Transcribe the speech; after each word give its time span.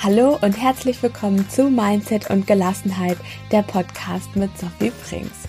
Hallo 0.00 0.38
und 0.42 0.52
herzlich 0.52 1.02
willkommen 1.02 1.50
zu 1.50 1.68
Mindset 1.68 2.30
und 2.30 2.46
Gelassenheit, 2.46 3.16
der 3.50 3.62
Podcast 3.62 4.36
mit 4.36 4.56
Sophie 4.56 4.92
Frings. 4.92 5.48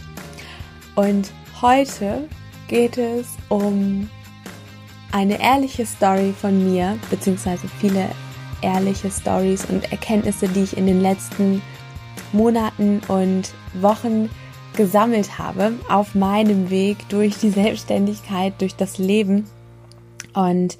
Und 0.95 1.31
heute 1.61 2.27
geht 2.67 2.97
es 2.97 3.38
um 3.49 4.09
eine 5.12 5.39
ehrliche 5.39 5.85
Story 5.85 6.33
von 6.33 6.65
mir, 6.67 6.97
beziehungsweise 7.12 7.67
viele 7.79 8.09
ehrliche 8.63 9.12
Stories 9.12 9.66
und 9.66 9.91
Erkenntnisse, 9.91 10.48
die 10.48 10.63
ich 10.63 10.75
in 10.75 10.88
den 10.88 11.00
letzten 11.00 11.61
Monaten 12.34 13.02
und 13.07 13.54
Wochen 13.75 14.31
gesammelt 14.75 15.38
habe 15.38 15.73
auf 15.89 16.16
meinem 16.16 16.71
Weg 16.71 17.07
durch 17.09 17.38
die 17.38 17.52
Selbstständigkeit, 17.52 18.59
durch 18.59 18.75
das 18.75 18.97
Leben 18.97 19.45
und 20.34 20.79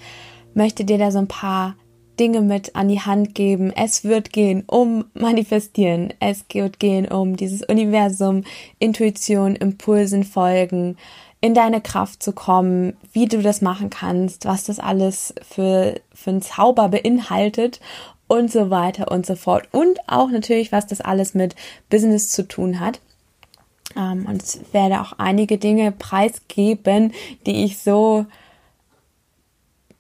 möchte 0.56 0.86
dir 0.86 0.98
da 0.98 1.12
so 1.12 1.20
ein 1.20 1.28
paar 1.28 1.76
Dinge 2.20 2.42
mit 2.42 2.76
an 2.76 2.90
die 2.90 3.00
Hand 3.00 3.34
geben. 3.34 3.72
Es 3.76 4.04
wird 4.04 4.34
gehen 4.34 4.64
um 4.68 5.06
Manifestieren. 5.14 6.14
Es 6.20 6.46
wird 6.52 6.80
gehen 6.80 7.08
um 7.08 7.36
dieses 7.36 7.64
Universum, 7.64 8.44
Intuition, 8.78 9.56
Impulsen 9.56 10.24
folgen, 10.24 10.98
in 11.42 11.54
deine 11.54 11.80
Kraft 11.82 12.22
zu 12.22 12.34
kommen, 12.34 12.98
wie 13.14 13.28
du 13.28 13.42
das 13.42 13.62
machen 13.62 13.90
kannst, 13.90 14.46
was 14.46 14.66
das 14.66 14.80
alles 14.80 15.34
für, 15.48 15.96
für 16.14 16.32
ein 16.32 16.42
Zauber 16.42 16.90
beinhaltet 16.90 17.80
und 18.28 18.52
so 18.52 18.70
weiter 18.70 19.12
und 19.12 19.26
so 19.26 19.36
fort. 19.36 19.70
Und 19.72 20.00
auch 20.08 20.30
natürlich, 20.30 20.72
was 20.72 20.86
das 20.86 21.00
alles 21.00 21.34
mit 21.34 21.56
Business 21.90 22.30
zu 22.30 22.48
tun 22.48 22.80
hat. 22.82 23.00
Ähm, 23.96 24.26
und 24.28 24.44
ich 24.44 24.74
werde 24.74 25.02
auch 25.02 25.14
einige 25.18 25.58
Dinge 25.58 25.92
preisgeben, 25.94 27.14
die 27.46 27.64
ich 27.64 27.80
so 27.80 28.26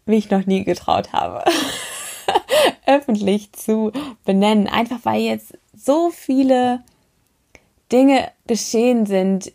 wie 0.10 0.18
ich 0.18 0.32
noch 0.32 0.46
nie 0.46 0.64
getraut 0.64 1.14
habe. 1.14 1.44
öffentlich 2.86 3.52
zu 3.54 3.92
benennen. 4.26 4.68
Einfach 4.68 5.00
weil 5.04 5.22
jetzt 5.22 5.58
so 5.76 6.10
viele 6.12 6.84
Dinge 7.92 8.30
geschehen 8.48 9.06
sind, 9.06 9.52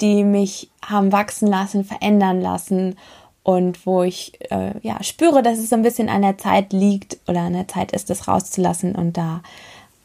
die 0.00 0.24
mich 0.24 0.70
haben 0.84 1.12
wachsen 1.12 1.48
lassen, 1.48 1.84
verändern 1.84 2.40
lassen 2.40 2.96
und 3.42 3.86
wo 3.86 4.02
ich 4.02 4.32
äh, 4.50 4.72
ja 4.82 5.02
spüre, 5.02 5.42
dass 5.42 5.58
es 5.58 5.70
so 5.70 5.76
ein 5.76 5.82
bisschen 5.82 6.08
an 6.08 6.22
der 6.22 6.38
Zeit 6.38 6.72
liegt 6.72 7.18
oder 7.28 7.42
an 7.42 7.52
der 7.52 7.68
Zeit 7.68 7.92
ist, 7.92 8.10
das 8.10 8.28
rauszulassen 8.28 8.94
und 8.94 9.16
da 9.16 9.42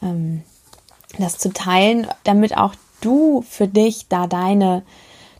ähm, 0.02 0.44
das 1.18 1.38
zu 1.38 1.52
teilen, 1.52 2.08
damit 2.24 2.58
auch 2.58 2.74
du 3.02 3.42
für 3.42 3.68
dich 3.68 4.08
da 4.08 4.28
deine 4.28 4.84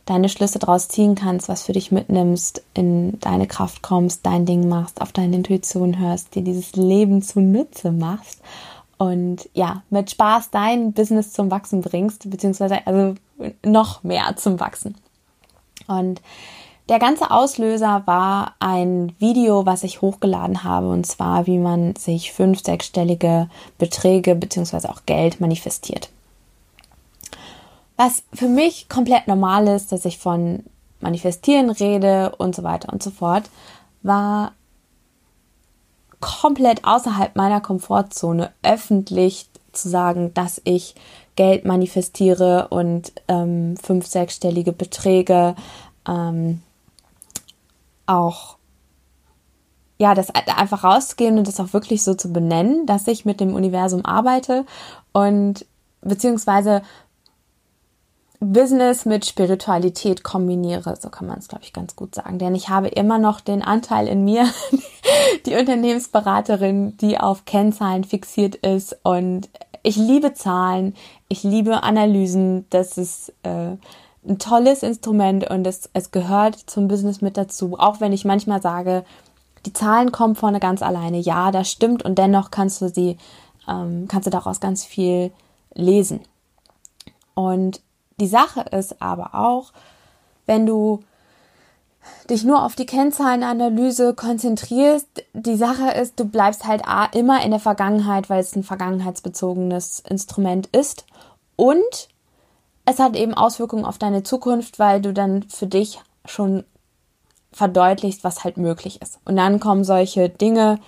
deine 0.04 0.28
Schlüsse 0.28 0.58
draus 0.58 0.88
ziehen 0.88 1.14
kannst, 1.14 1.48
was 1.48 1.62
für 1.62 1.72
dich 1.72 1.92
mitnimmst, 1.92 2.62
in 2.74 3.18
deine 3.20 3.46
Kraft 3.46 3.82
kommst, 3.82 4.26
dein 4.26 4.46
Ding 4.46 4.68
machst, 4.68 5.00
auf 5.00 5.12
deine 5.12 5.36
Intuition 5.36 5.98
hörst, 5.98 6.34
dir 6.34 6.42
dieses 6.42 6.74
Leben 6.74 7.22
zunutze 7.22 7.92
machst 7.92 8.40
und 8.98 9.48
ja, 9.52 9.82
mit 9.90 10.12
Spaß 10.12 10.50
dein 10.50 10.92
Business 10.92 11.32
zum 11.32 11.50
Wachsen 11.50 11.80
bringst, 11.80 12.30
beziehungsweise 12.30 12.86
also 12.86 13.14
noch 13.64 14.04
mehr 14.04 14.36
zum 14.36 14.60
Wachsen. 14.60 14.94
Und 15.88 16.20
der 16.88 17.00
ganze 17.00 17.30
Auslöser 17.30 18.02
war 18.06 18.54
ein 18.60 19.12
Video, 19.18 19.66
was 19.66 19.82
ich 19.82 20.02
hochgeladen 20.02 20.62
habe, 20.62 20.88
und 20.88 21.04
zwar, 21.04 21.46
wie 21.46 21.58
man 21.58 21.96
sich 21.96 22.32
fünf, 22.32 22.62
sechsstellige 22.62 23.48
Beträge 23.78 24.34
beziehungsweise 24.34 24.88
auch 24.88 25.06
Geld 25.06 25.40
manifestiert. 25.40 26.10
Was 28.04 28.24
für 28.34 28.48
mich 28.48 28.88
komplett 28.88 29.28
normal 29.28 29.68
ist, 29.68 29.92
dass 29.92 30.04
ich 30.04 30.18
von 30.18 30.64
Manifestieren 30.98 31.70
rede 31.70 32.34
und 32.36 32.52
so 32.52 32.64
weiter 32.64 32.92
und 32.92 33.00
so 33.00 33.10
fort, 33.10 33.44
war 34.02 34.54
komplett 36.18 36.84
außerhalb 36.84 37.36
meiner 37.36 37.60
Komfortzone 37.60 38.50
öffentlich 38.64 39.48
zu 39.70 39.88
sagen, 39.88 40.34
dass 40.34 40.60
ich 40.64 40.96
Geld 41.36 41.64
manifestiere 41.64 42.66
und 42.70 43.12
ähm, 43.28 43.76
fünf, 43.76 44.08
sechsstellige 44.08 44.72
Beträge 44.72 45.54
ähm, 46.08 46.60
auch 48.06 48.56
ja, 49.98 50.16
das 50.16 50.30
einfach 50.30 50.82
rauszugehen 50.82 51.38
und 51.38 51.46
das 51.46 51.60
auch 51.60 51.72
wirklich 51.72 52.02
so 52.02 52.14
zu 52.14 52.32
benennen, 52.32 52.84
dass 52.84 53.06
ich 53.06 53.24
mit 53.24 53.38
dem 53.38 53.54
Universum 53.54 54.04
arbeite 54.04 54.66
und 55.12 55.64
beziehungsweise 56.00 56.82
Business 58.42 59.04
mit 59.04 59.24
Spiritualität 59.24 60.24
kombiniere, 60.24 60.96
so 61.00 61.10
kann 61.10 61.28
man 61.28 61.38
es, 61.38 61.46
glaube 61.46 61.62
ich, 61.62 61.72
ganz 61.72 61.94
gut 61.94 62.14
sagen. 62.14 62.38
Denn 62.40 62.56
ich 62.56 62.68
habe 62.68 62.88
immer 62.88 63.18
noch 63.18 63.40
den 63.40 63.62
Anteil 63.62 64.08
in 64.08 64.24
mir, 64.24 64.48
die 65.46 65.54
Unternehmensberaterin, 65.54 66.96
die 66.96 67.18
auf 67.18 67.44
Kennzahlen 67.44 68.02
fixiert 68.02 68.56
ist. 68.56 68.96
Und 69.04 69.48
ich 69.84 69.96
liebe 69.96 70.34
Zahlen, 70.34 70.94
ich 71.28 71.44
liebe 71.44 71.84
Analysen. 71.84 72.66
Das 72.70 72.98
ist 72.98 73.32
äh, 73.44 73.76
ein 74.26 74.38
tolles 74.40 74.82
Instrument 74.82 75.48
und 75.48 75.64
es, 75.64 75.88
es 75.92 76.10
gehört 76.10 76.56
zum 76.56 76.88
Business 76.88 77.20
mit 77.20 77.36
dazu. 77.36 77.78
Auch 77.78 78.00
wenn 78.00 78.12
ich 78.12 78.24
manchmal 78.24 78.60
sage, 78.60 79.04
die 79.66 79.72
Zahlen 79.72 80.10
kommen 80.10 80.34
vorne 80.34 80.58
ganz 80.58 80.82
alleine. 80.82 81.18
Ja, 81.18 81.52
das 81.52 81.70
stimmt. 81.70 82.04
Und 82.04 82.18
dennoch 82.18 82.50
kannst 82.50 82.82
du 82.82 82.88
sie, 82.88 83.18
ähm, 83.68 84.06
kannst 84.08 84.26
du 84.26 84.30
daraus 84.30 84.58
ganz 84.58 84.84
viel 84.84 85.30
lesen. 85.74 86.20
Und 87.34 87.80
die 88.20 88.26
Sache 88.26 88.60
ist 88.70 89.00
aber 89.00 89.34
auch, 89.34 89.72
wenn 90.46 90.66
du 90.66 91.02
dich 92.28 92.44
nur 92.44 92.64
auf 92.64 92.74
die 92.74 92.86
Kennzahlenanalyse 92.86 94.14
konzentrierst, 94.14 95.06
die 95.34 95.56
Sache 95.56 95.90
ist, 95.90 96.18
du 96.18 96.24
bleibst 96.24 96.66
halt 96.66 96.82
immer 97.14 97.44
in 97.44 97.50
der 97.50 97.60
Vergangenheit, 97.60 98.28
weil 98.28 98.40
es 98.40 98.56
ein 98.56 98.64
vergangenheitsbezogenes 98.64 100.00
Instrument 100.00 100.68
ist 100.68 101.04
und 101.56 102.08
es 102.84 102.98
hat 102.98 103.14
eben 103.16 103.34
Auswirkungen 103.34 103.84
auf 103.84 103.98
deine 103.98 104.24
Zukunft, 104.24 104.78
weil 104.78 105.00
du 105.00 105.12
dann 105.12 105.44
für 105.44 105.66
dich 105.66 106.00
schon 106.24 106.64
verdeutlichst, 107.52 108.24
was 108.24 108.44
halt 108.44 108.56
möglich 108.56 109.00
ist. 109.00 109.20
Und 109.24 109.36
dann 109.36 109.60
kommen 109.60 109.84
solche 109.84 110.28
Dinge 110.28 110.80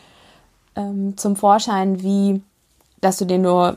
ähm, 0.74 1.16
zum 1.16 1.36
Vorschein, 1.36 2.02
wie 2.02 2.42
dass 3.00 3.18
du 3.18 3.26
dir 3.26 3.38
nur 3.38 3.76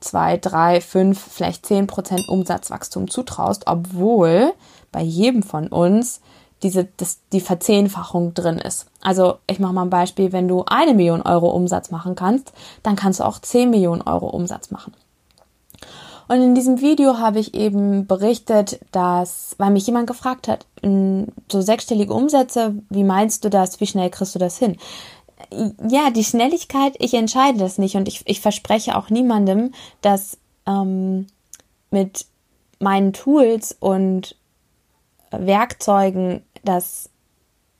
zwei, 0.00 0.36
drei, 0.36 0.80
fünf, 0.80 1.20
vielleicht 1.20 1.66
zehn 1.66 1.86
Prozent 1.86 2.28
Umsatzwachstum 2.28 3.10
zutraust, 3.10 3.66
obwohl 3.66 4.52
bei 4.92 5.02
jedem 5.02 5.42
von 5.42 5.68
uns 5.68 6.20
diese, 6.62 6.88
das, 6.96 7.20
die 7.32 7.40
Verzehnfachung 7.40 8.34
drin 8.34 8.58
ist. 8.58 8.86
Also 9.00 9.36
ich 9.46 9.58
mache 9.60 9.72
mal 9.72 9.82
ein 9.82 9.90
Beispiel, 9.90 10.32
wenn 10.32 10.48
du 10.48 10.64
eine 10.66 10.94
Million 10.94 11.22
Euro 11.22 11.50
Umsatz 11.50 11.90
machen 11.90 12.14
kannst, 12.14 12.52
dann 12.82 12.96
kannst 12.96 13.20
du 13.20 13.24
auch 13.24 13.38
zehn 13.38 13.70
Millionen 13.70 14.02
Euro 14.02 14.28
Umsatz 14.28 14.70
machen. 14.70 14.92
Und 16.28 16.42
in 16.42 16.54
diesem 16.54 16.82
Video 16.82 17.18
habe 17.18 17.38
ich 17.38 17.54
eben 17.54 18.06
berichtet, 18.06 18.80
dass, 18.92 19.54
weil 19.56 19.70
mich 19.70 19.86
jemand 19.86 20.06
gefragt 20.06 20.46
hat, 20.46 20.66
so 20.82 21.60
sechsstellige 21.62 22.12
Umsätze, 22.12 22.74
wie 22.90 23.02
meinst 23.02 23.44
du 23.44 23.50
das, 23.50 23.80
wie 23.80 23.86
schnell 23.86 24.10
kriegst 24.10 24.34
du 24.34 24.38
das 24.38 24.58
hin? 24.58 24.76
Ja, 25.50 26.10
die 26.10 26.24
Schnelligkeit, 26.24 26.94
ich 26.98 27.14
entscheide 27.14 27.58
das 27.58 27.78
nicht 27.78 27.96
und 27.96 28.08
ich, 28.08 28.22
ich 28.26 28.40
verspreche 28.40 28.96
auch 28.96 29.10
niemandem, 29.10 29.72
dass 30.02 30.38
ähm, 30.66 31.26
mit 31.90 32.26
meinen 32.78 33.12
Tools 33.12 33.76
und 33.78 34.36
Werkzeugen 35.30 36.42
das 36.64 37.10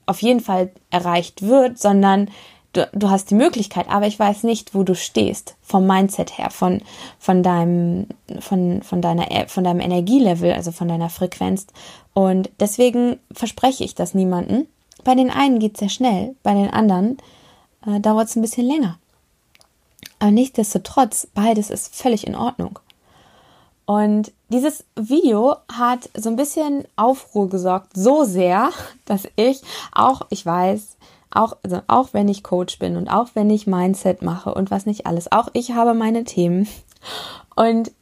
auf 0.06 0.22
jeden 0.22 0.40
Fall 0.40 0.70
erreicht 0.90 1.42
wird, 1.42 1.78
sondern 1.78 2.30
du, 2.72 2.88
du 2.92 3.10
hast 3.10 3.30
die 3.30 3.34
Möglichkeit, 3.34 3.88
aber 3.88 4.06
ich 4.06 4.18
weiß 4.18 4.44
nicht, 4.44 4.74
wo 4.74 4.82
du 4.82 4.94
stehst 4.94 5.56
vom 5.60 5.86
Mindset 5.86 6.38
her, 6.38 6.50
von, 6.50 6.80
von 7.18 7.42
deinem, 7.42 8.06
von, 8.40 8.82
von 8.82 9.02
deiner, 9.02 9.26
von 9.48 9.64
deinem 9.64 9.80
Energielevel, 9.80 10.52
also 10.52 10.72
von 10.72 10.88
deiner 10.88 11.10
Frequenz. 11.10 11.66
Und 12.14 12.50
deswegen 12.58 13.18
verspreche 13.32 13.84
ich 13.84 13.94
das 13.94 14.14
niemanden. 14.14 14.66
Bei 15.04 15.14
den 15.14 15.30
einen 15.30 15.58
geht 15.58 15.74
es 15.74 15.80
sehr 15.80 15.88
schnell, 15.88 16.34
bei 16.42 16.54
den 16.54 16.70
anderen 16.70 17.18
äh, 17.88 18.00
dauert 18.00 18.28
es 18.28 18.36
ein 18.36 18.42
bisschen 18.42 18.66
länger. 18.66 18.98
Aber 20.18 20.30
nichtsdestotrotz, 20.30 21.26
beides 21.32 21.70
ist 21.70 21.94
völlig 21.94 22.26
in 22.26 22.34
Ordnung. 22.34 22.78
Und 23.86 24.32
dieses 24.50 24.84
Video 24.96 25.56
hat 25.72 26.10
so 26.14 26.28
ein 26.28 26.36
bisschen 26.36 26.84
Aufruhr 26.96 27.48
gesorgt, 27.48 27.92
so 27.94 28.24
sehr, 28.24 28.70
dass 29.06 29.28
ich 29.36 29.62
auch, 29.92 30.22
ich 30.30 30.44
weiß, 30.44 30.96
auch, 31.30 31.56
also 31.62 31.82
auch 31.86 32.08
wenn 32.12 32.28
ich 32.28 32.42
Coach 32.42 32.78
bin 32.78 32.96
und 32.96 33.08
auch 33.08 33.28
wenn 33.34 33.50
ich 33.50 33.66
Mindset 33.66 34.22
mache 34.22 34.52
und 34.54 34.70
was 34.70 34.86
nicht 34.86 35.06
alles, 35.06 35.30
auch 35.30 35.48
ich 35.52 35.72
habe 35.72 35.94
meine 35.94 36.24
Themen. 36.24 36.68
Und 37.54 37.92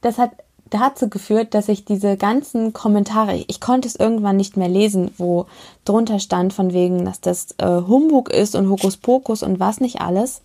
das 0.00 0.18
hat 0.18 0.32
dazu 0.72 1.08
geführt, 1.08 1.54
dass 1.54 1.68
ich 1.68 1.84
diese 1.84 2.16
ganzen 2.16 2.72
Kommentare, 2.72 3.36
ich 3.36 3.60
konnte 3.60 3.88
es 3.88 3.96
irgendwann 3.96 4.36
nicht 4.36 4.56
mehr 4.56 4.68
lesen, 4.68 5.10
wo 5.18 5.46
drunter 5.84 6.18
stand 6.18 6.52
von 6.52 6.72
wegen, 6.72 7.04
dass 7.04 7.20
das 7.20 7.54
äh, 7.58 7.66
Humbug 7.66 8.30
ist 8.30 8.54
und 8.54 8.68
Hokuspokus 8.68 9.42
und 9.42 9.60
was 9.60 9.80
nicht 9.80 10.00
alles. 10.00 10.42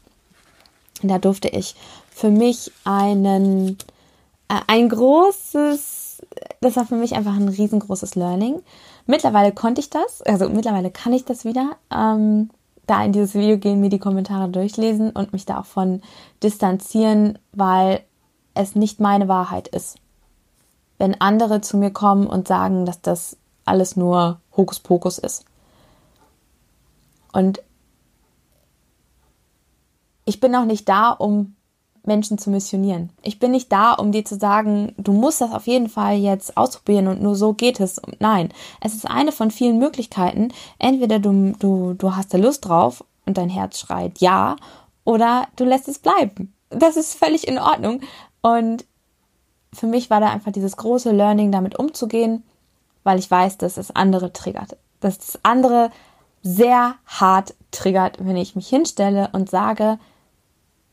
Da 1.04 1.20
durfte 1.20 1.48
ich 1.48 1.76
für 2.10 2.30
mich 2.30 2.72
einen, 2.84 3.78
äh, 4.50 4.60
ein 4.68 4.90
großes, 4.90 6.22
das 6.62 6.76
war 6.76 6.86
für 6.86 6.96
mich 6.96 7.16
einfach 7.16 7.36
ein 7.36 7.50
riesengroßes 7.50 8.16
Learning. 8.16 8.62
Mittlerweile 9.06 9.52
konnte 9.52 9.82
ich 9.82 9.90
das, 9.90 10.22
also 10.24 10.50
mittlerweile 10.50 10.92
kann 10.92 11.14
ich 11.14 11.26
das 11.26 11.46
wieder. 11.46 11.78
Ähm, 11.94 12.50
da 12.88 13.04
in 13.04 13.12
dieses 13.12 13.36
Video 13.36 13.58
gehen, 13.58 13.82
mir 13.82 13.90
die 13.90 14.00
Kommentare 14.00 14.50
durchlesen 14.50 15.12
und 15.12 15.34
mich 15.34 15.46
davon 15.46 16.02
distanzieren, 16.42 17.38
weil 17.52 18.02
es 18.54 18.76
nicht 18.76 19.00
meine 19.00 19.28
Wahrheit 19.28 19.68
ist. 19.68 19.98
Wenn 20.98 21.20
andere 21.22 21.62
zu 21.62 21.78
mir 21.78 21.92
kommen 21.92 22.28
und 22.28 22.48
sagen, 22.48 22.86
dass 22.86 23.02
das 23.02 23.38
alles 23.66 23.96
nur 23.96 24.40
Hokuspokus 24.56 25.20
ist. 25.20 25.46
Und 27.34 27.62
ich 30.26 30.40
bin 30.40 30.56
auch 30.56 30.66
nicht 30.66 30.90
da, 30.90 31.12
um 31.12 31.56
Menschen 32.08 32.38
zu 32.38 32.50
missionieren. 32.50 33.12
Ich 33.22 33.38
bin 33.38 33.52
nicht 33.52 33.72
da, 33.72 33.94
um 33.94 34.12
dir 34.12 34.26
zu 34.26 34.38
sagen, 34.38 34.94
du 34.98 35.12
musst 35.12 35.42
das 35.42 35.52
auf 35.52 35.68
jeden 35.68 35.90
Fall 35.90 36.16
jetzt 36.16 36.58
ausprobieren 36.58 37.08
und 37.08 37.22
nur 37.22 37.36
so 37.36 37.54
geht 37.54 37.80
es. 37.80 38.02
Nein, 38.20 38.50
es 38.82 38.96
ist 38.96 39.06
eine 39.06 39.32
von 39.32 39.52
vielen 39.52 39.78
Möglichkeiten. 39.78 40.54
Entweder 40.80 41.20
du, 41.20 41.54
du, 41.60 41.94
du 41.94 42.16
hast 42.16 42.34
da 42.34 42.38
Lust 42.38 42.66
drauf 42.66 43.04
und 43.26 43.38
dein 43.38 43.50
Herz 43.50 43.80
schreit 43.80 44.20
ja, 44.20 44.56
oder 45.04 45.48
du 45.58 45.66
lässt 45.66 45.88
es 45.88 46.00
bleiben. 46.00 46.54
Das 46.70 46.98
ist 46.98 47.14
völlig 47.14 47.48
in 47.48 47.60
Ordnung. 47.60 48.02
Und 48.42 48.86
für 49.78 49.88
mich 49.88 50.10
war 50.10 50.20
da 50.20 50.30
einfach 50.30 50.52
dieses 50.52 50.76
große 50.78 51.12
Learning, 51.12 51.52
damit 51.52 51.78
umzugehen, 51.78 52.44
weil 53.04 53.20
ich 53.20 53.30
weiß, 53.30 53.58
dass 53.58 53.78
es 53.78 53.96
andere 53.96 54.34
triggert. 54.34 54.78
Dass 55.00 55.18
es 55.20 55.40
andere 55.44 55.92
sehr 56.42 56.96
hart 57.06 57.54
triggert, 57.72 58.18
wenn 58.20 58.38
ich 58.38 58.56
mich 58.56 58.68
hinstelle 58.68 59.30
und 59.34 59.50
sage, 59.50 60.00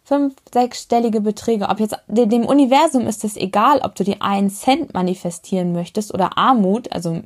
fünf, 0.04 0.34
sechsstellige 0.52 1.20
Beträge. 1.20 1.68
Ob 1.68 1.80
jetzt 1.80 1.96
dem 2.08 2.44
Universum 2.44 3.06
ist 3.06 3.24
es 3.24 3.36
egal, 3.36 3.80
ob 3.82 3.94
du 3.94 4.04
dir 4.04 4.20
einen 4.20 4.50
Cent 4.50 4.92
manifestieren 4.92 5.72
möchtest 5.72 6.12
oder 6.12 6.36
Armut, 6.36 6.92
also 6.92 7.22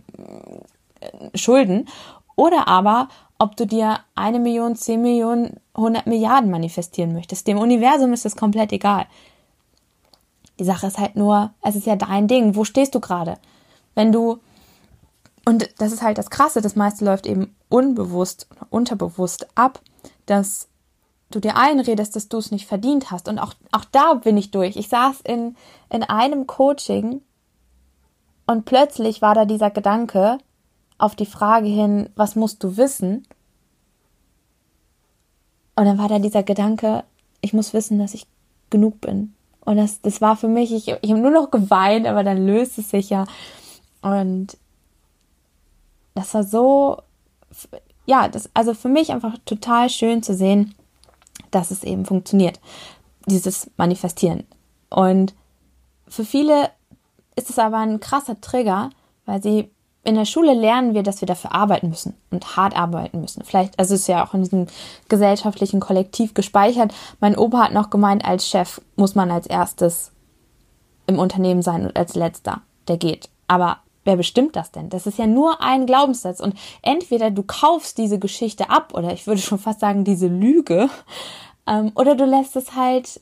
äh, 1.01 1.37
Schulden, 1.37 1.89
oder 2.37 2.69
aber 2.69 3.09
ob 3.39 3.57
du 3.57 3.67
dir 3.67 3.99
eine 4.15 4.39
Million, 4.39 4.77
zehn 4.77 5.03
Millionen, 5.03 5.59
hundert 5.77 6.07
Milliarden 6.07 6.51
manifestieren 6.51 7.13
möchtest. 7.13 7.47
Dem 7.47 7.59
Universum 7.59 8.13
ist 8.13 8.27
es 8.27 8.37
komplett 8.37 8.73
egal. 8.73 9.07
Die 10.59 10.65
Sache 10.65 10.87
ist 10.87 10.99
halt 10.99 11.17
nur, 11.17 11.53
es 11.63 11.77
ist 11.77 11.87
ja 11.87 11.97
dein 11.97 12.29
Ding. 12.29 12.57
Wo 12.57 12.65
stehst 12.65 12.95
du 12.95 13.01
gerade? 13.01 13.39
Wenn 13.95 14.13
du, 14.13 14.39
und 15.45 15.69
das 15.79 15.93
ist 15.93 16.03
halt 16.03 16.19
das 16.19 16.31
Krasse, 16.31 16.61
das 16.61 16.77
meiste 16.77 17.05
läuft 17.05 17.27
eben 17.27 17.55
unbewusst, 17.69 18.49
unterbewusst 18.71 19.47
ab, 19.55 19.81
dass 20.27 20.69
du 21.31 21.41
dir 21.41 21.57
einredest, 21.57 22.17
dass 22.17 22.29
du 22.29 22.39
es 22.39 22.51
nicht 22.51 22.67
verdient 22.67 23.11
hast. 23.11 23.29
Und 23.29 23.39
auch, 23.39 23.55
auch 23.73 23.85
da 23.85 24.15
bin 24.15 24.37
ich 24.37 24.51
durch. 24.51 24.77
Ich 24.77 24.89
saß 24.89 25.21
in, 25.23 25.57
in 25.91 26.03
einem 26.03 26.47
Coaching 26.47 27.23
und 28.47 28.65
plötzlich 28.65 29.21
war 29.21 29.35
da 29.35 29.45
dieser 29.45 29.71
Gedanke 29.71 30.39
auf 30.97 31.15
die 31.15 31.27
Frage 31.27 31.69
hin, 31.69 32.11
was 32.17 32.35
musst 32.35 32.65
du 32.65 32.77
wissen? 32.77 33.27
Und 35.77 35.85
dann 35.85 35.99
war 35.99 36.09
da 36.09 36.19
dieser 36.19 36.43
Gedanke, 36.43 37.05
ich 37.41 37.53
muss 37.53 37.73
wissen, 37.73 37.99
dass 37.99 38.15
ich 38.15 38.27
genug 38.71 39.01
bin. 39.01 39.35
Und 39.69 39.77
das, 39.77 40.01
das 40.01 40.23
war 40.23 40.35
für 40.35 40.49
mich, 40.49 40.73
ich, 40.73 40.89
ich 40.89 41.11
habe 41.11 41.21
nur 41.21 41.31
noch 41.31 41.51
geweint, 41.51 42.07
aber 42.07 42.25
dann 42.25 42.47
löst 42.47 42.79
es 42.79 42.89
sich 42.89 43.11
ja. 43.11 43.27
Und 44.01 44.57
das 46.15 46.33
war 46.33 46.43
so, 46.43 47.03
ja, 48.07 48.29
das, 48.29 48.49
also 48.55 48.73
für 48.73 48.89
mich 48.89 49.13
einfach 49.13 49.37
total 49.45 49.91
schön 49.91 50.23
zu 50.23 50.35
sehen, 50.35 50.75
dass 51.51 51.71
es 51.71 51.85
eben 51.85 52.07
funktioniert, 52.07 52.61
dieses 53.27 53.71
Manifestieren. 53.77 54.47
Und 54.89 55.35
für 56.09 56.25
viele 56.25 56.71
ist 57.37 57.51
es 57.51 57.59
aber 57.59 57.77
ein 57.77 58.01
krasser 58.01 58.41
Trigger, 58.41 58.89
weil 59.27 59.43
sie 59.43 59.71
in 60.09 60.15
der 60.15 60.25
Schule 60.25 60.55
lernen 60.55 60.95
wir, 60.95 61.03
dass 61.03 61.21
wir 61.21 61.27
dafür 61.27 61.55
arbeiten 61.55 61.91
müssen 61.91 62.15
und 62.31 62.57
hart 62.57 62.75
arbeiten 62.75 63.21
müssen. 63.21 63.45
Vielleicht, 63.45 63.79
also 63.79 63.95
es 63.95 64.01
ist 64.01 64.07
ja 64.07 64.25
auch 64.25 64.33
in 64.33 64.43
diesem 64.43 64.67
gesellschaftlichen 65.11 65.81
Kollektiv 65.81 66.33
gespeichert. 66.33 66.95
Mein 67.21 67.37
Opa 67.37 67.65
hat 67.65 67.73
noch 67.75 67.91
gemeint, 67.91 68.25
als 68.25 68.49
Chef 68.49 68.81
muss 68.97 69.15
man 69.15 69.31
als 69.31 69.47
erstes 69.47 70.13
im 71.07 71.19
Unternehmen 71.19 71.61
sein 71.61 71.85
und 71.85 71.95
als 71.95 72.15
letzter, 72.15 72.63
der 72.89 72.97
geht. 72.97 73.29
Aber 73.49 73.81
wer 74.05 74.17
bestimmt 74.17 74.57
das 74.57 74.73
denn? 74.73 74.89
Das 74.89 75.07
ist 75.07 75.19
ja 75.19 75.27
nur 75.27 75.61
ein 75.61 75.85
Glaubenssatz. 75.85 76.41
Und 76.41 76.55
entweder 76.81 77.31
du 77.31 77.43
kaufst 77.43 77.99
diese 77.99 78.19
Geschichte 78.19 78.71
ab 78.71 78.95
oder 78.95 79.13
ich 79.13 79.27
würde 79.27 79.43
schon 79.43 79.59
fast 79.59 79.81
sagen, 79.81 80.05
diese 80.05 80.29
Lüge, 80.29 80.89
ähm, 81.67 81.93
oder 81.95 82.15
du 82.15 82.25
lässt 82.25 82.57
es 82.57 82.75
halt, 82.75 83.21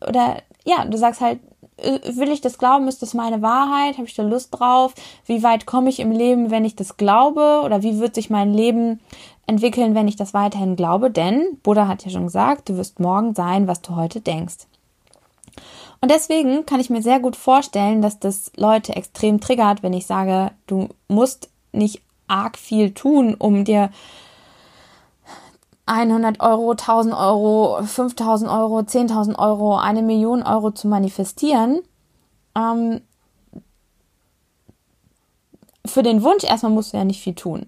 oder 0.00 0.42
ja, 0.64 0.84
du 0.84 0.98
sagst 0.98 1.20
halt, 1.20 1.38
will 1.78 2.30
ich 2.30 2.40
das 2.40 2.58
glauben, 2.58 2.88
ist 2.88 3.02
das 3.02 3.14
meine 3.14 3.42
Wahrheit, 3.42 3.98
habe 3.98 4.06
ich 4.06 4.14
da 4.14 4.22
Lust 4.22 4.48
drauf, 4.52 4.94
wie 5.26 5.42
weit 5.42 5.66
komme 5.66 5.90
ich 5.90 6.00
im 6.00 6.10
Leben, 6.10 6.50
wenn 6.50 6.64
ich 6.64 6.76
das 6.76 6.96
glaube, 6.96 7.60
oder 7.64 7.82
wie 7.82 7.98
wird 7.98 8.14
sich 8.14 8.30
mein 8.30 8.54
Leben 8.54 9.00
entwickeln, 9.46 9.94
wenn 9.94 10.08
ich 10.08 10.16
das 10.16 10.34
weiterhin 10.34 10.76
glaube, 10.76 11.10
denn 11.10 11.58
Buddha 11.62 11.86
hat 11.86 12.04
ja 12.04 12.10
schon 12.10 12.24
gesagt, 12.24 12.68
du 12.68 12.76
wirst 12.76 12.98
morgen 12.98 13.34
sein, 13.34 13.68
was 13.68 13.82
du 13.82 13.94
heute 13.94 14.20
denkst. 14.20 14.66
Und 16.00 16.10
deswegen 16.10 16.66
kann 16.66 16.80
ich 16.80 16.90
mir 16.90 17.02
sehr 17.02 17.20
gut 17.20 17.36
vorstellen, 17.36 18.02
dass 18.02 18.18
das 18.18 18.52
Leute 18.56 18.94
extrem 18.94 19.40
triggert, 19.40 19.82
wenn 19.82 19.92
ich 19.92 20.06
sage, 20.06 20.52
du 20.66 20.88
musst 21.08 21.48
nicht 21.72 22.02
arg 22.28 22.58
viel 22.58 22.92
tun, 22.92 23.34
um 23.34 23.64
dir 23.64 23.90
100 25.86 26.40
Euro, 26.40 26.72
1000 26.72 27.14
Euro, 27.14 27.82
5000 27.82 28.50
Euro, 28.50 28.80
10.000 28.80 29.38
Euro, 29.38 29.76
eine 29.78 30.02
Million 30.02 30.42
Euro 30.42 30.72
zu 30.72 30.88
manifestieren. 30.88 31.80
Ähm, 32.56 33.00
für 35.86 36.02
den 36.02 36.22
Wunsch 36.22 36.44
erstmal 36.44 36.72
musst 36.72 36.92
du 36.92 36.96
ja 36.96 37.04
nicht 37.04 37.22
viel 37.22 37.34
tun. 37.34 37.66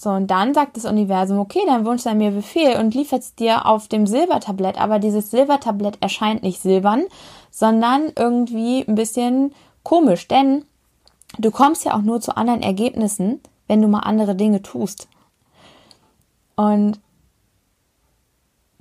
So, 0.00 0.10
und 0.10 0.28
dann 0.28 0.54
sagt 0.54 0.76
das 0.76 0.84
Universum, 0.84 1.38
okay, 1.38 1.60
dein 1.66 1.84
Wunsch 1.84 2.02
sei 2.02 2.14
mir 2.14 2.30
Befehl 2.30 2.76
und 2.76 2.94
liefert 2.94 3.22
es 3.22 3.34
dir 3.34 3.66
auf 3.66 3.88
dem 3.88 4.06
Silbertablett. 4.06 4.80
Aber 4.80 4.98
dieses 4.98 5.30
Silbertablett 5.30 5.98
erscheint 6.00 6.42
nicht 6.42 6.60
silbern, 6.60 7.04
sondern 7.50 8.12
irgendwie 8.16 8.84
ein 8.86 8.94
bisschen 8.94 9.52
komisch, 9.82 10.28
denn 10.28 10.64
du 11.38 11.50
kommst 11.50 11.84
ja 11.84 11.94
auch 11.94 12.02
nur 12.02 12.20
zu 12.20 12.36
anderen 12.36 12.62
Ergebnissen, 12.62 13.40
wenn 13.66 13.82
du 13.82 13.88
mal 13.88 14.00
andere 14.00 14.36
Dinge 14.36 14.62
tust. 14.62 15.08
Und 16.54 17.00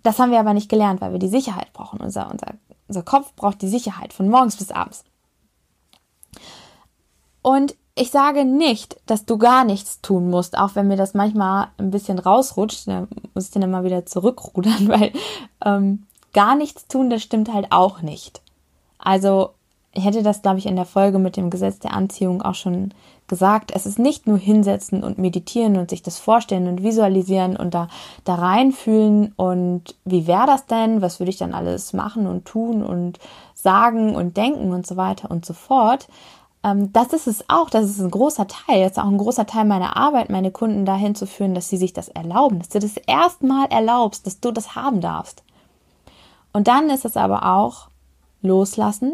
das 0.07 0.19
haben 0.19 0.31
wir 0.31 0.39
aber 0.39 0.53
nicht 0.53 0.69
gelernt, 0.69 1.01
weil 1.01 1.11
wir 1.11 1.19
die 1.19 1.27
Sicherheit 1.27 1.73
brauchen. 1.73 1.99
Unser, 1.99 2.31
unser, 2.31 2.53
unser 2.87 3.03
Kopf 3.03 3.33
braucht 3.35 3.61
die 3.61 3.67
Sicherheit 3.67 4.13
von 4.13 4.29
morgens 4.29 4.55
bis 4.55 4.71
abends. 4.71 5.03
Und 7.41 7.75
ich 7.93 8.09
sage 8.09 8.45
nicht, 8.45 9.01
dass 9.05 9.25
du 9.25 9.37
gar 9.37 9.65
nichts 9.65 9.99
tun 9.99 10.29
musst, 10.29 10.57
auch 10.57 10.75
wenn 10.75 10.87
mir 10.87 10.95
das 10.95 11.13
manchmal 11.13 11.67
ein 11.77 11.91
bisschen 11.91 12.19
rausrutscht. 12.19 12.87
Da 12.87 13.05
muss 13.33 13.47
ich 13.47 13.51
dann 13.51 13.63
immer 13.63 13.83
wieder 13.83 14.05
zurückrudern, 14.05 14.87
weil 14.87 15.11
ähm, 15.65 16.07
gar 16.31 16.55
nichts 16.55 16.87
tun, 16.87 17.09
das 17.09 17.21
stimmt 17.21 17.53
halt 17.53 17.73
auch 17.73 18.01
nicht. 18.01 18.41
Also 18.99 19.49
ich 19.91 20.05
hätte 20.05 20.23
das, 20.23 20.41
glaube 20.41 20.59
ich, 20.59 20.67
in 20.67 20.77
der 20.77 20.85
Folge 20.85 21.19
mit 21.19 21.35
dem 21.35 21.49
Gesetz 21.49 21.79
der 21.79 21.93
Anziehung 21.93 22.41
auch 22.41 22.55
schon 22.55 22.93
gesagt. 23.27 23.71
Es 23.73 23.85
ist 23.85 23.99
nicht 23.99 24.27
nur 24.27 24.37
hinsetzen 24.37 25.03
und 25.03 25.17
meditieren 25.17 25.77
und 25.77 25.89
sich 25.89 26.01
das 26.01 26.17
vorstellen 26.17 26.67
und 26.67 26.83
visualisieren 26.83 27.57
und 27.57 27.73
da, 27.73 27.87
da 28.23 28.35
reinfühlen 28.35 29.33
und 29.35 29.95
wie 30.05 30.27
wäre 30.27 30.47
das 30.47 30.65
denn? 30.65 31.01
Was 31.01 31.19
würde 31.19 31.29
ich 31.29 31.37
dann 31.37 31.53
alles 31.53 31.93
machen 31.93 32.27
und 32.27 32.45
tun 32.45 32.83
und 32.83 33.19
sagen 33.53 34.15
und 34.15 34.37
denken 34.37 34.71
und 34.71 34.87
so 34.87 34.97
weiter 34.97 35.29
und 35.31 35.45
so 35.45 35.53
fort. 35.53 36.07
Ähm, 36.63 36.93
das 36.93 37.11
ist 37.13 37.27
es 37.27 37.49
auch, 37.49 37.69
das 37.69 37.85
ist 37.85 37.99
ein 37.99 38.11
großer 38.11 38.47
Teil, 38.47 38.83
das 38.83 38.91
ist 38.93 38.99
auch 38.99 39.07
ein 39.07 39.17
großer 39.17 39.45
Teil 39.45 39.65
meiner 39.65 39.97
Arbeit, 39.97 40.29
meine 40.29 40.51
Kunden 40.51 40.85
dahin 40.85 41.15
zu 41.15 41.25
führen, 41.27 41.55
dass 41.55 41.69
sie 41.69 41.77
sich 41.77 41.93
das 41.93 42.07
erlauben, 42.07 42.59
dass 42.59 42.69
du 42.69 42.79
das 42.79 42.97
erstmal 42.97 43.67
erlaubst, 43.67 44.25
dass 44.25 44.39
du 44.39 44.51
das 44.51 44.75
haben 44.75 45.01
darfst. 45.01 45.43
Und 46.53 46.67
dann 46.67 46.89
ist 46.89 47.05
es 47.05 47.17
aber 47.17 47.45
auch 47.57 47.89
loslassen 48.41 49.13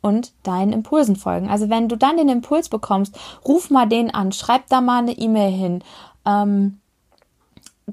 und 0.00 0.32
deinen 0.42 0.72
Impulsen 0.72 1.16
folgen. 1.16 1.48
Also 1.48 1.68
wenn 1.68 1.88
du 1.88 1.96
dann 1.96 2.16
den 2.16 2.28
Impuls 2.28 2.68
bekommst, 2.68 3.18
ruf 3.46 3.70
mal 3.70 3.86
den 3.86 4.12
an, 4.12 4.32
schreib 4.32 4.66
da 4.68 4.80
mal 4.80 4.98
eine 4.98 5.12
E-Mail 5.12 5.50
hin, 5.50 5.84
ähm, 6.24 6.80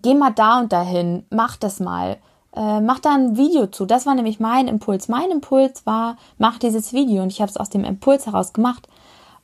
geh 0.01 0.13
mal 0.13 0.31
da 0.31 0.59
und 0.59 0.71
dahin, 0.71 1.25
mach 1.29 1.57
das 1.57 1.79
mal 1.79 2.17
äh, 2.55 2.81
mach 2.81 2.99
da 2.99 3.13
ein 3.15 3.37
Video 3.37 3.67
zu. 3.67 3.85
Das 3.85 4.05
war 4.05 4.15
nämlich 4.15 4.39
mein 4.39 4.67
Impuls. 4.67 5.07
Mein 5.07 5.31
Impuls 5.31 5.85
war, 5.85 6.17
mach 6.37 6.59
dieses 6.59 6.93
Video 6.93 7.23
und 7.23 7.31
ich 7.31 7.41
habe 7.41 7.49
es 7.49 7.57
aus 7.57 7.69
dem 7.69 7.83
Impuls 7.83 8.25
heraus 8.25 8.53
gemacht. 8.53 8.87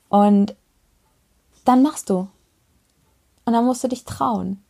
Und 0.08 0.54
dann 1.64 1.82
machst 1.82 2.10
du. 2.10 2.28
Und 3.44 3.52
dann 3.52 3.64
musst 3.64 3.82
du 3.82 3.88
dich 3.88 4.04
trauen. 4.04 4.62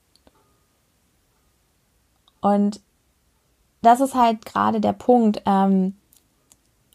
Und 2.41 2.81
das 3.83 4.01
ist 4.01 4.15
halt 4.15 4.47
gerade 4.47 4.81
der 4.81 4.95
Punkt. 4.95 5.43
Ähm, 5.45 5.97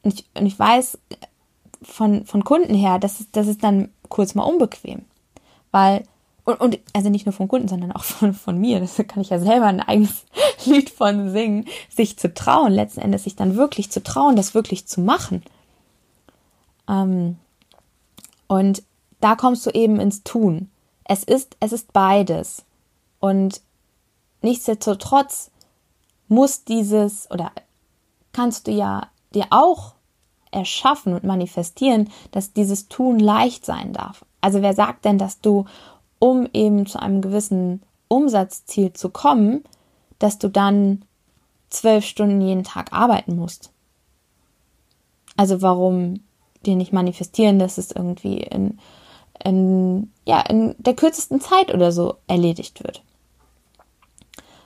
und, 0.05 0.13
ich, 0.13 0.25
und 0.39 0.45
ich 0.45 0.57
weiß 0.57 0.99
von, 1.81 2.25
von 2.25 2.43
Kunden 2.43 2.73
her, 2.73 2.99
das 2.99 3.19
ist, 3.19 3.35
das 3.35 3.47
ist 3.47 3.63
dann 3.63 3.89
kurz 4.07 4.35
mal 4.35 4.43
unbequem. 4.43 5.03
Weil 5.71 6.03
und, 6.45 6.61
und 6.61 6.79
also 6.93 7.09
nicht 7.09 7.25
nur 7.25 7.33
von 7.33 7.47
Kunden, 7.47 7.67
sondern 7.67 7.91
auch 7.91 8.03
von, 8.03 8.33
von 8.33 8.57
mir. 8.57 8.79
Das 8.79 8.95
kann 9.07 9.21
ich 9.21 9.31
ja 9.31 9.39
selber 9.39 9.65
ein 9.65 9.81
eigenes 9.81 10.25
Lied 10.65 10.91
von 10.91 11.31
singen, 11.31 11.65
sich 11.89 12.17
zu 12.17 12.33
trauen, 12.33 12.71
letzten 12.71 13.01
Endes 13.01 13.23
sich 13.23 13.35
dann 13.35 13.55
wirklich 13.55 13.91
zu 13.91 14.01
trauen, 14.01 14.35
das 14.35 14.53
wirklich 14.53 14.87
zu 14.87 15.01
machen. 15.01 15.43
Ähm, 16.87 17.37
und 18.47 18.83
da 19.21 19.35
kommst 19.35 19.65
du 19.65 19.71
eben 19.71 19.99
ins 19.99 20.23
Tun. 20.23 20.69
Es 21.03 21.23
ist, 21.23 21.57
es 21.59 21.73
ist 21.73 21.93
beides. 21.93 22.63
Und 23.19 23.61
nichtsdestotrotz 24.43 25.49
muss 26.27 26.63
dieses 26.63 27.29
oder 27.31 27.51
kannst 28.33 28.67
du 28.67 28.71
ja 28.71 29.09
dir 29.33 29.47
auch 29.49 29.94
erschaffen 30.55 31.13
und 31.13 31.23
manifestieren, 31.23 32.09
dass 32.31 32.53
dieses 32.53 32.87
Tun 32.87 33.19
leicht 33.19 33.65
sein 33.65 33.93
darf. 33.93 34.25
Also 34.41 34.61
wer 34.61 34.73
sagt 34.73 35.05
denn, 35.05 35.17
dass 35.17 35.41
du, 35.41 35.65
um 36.19 36.47
eben 36.53 36.85
zu 36.85 36.99
einem 36.99 37.21
gewissen 37.21 37.83
Umsatzziel 38.07 38.93
zu 38.93 39.09
kommen, 39.09 39.63
dass 40.17 40.39
du 40.39 40.49
dann 40.49 41.03
zwölf 41.69 42.05
Stunden 42.05 42.41
jeden 42.41 42.63
Tag 42.63 42.93
arbeiten 42.93 43.35
musst? 43.35 43.71
Also 45.37 45.61
warum 45.61 46.21
dir 46.65 46.75
nicht 46.75 46.93
manifestieren, 46.93 47.59
dass 47.59 47.77
es 47.77 47.91
irgendwie 47.91 48.37
in, 48.37 48.79
in, 49.43 50.11
ja, 50.25 50.41
in 50.41 50.75
der 50.77 50.95
kürzesten 50.95 51.41
Zeit 51.41 51.73
oder 51.73 51.91
so 51.91 52.15
erledigt 52.27 52.83
wird? 52.83 53.03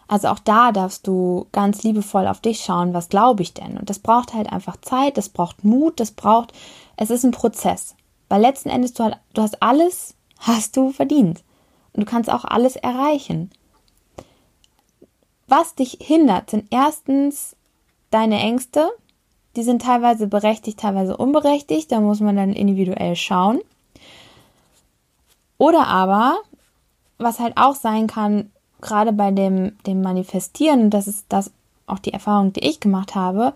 Also 0.10 0.30
auch 0.30 0.40
da 0.40 0.72
darfst 0.72 1.06
du 1.06 1.46
ganz 1.52 1.84
liebevoll 1.84 2.28
auf 2.28 2.42
dich 2.42 2.62
schauen, 2.62 2.96
was 2.96 3.10
glaube 3.10 3.44
ich 3.44 3.54
denn? 3.54 3.78
Und 3.78 3.92
das 3.92 4.00
braucht 4.00 4.34
halt 4.34 4.52
einfach 4.52 4.76
Zeit, 4.82 5.18
das 5.18 5.30
braucht 5.30 5.64
Mut, 5.64 6.00
das 6.00 6.12
braucht, 6.12 6.52
es 6.98 7.12
ist 7.12 7.24
ein 7.24 7.32
Prozess. 7.32 7.96
Weil 8.28 8.42
letzten 8.42 8.70
Endes, 8.70 8.94
du, 8.94 9.16
du 9.36 9.42
hast 9.44 9.62
alles, 9.62 10.16
hast 10.40 10.76
du 10.76 10.92
verdient. 10.92 11.44
Und 11.94 12.02
du 12.02 12.06
kannst 12.06 12.32
auch 12.32 12.44
alles 12.44 12.76
erreichen. 12.76 13.52
Was 15.48 15.76
dich 15.76 16.00
hindert, 16.02 16.50
sind 16.50 16.66
erstens 16.72 17.56
deine 18.10 18.40
Ängste. 18.40 18.90
Die 19.56 19.64
sind 19.64 19.84
teilweise 19.84 20.26
berechtigt, 20.26 20.80
teilweise 20.80 21.18
unberechtigt. 21.18 21.92
Da 21.92 22.02
muss 22.02 22.20
man 22.20 22.36
dann 22.36 22.54
individuell 22.54 23.16
schauen. 23.16 23.60
Oder 25.60 25.86
aber, 25.86 26.40
was 27.20 27.40
halt 27.40 27.58
auch 27.58 27.76
sein 27.76 28.08
kann, 28.08 28.52
gerade 28.82 29.14
bei 29.14 29.32
dem, 29.32 29.78
dem 29.86 30.02
Manifestieren, 30.02 30.90
das 30.90 31.08
ist 31.08 31.26
das 31.30 31.52
auch 31.88 32.00
die 32.00 32.14
Erfahrung, 32.14 32.54
die 32.54 32.68
ich 32.68 32.80
gemacht 32.80 33.16
habe, 33.16 33.54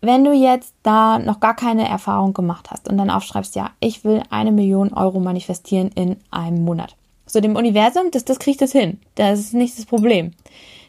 wenn 0.00 0.24
du 0.24 0.32
jetzt 0.32 0.74
da 0.82 1.18
noch 1.18 1.38
gar 1.38 1.54
keine 1.54 1.88
Erfahrung 1.88 2.34
gemacht 2.34 2.70
hast 2.70 2.88
und 2.88 2.98
dann 2.98 3.10
aufschreibst, 3.10 3.54
ja, 3.54 3.70
ich 3.78 4.04
will 4.04 4.22
eine 4.30 4.50
Million 4.50 4.92
Euro 4.92 5.20
manifestieren 5.20 5.90
in 5.94 6.16
einem 6.30 6.64
Monat. 6.64 6.96
So 7.26 7.40
dem 7.40 7.54
Universum, 7.54 8.10
das, 8.10 8.24
das 8.24 8.40
kriegt 8.40 8.60
das 8.60 8.72
hin. 8.72 9.00
Das 9.14 9.38
ist 9.38 9.54
nicht 9.54 9.78
das 9.78 9.86
Problem. 9.86 10.32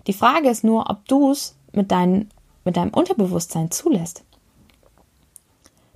Die 0.07 0.13
Frage 0.13 0.49
ist 0.49 0.63
nur, 0.63 0.89
ob 0.89 1.07
du 1.07 1.31
es 1.31 1.55
mit, 1.71 1.91
dein, 1.91 2.29
mit 2.65 2.75
deinem 2.75 2.89
Unterbewusstsein 2.89 3.69
zulässt. 3.69 4.23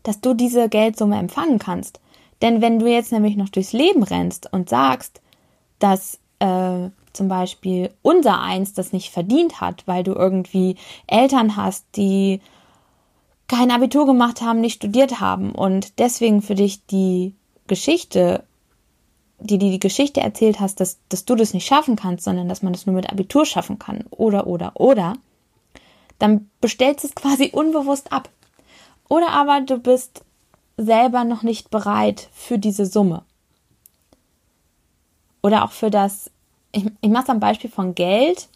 Dass 0.03 0.21
du 0.21 0.35
diese 0.35 0.69
Geldsumme 0.69 1.17
empfangen 1.17 1.57
kannst. 1.57 1.99
Denn 2.43 2.61
wenn 2.61 2.77
du 2.77 2.85
jetzt 2.85 3.11
nämlich 3.11 3.35
noch 3.35 3.49
durchs 3.49 3.73
Leben 3.73 4.03
rennst 4.03 4.53
und 4.53 4.69
sagst, 4.69 5.21
dass 5.79 6.19
äh, 6.39 6.89
zum 7.17 7.27
Beispiel 7.27 7.91
unser 8.01 8.39
Eins 8.41 8.73
das 8.73 8.93
nicht 8.93 9.11
verdient 9.11 9.59
hat, 9.59 9.83
weil 9.87 10.03
du 10.03 10.13
irgendwie 10.13 10.75
Eltern 11.07 11.55
hast, 11.57 11.85
die 11.95 12.39
kein 13.47 13.71
Abitur 13.71 14.05
gemacht 14.05 14.41
haben, 14.41 14.61
nicht 14.61 14.75
studiert 14.75 15.19
haben 15.19 15.51
und 15.51 15.99
deswegen 15.99 16.41
für 16.41 16.55
dich 16.55 16.85
die 16.85 17.33
Geschichte, 17.67 18.43
die 19.39 19.57
dir 19.57 19.71
die 19.71 19.79
Geschichte 19.79 20.21
erzählt 20.21 20.59
hast, 20.59 20.79
dass, 20.79 20.99
dass 21.09 21.25
du 21.25 21.35
das 21.35 21.53
nicht 21.53 21.67
schaffen 21.67 21.95
kannst, 21.95 22.23
sondern 22.23 22.47
dass 22.47 22.61
man 22.61 22.73
das 22.73 22.85
nur 22.85 22.95
mit 22.95 23.09
Abitur 23.09 23.45
schaffen 23.45 23.79
kann 23.79 24.05
oder 24.09 24.47
oder 24.47 24.71
oder, 24.75 25.13
dann 26.19 26.49
bestellst 26.61 27.03
du 27.03 27.07
es 27.07 27.15
quasi 27.15 27.51
unbewusst 27.53 28.11
ab. 28.11 28.29
Oder 29.09 29.29
aber 29.29 29.61
du 29.61 29.77
bist 29.77 30.23
selber 30.77 31.23
noch 31.23 31.43
nicht 31.43 31.69
bereit 31.69 32.29
für 32.33 32.57
diese 32.59 32.85
Summe. 32.85 33.23
Oder 35.41 35.63
auch 35.63 35.71
für 35.71 35.89
das 35.89 36.29
ich, 36.77 36.85
ich 37.01 37.09
mache 37.09 37.23
es 37.23 37.29
am 37.29 37.39
Beispiel 37.39 37.69
von 37.69 37.95
Geld, 37.95 38.47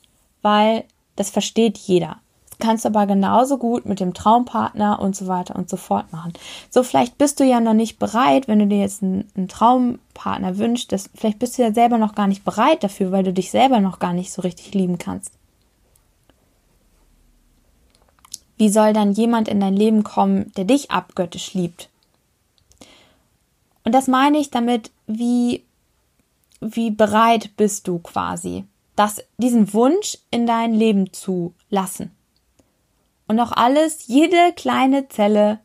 weil 0.42 0.84
das 1.16 1.32
versteht 1.32 1.78
jeder. 1.78 2.18
Das 2.50 2.60
kannst 2.60 2.86
du 2.86 2.90
aber 2.90 3.08
genauso 3.08 3.58
gut 3.58 3.86
mit 3.88 4.00
dem 4.00 4.14
Traumpartner 4.14 5.00
und 5.00 5.16
so 5.16 5.28
weiter 5.28 5.56
und 5.56 5.70
so 5.70 5.78
fort 5.78 6.12
machen. 6.14 6.34
So, 6.70 6.84
vielleicht 6.84 7.18
bist 7.18 7.40
du 7.40 7.44
ja 7.44 7.60
noch 7.60 7.74
nicht 7.74 7.98
bereit, 7.98 8.48
wenn 8.48 8.60
du 8.60 8.68
dir 8.68 8.80
jetzt 8.80 9.02
einen, 9.02 9.28
einen 9.36 9.48
Traumpartner 9.48 10.58
wünschst, 10.60 10.92
dass, 10.92 11.10
vielleicht 11.16 11.40
bist 11.40 11.58
du 11.58 11.64
ja 11.64 11.74
selber 11.74 11.98
noch 11.98 12.14
gar 12.14 12.28
nicht 12.28 12.46
bereit 12.46 12.84
dafür, 12.84 13.12
weil 13.12 13.24
du 13.24 13.34
dich 13.34 13.50
selber 13.50 13.80
noch 13.80 13.98
gar 13.98 14.14
nicht 14.14 14.32
so 14.32 14.44
richtig 14.44 14.74
lieben 14.76 15.00
kannst. 15.00 15.32
Wie 18.58 18.70
soll 18.70 18.94
dann 18.94 19.14
jemand 19.14 19.48
in 19.48 19.60
dein 19.60 19.76
Leben 19.76 20.04
kommen, 20.04 20.52
der 20.56 20.66
dich 20.66 20.92
abgöttisch 20.92 21.56
liebt? 21.56 21.90
Und 23.84 23.96
das 23.96 24.08
meine 24.08 24.38
ich 24.38 24.52
damit, 24.52 24.92
wie 25.08 25.64
wie 26.62 26.92
bereit 26.92 27.58
bist 27.58 27.88
du 27.88 28.00
quasi, 28.00 28.66
das, 28.96 29.24
diesen 29.38 29.74
Wunsch 29.74 30.18
in 30.30 30.48
dein 30.48 30.74
Leben 30.74 31.12
zu 31.12 31.54
lassen. 31.70 32.12
Und 33.28 33.40
auch 33.40 33.52
alles, 33.52 34.08
jede 34.08 34.54
kleine 34.56 35.10
Zelle 35.10 35.60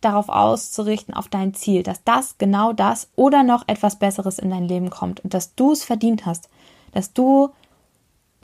darauf 0.00 0.28
auszurichten, 0.28 1.14
auf 1.14 1.28
dein 1.28 1.54
Ziel, 1.54 1.82
dass 1.82 2.04
das, 2.04 2.38
genau 2.38 2.72
das 2.72 3.08
oder 3.16 3.42
noch 3.42 3.66
etwas 3.66 3.98
Besseres 3.98 4.38
in 4.38 4.50
dein 4.50 4.68
Leben 4.68 4.90
kommt 4.90 5.20
und 5.20 5.34
dass 5.34 5.54
du 5.54 5.72
es 5.72 5.84
verdient 5.84 6.26
hast, 6.26 6.48
dass 6.92 7.12
du 7.12 7.50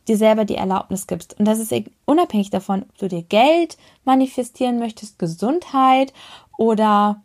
dir 0.09 0.17
selber 0.17 0.45
die 0.45 0.57
Erlaubnis 0.57 1.07
gibst. 1.07 1.39
Und 1.39 1.47
das 1.47 1.59
ist 1.59 1.73
unabhängig 2.07 2.51
davon, 2.51 2.83
ob 2.83 2.99
du 2.99 3.09
dir 3.09 3.23
Geld 3.23 3.77
manifestieren 4.05 4.79
möchtest, 4.79 5.19
Gesundheit 5.19 6.13
oder 6.57 7.23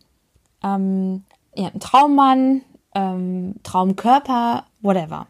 ähm, 0.62 1.24
ja, 1.54 1.68
einen 1.68 1.80
Traummann, 1.80 2.62
ähm, 2.98 3.54
Traumkörper, 3.62 4.64
whatever. 4.80 5.26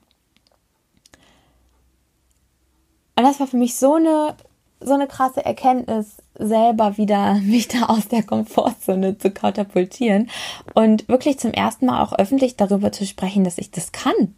Und 3.17 3.25
das 3.25 3.41
war 3.41 3.47
für 3.47 3.57
mich 3.57 3.77
so 3.77 3.95
eine, 3.95 4.37
so 4.81 4.95
eine 4.95 5.07
krasse 5.07 5.45
Erkenntnis, 5.45 6.17
selber 6.39 6.97
wieder 6.97 7.35
mich 7.43 7.69
da 7.69 7.87
aus 7.87 8.09
der 8.09 8.23
Komfortzone 8.23 9.19
zu 9.19 9.31
katapultieren 9.31 10.31
und 10.75 11.09
wirklich 11.09 11.39
zum 11.39 11.53
ersten 11.53 11.87
Mal 11.87 12.03
auch 12.03 12.13
öffentlich 12.13 12.57
darüber 12.57 12.93
zu 12.93 13.07
sprechen, 13.07 13.45
dass 13.45 13.59
ich 13.59 13.71
das 13.71 13.93
kann. 13.93 14.35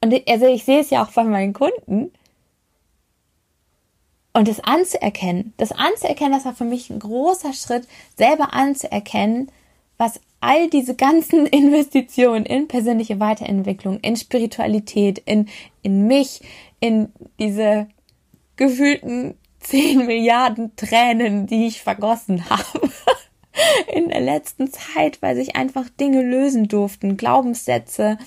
Und 0.00 0.28
also 0.28 0.46
ich 0.46 0.64
sehe 0.64 0.80
es 0.80 0.90
ja 0.90 1.02
auch 1.02 1.12
bei 1.12 1.24
meinen 1.24 1.54
Kunden. 1.54 2.12
Und 4.36 4.48
das 4.48 4.58
anzuerkennen, 4.58 5.54
das 5.56 5.70
anzuerkennen, 5.70 6.32
das 6.32 6.44
war 6.44 6.54
für 6.54 6.64
mich 6.64 6.90
ein 6.90 6.98
großer 6.98 7.52
Schritt, 7.52 7.86
selber 8.18 8.52
anzuerkennen, 8.52 9.50
was 9.96 10.20
all 10.44 10.68
diese 10.68 10.94
ganzen 10.94 11.46
Investitionen 11.46 12.44
in 12.44 12.68
persönliche 12.68 13.20
Weiterentwicklung, 13.20 13.98
in 14.00 14.16
Spiritualität, 14.16 15.18
in, 15.24 15.48
in 15.82 16.06
mich, 16.06 16.40
in 16.80 17.12
diese 17.38 17.88
gefühlten 18.56 19.34
10 19.60 20.04
Milliarden 20.04 20.76
Tränen, 20.76 21.46
die 21.46 21.66
ich 21.66 21.82
vergossen 21.82 22.44
habe. 22.50 22.90
In 23.90 24.08
der 24.08 24.20
letzten 24.20 24.70
Zeit, 24.70 25.22
weil 25.22 25.36
sich 25.36 25.56
einfach 25.56 25.88
Dinge 25.88 26.22
lösen 26.22 26.68
durften, 26.68 27.16
Glaubenssätze, 27.16 28.18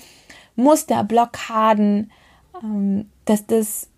Muster, 0.56 1.04
Blockaden, 1.04 2.10
ähm, 2.60 3.10
dass 3.24 3.46
das 3.46 3.88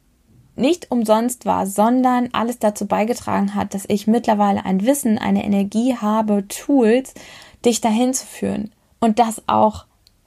nicht 0.57 0.91
umsonst 0.91 1.47
war, 1.47 1.67
sondern 1.67 2.29
alles 2.33 2.59
dazu 2.59 2.87
beigetragen 2.87 3.55
hat, 3.55 3.75
dass 3.75 3.85
ich 3.89 4.07
mittlerweile 4.07 4.65
ein 4.65 4.85
Wissen, 4.85 5.19
eine 5.19 5.45
Energie 5.45 5.97
habe, 5.97 6.47
Tools, 6.49 7.15
dich 7.65 7.81
dahin 7.81 8.15
zu 8.15 8.27
führen 8.27 8.73
und 9.01 9.19
das 9.19 9.43
auch 9.47 9.87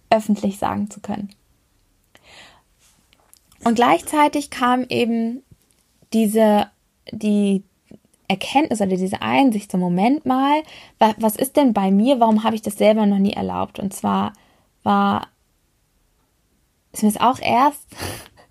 öffentlich 0.09 0.59
sagen 0.59 0.89
zu 0.89 0.99
können. 0.99 1.29
Und 3.63 3.75
gleichzeitig 3.75 4.49
kam 4.49 4.85
eben 4.89 5.43
diese, 6.11 6.67
die 7.11 7.63
Erkenntnis 8.27 8.81
oder 8.81 8.95
diese 8.95 9.21
Einsicht 9.21 9.71
zum 9.71 9.79
Moment 9.79 10.25
mal, 10.25 10.63
was 11.17 11.35
ist 11.35 11.55
denn 11.55 11.73
bei 11.73 11.91
mir, 11.91 12.19
warum 12.19 12.43
habe 12.43 12.55
ich 12.55 12.61
das 12.61 12.77
selber 12.77 13.05
noch 13.05 13.19
nie 13.19 13.33
erlaubt? 13.33 13.79
Und 13.79 13.93
zwar 13.93 14.33
war, 14.83 15.27
ist 16.91 17.03
mir 17.03 17.09
es 17.09 17.19
auch 17.19 17.39
erst, 17.39 17.85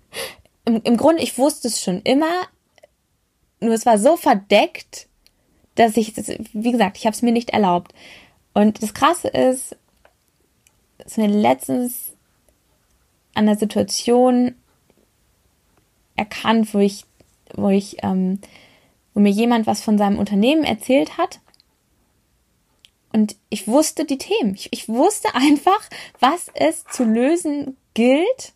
im, 0.65 0.81
im 0.83 0.97
Grunde, 0.97 1.21
ich 1.21 1.37
wusste 1.37 1.67
es 1.67 1.81
schon 1.81 2.01
immer, 2.01 2.31
nur 3.59 3.73
es 3.73 3.85
war 3.85 3.97
so 3.97 4.17
verdeckt, 4.17 5.07
dass 5.75 5.97
ich, 5.97 6.13
wie 6.53 6.71
gesagt, 6.71 6.97
ich 6.97 7.05
habe 7.05 7.15
es 7.15 7.21
mir 7.21 7.31
nicht 7.31 7.49
erlaubt. 7.49 7.93
Und 8.53 8.81
das 8.83 8.93
Krasse 8.93 9.27
ist, 9.29 9.75
dass 10.97 11.17
mir 11.17 11.27
letztens 11.27 12.13
an 13.33 13.45
der 13.45 13.57
Situation 13.57 14.55
erkannt, 16.15 16.73
wo 16.73 16.79
ich, 16.79 17.05
wo 17.55 17.69
ich, 17.69 17.97
ähm, 18.03 18.39
wo 19.13 19.19
mir 19.19 19.31
jemand 19.31 19.67
was 19.67 19.81
von 19.81 19.97
seinem 19.97 20.19
Unternehmen 20.19 20.63
erzählt 20.63 21.17
hat. 21.17 21.39
Und 23.11 23.35
ich 23.49 23.67
wusste 23.67 24.05
die 24.05 24.17
Themen. 24.17 24.55
Ich, 24.55 24.69
ich 24.71 24.87
wusste 24.87 25.29
einfach, 25.35 25.89
was 26.19 26.49
es 26.53 26.85
zu 26.85 27.03
lösen 27.03 27.77
gilt. 27.93 28.53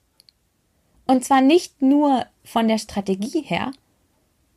Und 1.05 1.23
zwar 1.23 1.41
nicht 1.41 1.81
nur 1.81 2.25
von 2.43 2.67
der 2.67 2.77
Strategie 2.77 3.41
her, 3.41 3.71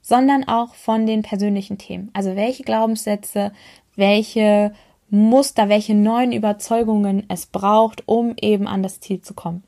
sondern 0.02 0.44
auch 0.49 0.75
von 0.75 1.06
den 1.06 1.23
persönlichen 1.23 1.78
Themen. 1.78 2.11
Also 2.12 2.35
welche 2.35 2.64
Glaubenssätze, 2.64 3.52
welche 3.94 4.75
Muster, 5.10 5.68
welche 5.68 5.94
neuen 5.94 6.32
Überzeugungen 6.32 7.24
es 7.28 7.46
braucht, 7.46 8.02
um 8.06 8.34
eben 8.40 8.66
an 8.66 8.82
das 8.82 9.00
Ziel 9.00 9.20
zu 9.20 9.34
kommen. 9.34 9.64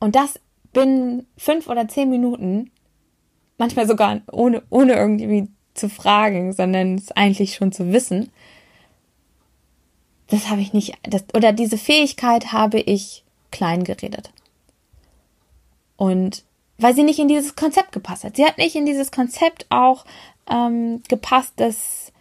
Und 0.00 0.16
das 0.16 0.38
binnen 0.72 1.26
fünf 1.36 1.68
oder 1.68 1.88
zehn 1.88 2.10
Minuten, 2.10 2.70
manchmal 3.58 3.86
sogar 3.86 4.20
ohne, 4.30 4.62
ohne 4.70 4.94
irgendwie 4.94 5.48
zu 5.74 5.88
fragen, 5.88 6.52
sondern 6.52 6.96
es 6.96 7.10
eigentlich 7.12 7.54
schon 7.54 7.72
zu 7.72 7.92
wissen. 7.92 8.30
Das 10.28 10.48
habe 10.48 10.60
ich 10.60 10.72
nicht, 10.72 10.94
das, 11.02 11.24
oder 11.34 11.52
diese 11.52 11.78
Fähigkeit 11.78 12.52
habe 12.52 12.80
ich 12.80 13.24
klein 13.50 13.84
geredet. 13.84 14.30
Und 15.96 16.44
weil 16.78 16.94
sie 16.94 17.04
nicht 17.04 17.18
in 17.18 17.28
dieses 17.28 17.54
Konzept 17.54 17.92
gepasst 17.92 18.24
hat. 18.24 18.36
Sie 18.36 18.44
hat 18.44 18.58
nicht 18.58 18.74
in 18.74 18.86
dieses 18.86 19.12
Konzept 19.12 19.66
auch 19.70 20.04
ähm, 20.50 21.02
gepasst, 21.08 21.54
dass 21.56 22.12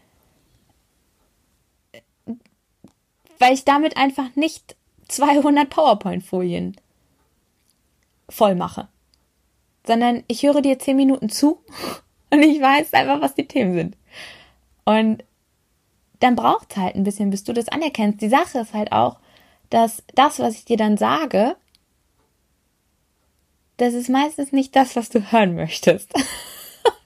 weil 3.44 3.56
ich 3.56 3.66
damit 3.66 3.98
einfach 3.98 4.34
nicht 4.36 4.78
200 5.10 5.70
PowerPoint-Folien 5.70 6.78
voll 8.30 8.56
mache, 8.56 8.88
sondern 9.86 10.24
ich 10.28 10.44
höre 10.44 10.62
dir 10.62 10.80
10 10.80 10.96
Minuten 10.96 11.28
zu 11.28 11.62
und 12.32 12.42
ich 12.42 12.62
weiß 12.62 12.94
einfach, 12.94 13.20
was 13.20 13.36
die 13.36 13.46
Themen 13.46 13.74
sind. 13.74 13.98
Und 14.86 15.26
dann 16.22 16.38
braucht 16.38 16.72
es 16.72 16.78
halt 16.78 16.96
ein 16.96 17.04
bisschen, 17.04 17.32
bis 17.32 17.44
du 17.44 17.52
das 17.52 17.68
anerkennst. 17.68 18.22
Die 18.22 18.30
Sache 18.30 18.60
ist 18.60 18.74
halt 18.74 18.94
auch, 18.94 19.20
dass 19.70 20.04
das, 20.16 20.40
was 20.40 20.56
ich 20.56 20.64
dir 20.64 20.78
dann 20.78 20.96
sage, 20.96 21.58
das 23.76 23.94
ist 23.94 24.08
meistens 24.08 24.54
nicht 24.54 24.74
das, 24.74 24.96
was 24.96 25.10
du 25.10 25.20
hören 25.34 25.56
möchtest. 25.56 26.14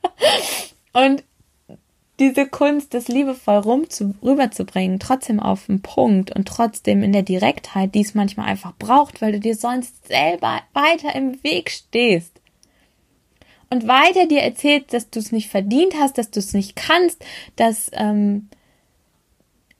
und 0.93 1.23
diese 2.19 2.47
Kunst, 2.47 2.93
das 2.93 3.07
liebevoll 3.07 3.57
rum 3.57 3.89
zu, 3.89 4.15
rüberzubringen, 4.23 4.99
trotzdem 4.99 5.39
auf 5.39 5.67
den 5.67 5.81
Punkt 5.81 6.35
und 6.35 6.47
trotzdem 6.47 7.03
in 7.03 7.13
der 7.13 7.21
Direktheit, 7.21 7.93
die 7.93 8.01
es 8.01 8.15
manchmal 8.15 8.47
einfach 8.47 8.73
braucht, 8.77 9.21
weil 9.21 9.33
du 9.33 9.39
dir 9.39 9.55
sonst 9.55 10.07
selber 10.07 10.61
weiter 10.73 11.13
im 11.15 11.43
Weg 11.43 11.69
stehst. 11.69 12.41
Und 13.69 13.87
weiter 13.87 14.25
dir 14.25 14.41
erzählt, 14.41 14.93
dass 14.93 15.09
du 15.09 15.19
es 15.19 15.31
nicht 15.31 15.49
verdient 15.49 15.93
hast, 15.99 16.17
dass 16.17 16.31
du 16.31 16.39
es 16.39 16.53
nicht 16.53 16.75
kannst, 16.75 17.23
dass 17.55 17.91
ähm, 17.93 18.49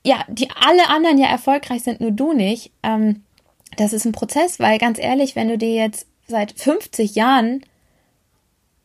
ja, 0.04 0.24
die 0.28 0.50
alle 0.52 0.90
anderen 0.90 1.18
ja 1.18 1.28
erfolgreich 1.28 1.84
sind, 1.84 2.02
nur 2.02 2.12
du 2.12 2.34
nicht. 2.34 2.72
Ähm, 2.84 3.24
das 3.78 3.94
ist 3.94 4.06
ein 4.06 4.12
Prozess, 4.12 4.60
weil 4.60 4.78
ganz 4.78 5.00
ehrlich, 5.00 5.36
wenn 5.36 5.48
du 5.48 5.58
dir 5.58 5.74
jetzt 5.74 6.08
seit 6.28 6.52
50 6.54 7.16
Jahren 7.16 7.62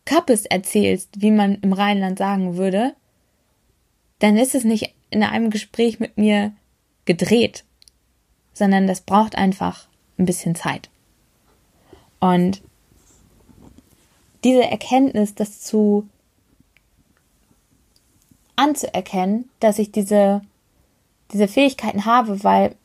Kappes 0.05 0.47
erzählst, 0.47 1.21
wie 1.21 1.31
man 1.31 1.57
im 1.57 1.73
Rheinland 1.73 2.19
sagen 2.19 2.57
würde, 2.57 2.95
dann 4.23 4.37
ist 4.37 4.55
es 4.55 4.63
nicht 4.63 4.95
in 5.11 5.25
einem 5.25 5.51
Gespräch 5.51 5.99
mit 5.99 6.17
mir 6.17 6.53
gedreht, 7.07 7.65
sondern 8.53 8.87
das 8.87 9.01
braucht 9.01 9.35
einfach 9.35 9.89
ein 10.17 10.27
bisschen 10.27 10.55
Zeit. 10.55 10.91
Und 12.21 12.63
diese 14.45 14.63
Erkenntnis, 14.63 15.35
das 15.35 15.61
zu 15.61 16.09
anzuerkennen, 18.55 19.51
dass 19.59 19.81
ich 19.81 19.91
diese, 19.91 20.43
diese 21.33 21.49
Fähigkeiten 21.49 22.05
habe, 22.05 22.45
weil 22.45 22.77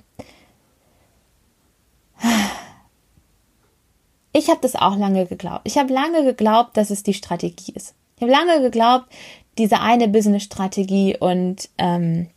ich 4.34 4.50
habe 4.50 4.62
das 4.62 4.76
auch 4.76 4.98
lange 4.98 5.28
geglaubt. 5.28 5.62
Ich 5.66 5.78
habe 5.78 5.94
lange 5.94 6.24
geglaubt, 6.24 6.78
dass 6.78 6.90
es 6.90 7.04
die 7.04 7.14
Strategie 7.14 7.74
ist. 7.74 7.94
Ich 8.16 8.24
habe 8.24 8.32
lange 8.32 8.60
geglaubt, 8.60 9.06
diese 9.58 9.80
eine 9.80 10.08
Business-Strategie 10.08 11.18
und 11.20 11.70
ähm, 11.78 12.28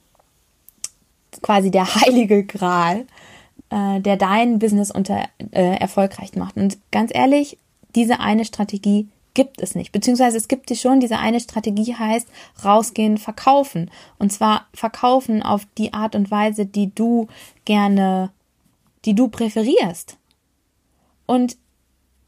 quasi 1.43 1.71
der 1.71 1.95
heilige 1.95 2.45
Gral, 2.45 3.07
äh, 3.71 4.01
der 4.01 4.17
dein 4.17 4.59
Business 4.59 4.91
unter 4.91 5.29
äh, 5.53 5.77
erfolgreich 5.77 6.35
macht. 6.35 6.57
Und 6.57 6.79
ganz 6.91 7.11
ehrlich, 7.15 7.59
diese 7.95 8.21
eine 8.21 8.45
Strategie 8.45 9.09
gibt 9.35 9.61
es 9.61 9.75
nicht. 9.75 9.93
Beziehungsweise 9.93 10.37
es 10.37 10.49
gibt 10.49 10.71
die 10.71 10.77
schon, 10.77 11.01
diese 11.01 11.19
eine 11.19 11.41
Strategie 11.41 11.95
heißt 11.95 12.29
rausgehen, 12.65 13.19
verkaufen. 13.19 13.91
Und 14.19 14.33
zwar 14.33 14.67
verkaufen 14.75 15.43
auf 15.43 15.67
die 15.79 15.93
Art 15.93 16.15
und 16.15 16.31
Weise, 16.31 16.67
die 16.67 16.93
du 16.95 17.29
gerne, 17.65 18.31
die 19.05 19.15
du 19.15 19.29
präferierst. 19.29 20.17
Und 21.27 21.57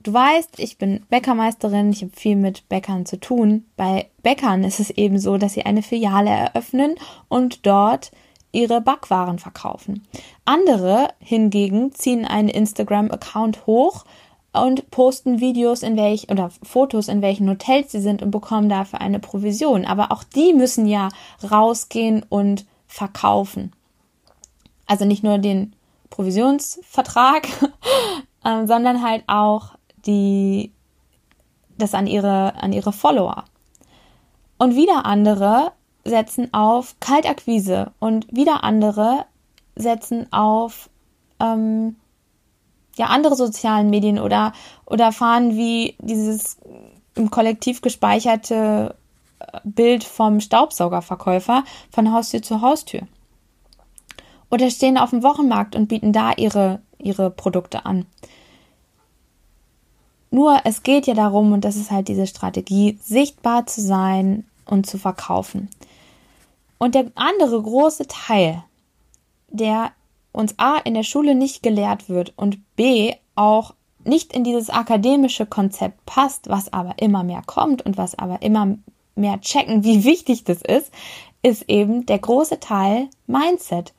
Du 0.02 0.12
weißt, 0.12 0.58
ich 0.58 0.78
bin 0.78 1.04
Bäckermeisterin, 1.10 1.90
ich 1.90 2.02
habe 2.02 2.12
viel 2.16 2.34
mit 2.34 2.68
Bäckern 2.68 3.06
zu 3.06 3.20
tun. 3.20 3.66
Bei 3.76 4.08
Bäckern 4.22 4.64
ist 4.64 4.80
es 4.80 4.90
eben 4.90 5.18
so, 5.18 5.36
dass 5.36 5.52
sie 5.52 5.64
eine 5.64 5.82
Filiale 5.82 6.30
eröffnen 6.30 6.96
und 7.28 7.66
dort 7.66 8.10
ihre 8.50 8.80
Backwaren 8.80 9.38
verkaufen. 9.38 10.06
Andere 10.44 11.08
hingegen 11.20 11.92
ziehen 11.92 12.24
einen 12.24 12.48
Instagram-Account 12.48 13.66
hoch 13.66 14.04
und 14.52 14.90
posten 14.90 15.40
Videos 15.40 15.84
in 15.84 15.96
welch 15.96 16.30
oder 16.30 16.50
Fotos 16.62 17.06
in 17.06 17.22
welchen 17.22 17.48
Hotels 17.48 17.92
sie 17.92 18.00
sind 18.00 18.22
und 18.22 18.32
bekommen 18.32 18.68
dafür 18.68 19.00
eine 19.00 19.20
Provision. 19.20 19.84
Aber 19.84 20.10
auch 20.10 20.24
die 20.24 20.52
müssen 20.52 20.86
ja 20.86 21.10
rausgehen 21.48 22.24
und 22.28 22.66
verkaufen. 22.88 23.72
Also 24.86 25.04
nicht 25.04 25.22
nur 25.22 25.38
den 25.38 25.74
Provisionsvertrag, 26.10 27.46
äh, 28.44 28.66
sondern 28.66 29.02
halt 29.02 29.22
auch 29.28 29.70
die 30.06 30.72
das 31.78 31.94
an 31.94 32.06
ihre 32.06 32.54
an 32.56 32.72
ihre 32.72 32.92
Follower. 32.92 33.44
Und 34.58 34.76
wieder 34.76 35.04
andere 35.06 35.72
setzen 36.04 36.52
auf 36.52 36.96
Kaltakquise 37.00 37.92
und 37.98 38.26
wieder 38.30 38.64
andere 38.64 39.24
setzen 39.74 40.32
auf 40.32 40.90
ähm, 41.40 41.96
ja 42.96 43.06
andere 43.06 43.36
sozialen 43.36 43.90
Medien 43.90 44.18
oder 44.18 44.52
oder 44.86 45.12
fahren 45.12 45.56
wie 45.56 45.96
dieses 45.98 46.58
im 47.14 47.30
Kollektiv 47.30 47.80
gespeicherte 47.80 48.94
äh, 49.38 49.60
Bild 49.64 50.04
vom 50.04 50.40
Staubsaugerverkäufer 50.40 51.64
von 51.90 52.12
Haustür 52.12 52.42
zu 52.42 52.60
Haustür. 52.60 53.02
Oder 54.50 54.70
stehen 54.70 54.98
auf 54.98 55.10
dem 55.10 55.22
Wochenmarkt 55.22 55.74
und 55.76 55.88
bieten 55.88 56.12
da 56.12 56.32
ihre 56.32 56.80
ihre 56.98 57.30
Produkte 57.30 57.86
an. 57.86 58.06
Nur 60.32 60.62
es 60.64 60.82
geht 60.82 61.06
ja 61.06 61.12
darum, 61.12 61.52
und 61.52 61.62
das 61.62 61.76
ist 61.76 61.90
halt 61.90 62.08
diese 62.08 62.26
Strategie, 62.26 62.98
sichtbar 63.02 63.66
zu 63.66 63.82
sein 63.82 64.46
und 64.64 64.86
zu 64.86 64.96
verkaufen. 64.96 65.68
Und 66.78 66.94
der 66.94 67.12
andere 67.14 67.60
große 67.62 68.06
Teil, 68.08 68.64
der 69.48 69.92
uns 70.32 70.58
A 70.58 70.78
in 70.78 70.94
der 70.94 71.02
Schule 71.02 71.34
nicht 71.34 71.62
gelehrt 71.62 72.08
wird 72.08 72.32
und 72.34 72.58
B 72.76 73.12
auch 73.34 73.74
nicht 74.04 74.32
in 74.32 74.42
dieses 74.42 74.70
akademische 74.70 75.44
Konzept 75.44 76.04
passt, 76.06 76.48
was 76.48 76.72
aber 76.72 76.94
immer 76.96 77.24
mehr 77.24 77.42
kommt 77.44 77.82
und 77.82 77.98
was 77.98 78.18
aber 78.18 78.40
immer 78.40 78.78
mehr 79.14 79.38
checken, 79.42 79.84
wie 79.84 80.02
wichtig 80.04 80.44
das 80.44 80.62
ist, 80.62 80.90
ist 81.42 81.68
eben 81.68 82.06
der 82.06 82.18
große 82.18 82.58
Teil 82.58 83.10
Mindset. 83.26 83.92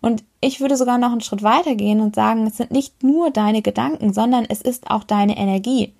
Und 0.00 0.24
ich 0.40 0.60
würde 0.60 0.76
sogar 0.76 0.98
noch 0.98 1.12
einen 1.12 1.20
Schritt 1.20 1.42
weiter 1.42 1.74
gehen 1.74 2.00
und 2.00 2.14
sagen, 2.14 2.46
es 2.46 2.56
sind 2.56 2.70
nicht 2.70 3.02
nur 3.02 3.30
deine 3.30 3.62
Gedanken, 3.62 4.12
sondern 4.12 4.46
es 4.48 4.62
ist 4.62 4.90
auch 4.90 5.04
deine 5.04 5.36
Energie. 5.36 5.92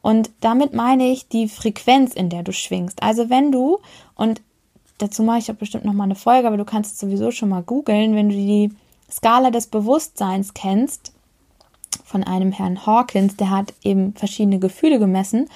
Und 0.00 0.30
damit 0.40 0.74
meine 0.74 1.10
ich 1.10 1.28
die 1.28 1.48
Frequenz, 1.48 2.14
in 2.14 2.28
der 2.28 2.42
du 2.42 2.52
schwingst. 2.52 3.02
Also 3.02 3.30
wenn 3.30 3.52
du, 3.52 3.78
und 4.14 4.40
dazu 4.98 5.22
mache 5.22 5.38
ich 5.38 5.50
auch 5.50 5.56
bestimmt 5.56 5.84
noch 5.84 5.92
mal 5.92 6.04
eine 6.04 6.14
Folge, 6.14 6.46
aber 6.46 6.56
du 6.56 6.64
kannst 6.64 6.94
es 6.94 7.00
sowieso 7.00 7.30
schon 7.30 7.48
mal 7.48 7.62
googeln, 7.62 8.14
wenn 8.14 8.28
du 8.28 8.34
die 8.34 8.72
Skala 9.10 9.50
des 9.50 9.66
Bewusstseins 9.66 10.54
kennst, 10.54 11.12
von 12.04 12.24
einem 12.24 12.52
Herrn 12.52 12.84
Hawkins, 12.84 13.36
der 13.36 13.50
hat 13.50 13.74
eben 13.82 14.14
verschiedene 14.14 14.58
Gefühle 14.58 14.98
gemessen 14.98 15.48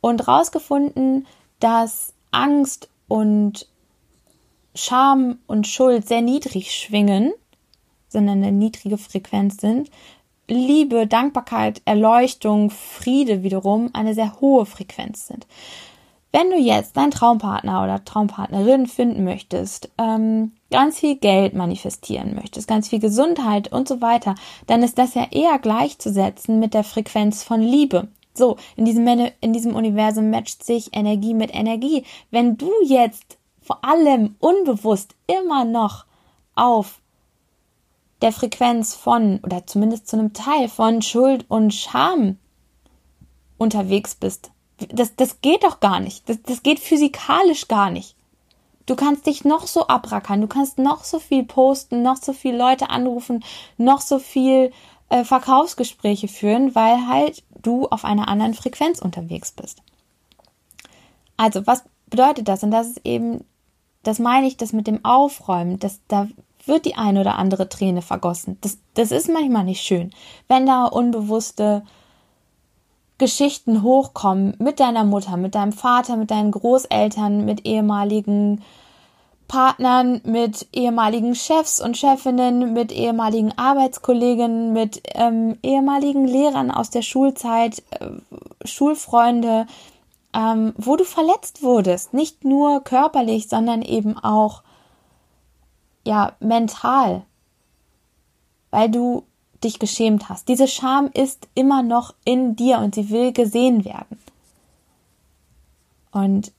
und 0.00 0.26
rausgefunden, 0.26 1.26
dass 1.60 2.12
Angst 2.30 2.88
und 3.08 3.66
Scham 4.74 5.38
und 5.46 5.66
Schuld 5.66 6.08
sehr 6.08 6.22
niedrig 6.22 6.72
schwingen, 6.72 7.32
sondern 8.08 8.38
eine 8.42 8.52
niedrige 8.52 8.98
Frequenz 8.98 9.58
sind, 9.58 9.90
Liebe, 10.48 11.06
Dankbarkeit, 11.06 11.82
Erleuchtung, 11.84 12.70
Friede 12.70 13.42
wiederum 13.42 13.90
eine 13.92 14.12
sehr 14.14 14.40
hohe 14.40 14.66
Frequenz 14.66 15.26
sind. 15.26 15.46
Wenn 16.32 16.50
du 16.50 16.56
jetzt 16.56 16.96
deinen 16.96 17.10
Traumpartner 17.10 17.82
oder 17.82 18.04
Traumpartnerin 18.04 18.86
finden 18.86 19.22
möchtest, 19.22 19.90
ähm, 19.98 20.52
ganz 20.70 20.98
viel 20.98 21.16
Geld 21.16 21.54
manifestieren 21.54 22.34
möchtest, 22.34 22.66
ganz 22.66 22.88
viel 22.88 23.00
Gesundheit 23.00 23.70
und 23.70 23.86
so 23.86 24.00
weiter, 24.00 24.34
dann 24.66 24.82
ist 24.82 24.98
das 24.98 25.14
ja 25.14 25.26
eher 25.30 25.58
gleichzusetzen 25.58 26.58
mit 26.58 26.72
der 26.72 26.84
Frequenz 26.84 27.44
von 27.44 27.60
Liebe. 27.60 28.08
So, 28.34 28.56
in 28.76 28.86
diesem, 28.86 29.06
in 29.40 29.52
diesem 29.52 29.74
Universum 29.74 30.30
matcht 30.30 30.64
sich 30.64 30.96
Energie 30.96 31.34
mit 31.34 31.54
Energie. 31.54 32.04
Wenn 32.30 32.56
du 32.56 32.70
jetzt 32.82 33.36
vor 33.62 33.84
allem 33.84 34.36
unbewusst 34.40 35.14
immer 35.26 35.64
noch 35.64 36.04
auf 36.54 37.00
der 38.20 38.32
Frequenz 38.32 38.94
von, 38.94 39.40
oder 39.42 39.66
zumindest 39.66 40.08
zu 40.08 40.16
einem 40.16 40.32
Teil 40.32 40.68
von 40.68 41.02
Schuld 41.02 41.44
und 41.48 41.72
Scham 41.74 42.38
unterwegs 43.58 44.14
bist. 44.14 44.50
Das, 44.88 45.14
das 45.16 45.40
geht 45.40 45.64
doch 45.64 45.80
gar 45.80 46.00
nicht. 46.00 46.28
Das, 46.28 46.42
das 46.42 46.62
geht 46.62 46.80
physikalisch 46.80 47.68
gar 47.68 47.90
nicht. 47.90 48.16
Du 48.86 48.96
kannst 48.96 49.26
dich 49.26 49.44
noch 49.44 49.66
so 49.66 49.86
abrackern, 49.86 50.40
du 50.40 50.48
kannst 50.48 50.78
noch 50.78 51.04
so 51.04 51.20
viel 51.20 51.44
posten, 51.44 52.02
noch 52.02 52.16
so 52.16 52.32
viele 52.32 52.58
Leute 52.58 52.90
anrufen, 52.90 53.44
noch 53.76 54.00
so 54.00 54.18
viel 54.18 54.72
äh, 55.08 55.24
Verkaufsgespräche 55.24 56.26
führen, 56.26 56.74
weil 56.74 57.06
halt 57.06 57.44
du 57.60 57.86
auf 57.88 58.04
einer 58.04 58.28
anderen 58.28 58.54
Frequenz 58.54 58.98
unterwegs 58.98 59.52
bist. 59.52 59.82
Also, 61.36 61.66
was 61.66 61.84
bedeutet 62.06 62.48
das? 62.48 62.62
Und 62.62 62.72
das 62.72 62.88
ist 62.88 63.00
eben, 63.04 63.44
das 64.02 64.18
meine 64.18 64.46
ich, 64.46 64.56
das 64.56 64.72
mit 64.72 64.86
dem 64.86 65.04
Aufräumen, 65.04 65.78
dass 65.78 66.00
da 66.08 66.28
wird 66.64 66.84
die 66.84 66.94
eine 66.94 67.20
oder 67.20 67.38
andere 67.38 67.68
Träne 67.68 68.02
vergossen. 68.02 68.58
Das, 68.60 68.78
das 68.94 69.10
ist 69.10 69.28
manchmal 69.28 69.64
nicht 69.64 69.82
schön, 69.82 70.12
wenn 70.48 70.66
da 70.66 70.84
unbewusste 70.84 71.82
Geschichten 73.18 73.82
hochkommen 73.82 74.56
mit 74.58 74.80
deiner 74.80 75.04
Mutter, 75.04 75.36
mit 75.36 75.54
deinem 75.54 75.72
Vater, 75.72 76.16
mit 76.16 76.30
deinen 76.30 76.50
Großeltern, 76.50 77.44
mit 77.44 77.66
ehemaligen 77.66 78.62
Partnern, 79.48 80.22
mit 80.24 80.66
ehemaligen 80.72 81.34
Chefs 81.34 81.80
und 81.80 81.96
Chefinnen, 81.96 82.72
mit 82.72 82.90
ehemaligen 82.90 83.52
Arbeitskolleginnen, 83.56 84.72
mit 84.72 85.02
ähm, 85.14 85.58
ehemaligen 85.62 86.26
Lehrern 86.26 86.70
aus 86.70 86.90
der 86.90 87.02
Schulzeit, 87.02 87.82
äh, 87.90 88.06
Schulfreunde, 88.66 89.66
ähm, 90.34 90.74
wo 90.76 90.96
du 90.96 91.04
verletzt 91.04 91.62
wurdest, 91.62 92.14
nicht 92.14 92.44
nur 92.44 92.82
körperlich, 92.82 93.48
sondern 93.48 93.82
eben 93.82 94.16
auch 94.18 94.62
ja 96.04 96.32
mental, 96.40 97.24
weil 98.70 98.90
du 98.90 99.24
dich 99.62 99.78
geschämt 99.78 100.28
hast. 100.28 100.48
Diese 100.48 100.66
Scham 100.66 101.10
ist 101.12 101.48
immer 101.54 101.82
noch 101.82 102.14
in 102.24 102.56
dir 102.56 102.78
und 102.78 102.94
sie 102.94 103.10
will 103.10 103.32
gesehen 103.32 103.84
werden. 103.84 104.18
Und 106.10 106.52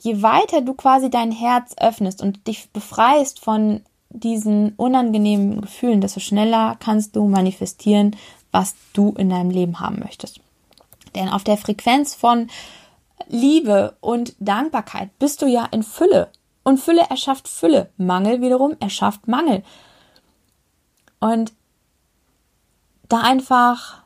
je 0.00 0.22
weiter 0.22 0.60
du 0.62 0.74
quasi 0.74 1.10
dein 1.10 1.30
Herz 1.30 1.74
öffnest 1.78 2.22
und 2.22 2.46
dich 2.46 2.70
befreist 2.70 3.40
von 3.40 3.82
diesen 4.08 4.72
unangenehmen 4.76 5.60
Gefühlen, 5.60 6.00
desto 6.00 6.20
schneller 6.20 6.76
kannst 6.80 7.14
du 7.14 7.28
manifestieren, 7.28 8.16
was 8.50 8.74
du 8.92 9.14
in 9.16 9.30
deinem 9.30 9.50
Leben 9.50 9.78
haben 9.78 10.00
möchtest. 10.00 10.40
Denn 11.14 11.28
auf 11.28 11.44
der 11.44 11.56
Frequenz 11.56 12.14
von 12.14 12.48
Liebe 13.28 13.96
und 14.00 14.34
Dankbarkeit 14.38 15.16
bist 15.18 15.42
du 15.42 15.46
ja 15.46 15.66
in 15.66 15.82
Fülle. 15.82 16.30
Und 16.62 16.78
Fülle 16.78 17.02
erschafft 17.08 17.48
Fülle. 17.48 17.90
Mangel 17.96 18.40
wiederum 18.40 18.76
erschafft 18.80 19.28
Mangel. 19.28 19.62
Und 21.20 21.52
da 23.08 23.20
einfach 23.20 24.02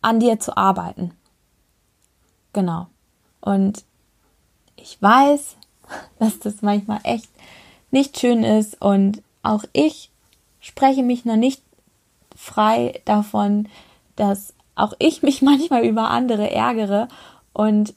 an 0.00 0.20
dir 0.20 0.38
zu 0.38 0.56
arbeiten. 0.56 1.12
Genau. 2.52 2.86
Und 3.40 3.84
ich 4.76 5.00
weiß, 5.00 5.56
dass 6.18 6.38
das 6.38 6.62
manchmal 6.62 7.00
echt 7.02 7.28
nicht 7.90 8.18
schön 8.18 8.44
ist 8.44 8.80
und 8.80 9.22
auch 9.42 9.64
ich 9.72 10.10
spreche 10.60 11.02
mich 11.02 11.24
noch 11.24 11.36
nicht 11.36 11.62
frei 12.34 13.00
davon, 13.04 13.68
dass 14.16 14.54
auch 14.76 14.92
ich 14.98 15.22
mich 15.22 15.42
manchmal 15.42 15.84
über 15.84 16.10
andere 16.10 16.50
ärgere 16.50 17.08
und 17.52 17.94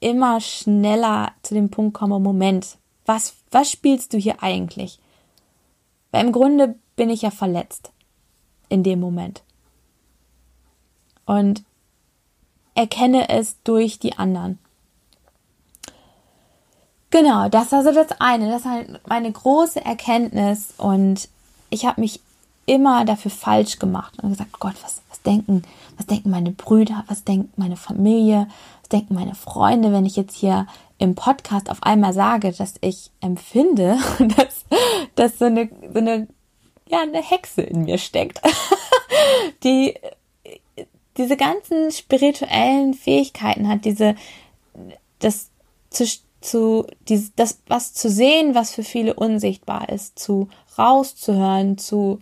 immer 0.00 0.40
schneller 0.40 1.32
zu 1.42 1.54
dem 1.54 1.70
Punkt 1.70 1.94
komme, 1.94 2.18
Moment, 2.20 2.78
was, 3.04 3.34
was 3.50 3.70
spielst 3.70 4.12
du 4.12 4.18
hier 4.18 4.42
eigentlich? 4.42 5.00
Weil 6.12 6.24
im 6.24 6.32
Grunde 6.32 6.76
bin 6.96 7.10
ich 7.10 7.22
ja 7.22 7.30
verletzt 7.30 7.90
in 8.68 8.82
dem 8.82 9.00
Moment. 9.00 9.42
Und 11.26 11.64
erkenne 12.74 13.28
es 13.28 13.56
durch 13.64 13.98
die 13.98 14.16
anderen. 14.16 14.58
Genau, 17.10 17.48
das 17.48 17.72
war 17.72 17.82
so 17.82 17.92
das 17.92 18.20
eine. 18.20 18.50
Das 18.50 18.64
war 18.64 18.72
halt 18.72 19.08
meine 19.08 19.32
große 19.32 19.84
Erkenntnis 19.84 20.74
und 20.76 21.28
ich 21.70 21.86
habe 21.86 22.00
mich 22.00 22.20
immer 22.68 23.04
dafür 23.04 23.30
falsch 23.30 23.78
gemacht 23.78 24.14
und 24.22 24.30
gesagt, 24.30 24.58
Gott, 24.60 24.74
was, 24.82 25.02
was 25.08 25.22
denken, 25.22 25.62
was 25.96 26.06
denken 26.06 26.30
meine 26.30 26.52
Brüder, 26.52 27.04
was 27.08 27.24
denkt 27.24 27.58
meine 27.58 27.76
Familie, 27.76 28.46
was 28.82 28.88
denken 28.90 29.14
meine 29.14 29.34
Freunde, 29.34 29.92
wenn 29.92 30.06
ich 30.06 30.16
jetzt 30.16 30.36
hier 30.36 30.66
im 30.98 31.14
Podcast 31.14 31.70
auf 31.70 31.82
einmal 31.82 32.12
sage, 32.12 32.52
dass 32.52 32.74
ich 32.80 33.10
empfinde, 33.20 33.98
dass, 34.36 34.64
dass 35.14 35.38
so 35.38 35.46
eine, 35.46 35.68
so 35.92 35.98
eine, 35.98 36.28
ja, 36.88 37.00
eine 37.00 37.22
Hexe 37.22 37.62
in 37.62 37.84
mir 37.84 37.98
steckt, 37.98 38.40
die 39.64 39.94
diese 41.16 41.36
ganzen 41.36 41.90
spirituellen 41.90 42.94
Fähigkeiten 42.94 43.68
hat, 43.68 43.84
diese, 43.84 44.14
das 45.18 45.50
zu 45.90 46.06
zu 46.40 46.86
dieses, 47.08 47.34
das 47.34 47.60
was 47.66 47.92
zu 47.92 48.08
sehen, 48.08 48.54
was 48.54 48.72
für 48.72 48.84
viele 48.84 49.14
unsichtbar 49.14 49.88
ist, 49.88 50.18
zu 50.18 50.48
rauszuhören, 50.78 51.78
zu 51.78 52.20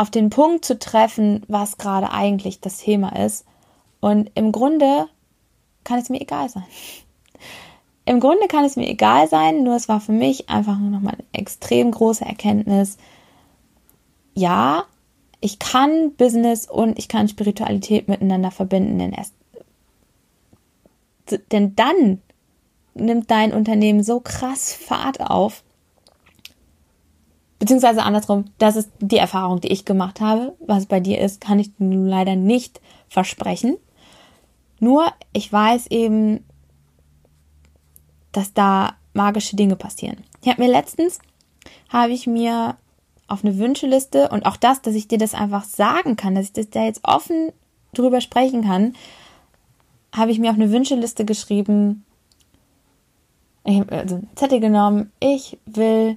auf 0.00 0.10
den 0.10 0.30
Punkt 0.30 0.64
zu 0.64 0.78
treffen, 0.78 1.42
was 1.46 1.76
gerade 1.76 2.10
eigentlich 2.10 2.62
das 2.62 2.78
Thema 2.78 3.14
ist. 3.22 3.44
Und 4.00 4.30
im 4.34 4.50
Grunde 4.50 5.06
kann 5.84 5.98
es 5.98 6.08
mir 6.08 6.22
egal 6.22 6.48
sein. 6.48 6.64
Im 8.06 8.18
Grunde 8.18 8.48
kann 8.48 8.64
es 8.64 8.76
mir 8.76 8.88
egal 8.88 9.28
sein, 9.28 9.62
nur 9.62 9.76
es 9.76 9.90
war 9.90 10.00
für 10.00 10.12
mich 10.12 10.48
einfach 10.48 10.78
nochmal 10.78 11.16
eine 11.16 11.24
extrem 11.32 11.90
große 11.90 12.24
Erkenntnis. 12.24 12.96
Ja, 14.34 14.84
ich 15.42 15.58
kann 15.58 16.14
Business 16.14 16.68
und 16.68 16.98
ich 16.98 17.08
kann 17.08 17.28
Spiritualität 17.28 18.08
miteinander 18.08 18.50
verbinden, 18.50 18.98
denn 18.98 19.12
erst 19.12 19.34
denn 21.52 21.76
dann 21.76 22.22
nimmt 22.94 23.30
dein 23.30 23.52
Unternehmen 23.52 24.02
so 24.02 24.20
krass 24.20 24.72
Fahrt 24.72 25.20
auf. 25.20 25.62
Beziehungsweise 27.60 28.02
andersrum, 28.02 28.46
das 28.58 28.74
ist 28.74 28.90
die 29.00 29.18
Erfahrung, 29.18 29.60
die 29.60 29.68
ich 29.68 29.84
gemacht 29.84 30.20
habe. 30.20 30.56
Was 30.66 30.86
bei 30.86 30.98
dir 30.98 31.20
ist, 31.20 31.42
kann 31.42 31.58
ich 31.58 31.70
nun 31.78 32.06
leider 32.06 32.34
nicht 32.34 32.80
versprechen. 33.08 33.76
Nur, 34.80 35.12
ich 35.34 35.52
weiß 35.52 35.88
eben, 35.88 36.42
dass 38.32 38.54
da 38.54 38.94
magische 39.12 39.56
Dinge 39.56 39.76
passieren. 39.76 40.24
Ich 40.40 40.48
habe 40.48 40.62
mir 40.62 40.70
letztens, 40.70 41.18
habe 41.90 42.12
ich 42.12 42.26
mir 42.26 42.76
auf 43.28 43.44
eine 43.44 43.58
Wünscheliste 43.58 44.30
und 44.30 44.46
auch 44.46 44.56
das, 44.56 44.80
dass 44.80 44.94
ich 44.94 45.06
dir 45.06 45.18
das 45.18 45.34
einfach 45.34 45.64
sagen 45.64 46.16
kann, 46.16 46.34
dass 46.34 46.46
ich 46.46 46.52
das 46.54 46.70
da 46.70 46.84
jetzt 46.84 47.04
offen 47.04 47.52
drüber 47.92 48.22
sprechen 48.22 48.64
kann, 48.64 48.94
habe 50.12 50.30
ich 50.30 50.38
mir 50.38 50.48
auf 50.50 50.56
eine 50.56 50.72
Wünscheliste 50.72 51.26
geschrieben, 51.26 52.06
also 53.64 54.14
einen 54.14 54.28
Zettel 54.34 54.60
genommen, 54.60 55.12
ich 55.20 55.58
will, 55.66 56.16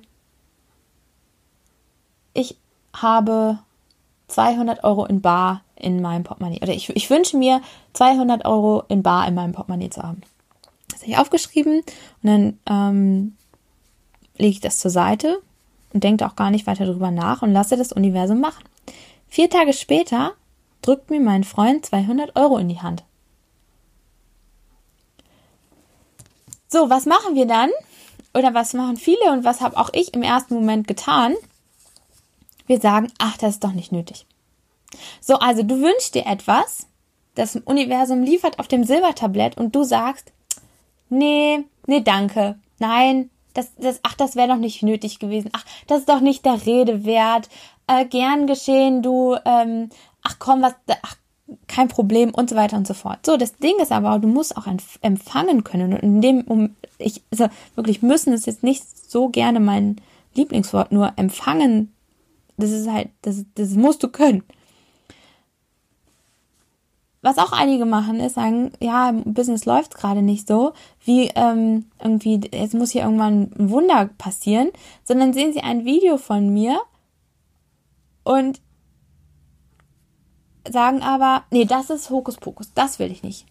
ich 2.33 2.57
habe 2.95 3.59
200 4.27 4.83
Euro 4.83 5.05
in 5.05 5.21
Bar 5.21 5.61
in 5.75 6.01
meinem 6.01 6.23
Portemonnaie. 6.23 6.61
Oder 6.61 6.73
ich, 6.73 6.89
ich 6.89 7.09
wünsche 7.09 7.37
mir 7.37 7.61
200 7.93 8.45
Euro 8.45 8.83
in 8.87 9.03
Bar 9.03 9.27
in 9.27 9.35
meinem 9.35 9.53
Portemonnaie 9.53 9.89
zu 9.89 10.01
haben. 10.01 10.21
Das 10.89 11.01
habe 11.01 11.11
ich 11.11 11.17
aufgeschrieben 11.17 11.79
und 11.79 12.23
dann 12.23 12.59
ähm, 12.69 13.35
lege 14.37 14.51
ich 14.51 14.61
das 14.61 14.79
zur 14.79 14.91
Seite 14.91 15.41
und 15.93 16.03
denke 16.03 16.25
auch 16.25 16.35
gar 16.35 16.51
nicht 16.51 16.67
weiter 16.67 16.85
darüber 16.85 17.11
nach 17.11 17.41
und 17.41 17.53
lasse 17.53 17.77
das 17.77 17.91
Universum 17.91 18.39
machen. 18.39 18.63
Vier 19.27 19.49
Tage 19.49 19.73
später 19.73 20.33
drückt 20.81 21.09
mir 21.09 21.19
mein 21.19 21.43
Freund 21.43 21.85
200 21.85 22.35
Euro 22.35 22.57
in 22.57 22.69
die 22.69 22.81
Hand. 22.81 23.03
So, 26.67 26.89
was 26.89 27.05
machen 27.05 27.35
wir 27.35 27.45
dann? 27.45 27.69
Oder 28.33 28.53
was 28.55 28.73
machen 28.73 28.97
viele 28.97 29.31
und 29.31 29.43
was 29.43 29.61
habe 29.61 29.77
auch 29.77 29.91
ich 29.93 30.13
im 30.13 30.23
ersten 30.23 30.55
Moment 30.55 30.87
getan? 30.87 31.35
Wir 32.65 32.79
sagen, 32.79 33.11
ach, 33.17 33.37
das 33.37 33.55
ist 33.55 33.63
doch 33.63 33.73
nicht 33.73 33.91
nötig. 33.91 34.25
So, 35.21 35.35
also 35.35 35.63
du 35.63 35.81
wünschst 35.81 36.15
dir 36.15 36.25
etwas, 36.25 36.87
das 37.35 37.55
Universum 37.55 38.23
liefert 38.23 38.59
auf 38.59 38.67
dem 38.67 38.83
Silbertablett 38.83 39.57
und 39.57 39.75
du 39.75 39.83
sagst, 39.83 40.31
nee, 41.09 41.65
nee, 41.87 42.01
danke, 42.01 42.59
nein, 42.79 43.29
das, 43.53 43.73
das, 43.77 43.99
ach, 44.03 44.15
das 44.15 44.35
wäre 44.35 44.47
doch 44.47 44.57
nicht 44.57 44.83
nötig 44.83 45.19
gewesen, 45.19 45.49
ach, 45.53 45.65
das 45.87 45.99
ist 45.99 46.09
doch 46.09 46.21
nicht 46.21 46.45
der 46.45 46.65
Rede 46.65 47.05
wert, 47.05 47.49
äh, 47.87 48.05
gern 48.05 48.47
geschehen, 48.47 49.01
du, 49.01 49.35
ähm, 49.45 49.89
ach 50.21 50.37
komm, 50.39 50.61
was, 50.61 50.73
ach 51.01 51.15
kein 51.67 51.87
Problem 51.87 52.33
und 52.33 52.49
so 52.49 52.55
weiter 52.55 52.77
und 52.77 52.87
so 52.87 52.93
fort. 52.93 53.25
So, 53.25 53.37
das 53.37 53.55
Ding 53.57 53.77
ist 53.81 53.91
aber, 53.91 54.17
du 54.19 54.27
musst 54.27 54.55
auch 54.57 54.65
empfangen 55.01 55.63
können. 55.63 55.93
Und 55.93 55.99
in 55.99 56.21
dem, 56.21 56.41
um, 56.41 56.75
ich, 56.97 57.21
also 57.31 57.47
wirklich 57.75 58.01
müssen 58.01 58.33
ist 58.33 58.47
jetzt 58.47 58.63
nicht 58.63 58.83
so 59.09 59.29
gerne 59.29 59.59
mein 59.59 59.97
Lieblingswort, 60.33 60.91
nur 60.91 61.13
empfangen, 61.17 61.93
das 62.57 62.71
ist 62.71 62.89
halt, 62.89 63.09
das, 63.21 63.45
das 63.55 63.71
musst 63.71 64.03
du 64.03 64.09
können. 64.09 64.43
Was 67.21 67.37
auch 67.37 67.53
einige 67.53 67.85
machen, 67.85 68.19
ist 68.19 68.35
sagen, 68.35 68.73
ja, 68.81 69.13
Business 69.13 69.63
läuft 69.63 69.95
gerade 69.95 70.21
nicht 70.21 70.45
so, 70.45 70.73
wie 71.05 71.29
ähm, 71.35 71.85
irgendwie, 72.01 72.41
jetzt 72.53 72.73
muss 72.73 72.91
hier 72.91 73.03
irgendwann 73.03 73.49
ein 73.57 73.69
Wunder 73.69 74.09
passieren, 74.17 74.71
sondern 75.05 75.31
sehen 75.31 75.53
sie 75.53 75.61
ein 75.61 75.85
Video 75.85 76.17
von 76.17 76.53
mir 76.53 76.81
und 78.23 78.59
sagen 80.69 81.01
aber, 81.01 81.43
nee, 81.49 81.63
das 81.63 81.89
ist 81.89 82.09
Hokuspokus, 82.09 82.73
das 82.73 82.99
will 82.99 83.09
ich 83.09 83.23
nicht. 83.23 83.45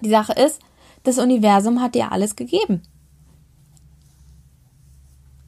Die 0.00 0.10
Sache 0.10 0.32
ist, 0.32 0.60
das 1.02 1.18
Universum 1.18 1.80
hat 1.80 1.96
dir 1.96 2.12
alles 2.12 2.36
gegeben. 2.36 2.82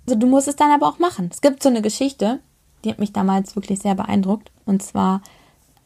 Also 0.07 0.19
du 0.19 0.27
musst 0.27 0.49
es 0.49 0.57
dann 0.57 0.73
aber 0.73 0.89
auch 0.89 0.99
machen. 0.99 1.29
Es 1.31 1.41
gibt 1.41 1.63
so 1.63 1.69
eine 1.69 1.83
Geschichte, 1.83 2.41
Die 2.85 2.91
hat 2.91 2.99
mich 2.99 3.13
damals 3.13 3.57
wirklich 3.57 3.81
sehr 3.81 3.95
beeindruckt. 3.95 4.51
Und 4.65 4.83
zwar, 4.83 5.23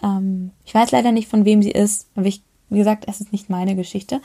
ähm, 0.02 0.52
ich 0.64 0.74
weiß 0.74 0.90
leider 0.90 1.12
nicht, 1.12 1.28
von 1.28 1.44
wem 1.44 1.62
sie 1.62 1.70
ist, 1.70 2.08
aber 2.14 2.26
ich, 2.26 2.42
wie 2.68 2.78
gesagt, 2.78 3.04
es 3.08 3.20
ist 3.20 3.32
nicht 3.32 3.50
meine 3.50 3.76
Geschichte. 3.76 4.20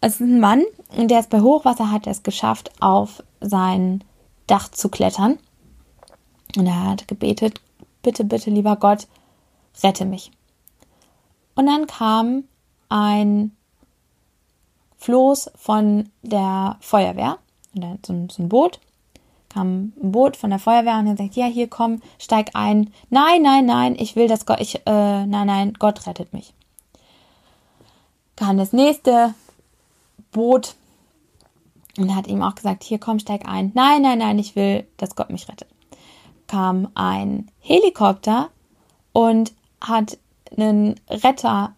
Es 0.00 0.14
ist 0.14 0.20
ein 0.20 0.40
Mann, 0.40 0.64
der 0.96 1.20
es 1.20 1.28
bei 1.28 1.40
Hochwasser 1.40 1.90
hat 1.90 2.06
es 2.06 2.22
geschafft, 2.22 2.72
auf 2.80 3.22
sein 3.40 4.02
Dach 4.46 4.68
zu 4.68 4.88
klettern. 4.88 5.38
Und 6.56 6.66
er 6.66 6.90
hat 6.90 7.08
gebetet, 7.08 7.60
bitte, 8.02 8.24
bitte, 8.24 8.50
lieber 8.50 8.76
Gott, 8.76 9.06
rette 9.82 10.04
mich. 10.04 10.30
Und 11.54 11.66
dann 11.66 11.86
kam 11.86 12.44
ein 12.88 13.52
Floß 14.98 15.50
von 15.56 16.10
der 16.22 16.76
Feuerwehr, 16.80 17.38
so 18.06 18.12
ein, 18.12 18.48
Boot, 18.48 18.80
kam 19.52 19.92
ein 20.02 20.12
Boot 20.12 20.36
von 20.36 20.50
der 20.50 20.58
Feuerwehr 20.58 20.98
und 20.98 21.06
er 21.06 21.16
sagt, 21.16 21.34
ja, 21.34 21.46
hier 21.46 21.68
komm, 21.68 22.00
steig 22.18 22.50
ein. 22.54 22.92
Nein, 23.10 23.42
nein, 23.42 23.66
nein, 23.66 23.96
ich 23.98 24.16
will, 24.16 24.28
dass 24.28 24.46
Gott, 24.46 24.60
ich, 24.60 24.76
äh, 24.86 25.26
nein, 25.26 25.46
nein, 25.46 25.74
Gott 25.78 26.06
rettet 26.06 26.32
mich. 26.32 26.54
Kam 28.36 28.56
das 28.56 28.72
nächste 28.72 29.34
Boot 30.30 30.74
und 31.98 32.14
hat 32.14 32.26
ihm 32.26 32.42
auch 32.42 32.54
gesagt, 32.54 32.82
hier 32.82 32.98
komm, 32.98 33.18
steig 33.18 33.46
ein. 33.46 33.72
Nein, 33.74 34.02
nein, 34.02 34.18
nein, 34.18 34.38
ich 34.38 34.56
will, 34.56 34.86
dass 34.96 35.14
Gott 35.14 35.30
mich 35.30 35.48
rettet. 35.48 35.68
Kam 36.46 36.88
ein 36.94 37.50
Helikopter 37.60 38.48
und 39.12 39.52
hat 39.80 40.18
einen 40.56 40.98
Retter 41.08 41.74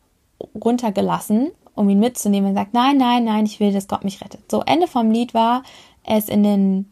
runtergelassen, 0.54 1.50
um 1.74 1.88
ihn 1.88 2.00
mitzunehmen 2.00 2.50
und 2.50 2.56
sagt, 2.56 2.74
nein, 2.74 2.96
nein, 2.96 3.24
nein, 3.24 3.46
ich 3.46 3.58
will, 3.58 3.72
dass 3.72 3.88
Gott 3.88 4.04
mich 4.04 4.20
rettet. 4.20 4.50
So, 4.50 4.62
Ende 4.62 4.86
vom 4.86 5.10
Lied 5.10 5.34
war, 5.34 5.62
er 6.04 6.18
ist 6.18 6.30
in 6.30 6.42
den 6.42 6.90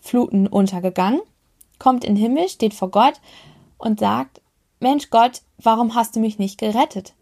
Fluten 0.00 0.46
untergegangen, 0.46 1.20
kommt 1.78 2.04
in 2.04 2.14
den 2.14 2.22
Himmel, 2.22 2.48
steht 2.48 2.74
vor 2.74 2.90
Gott 2.90 3.20
und 3.76 4.00
sagt, 4.00 4.40
Mensch 4.80 5.10
Gott, 5.10 5.42
warum 5.58 5.94
hast 5.94 6.16
du 6.16 6.20
mich 6.20 6.38
nicht 6.38 6.58
gerettet? 6.58 7.14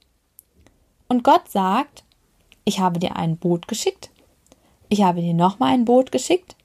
Und 1.09 1.25
Gott 1.25 1.49
sagt, 1.49 2.05
ich 2.65 2.81
habe 2.81 2.99
dir 2.99 3.17
ein 3.17 3.37
Boot 3.37 3.69
geschickt, 3.69 4.11
ich 4.89 5.03
habe 5.03 5.21
dir 5.21 5.35
nochmal 5.35 5.73
ein 5.73 5.85
Boot 5.85 6.13
geschickt 6.13 6.57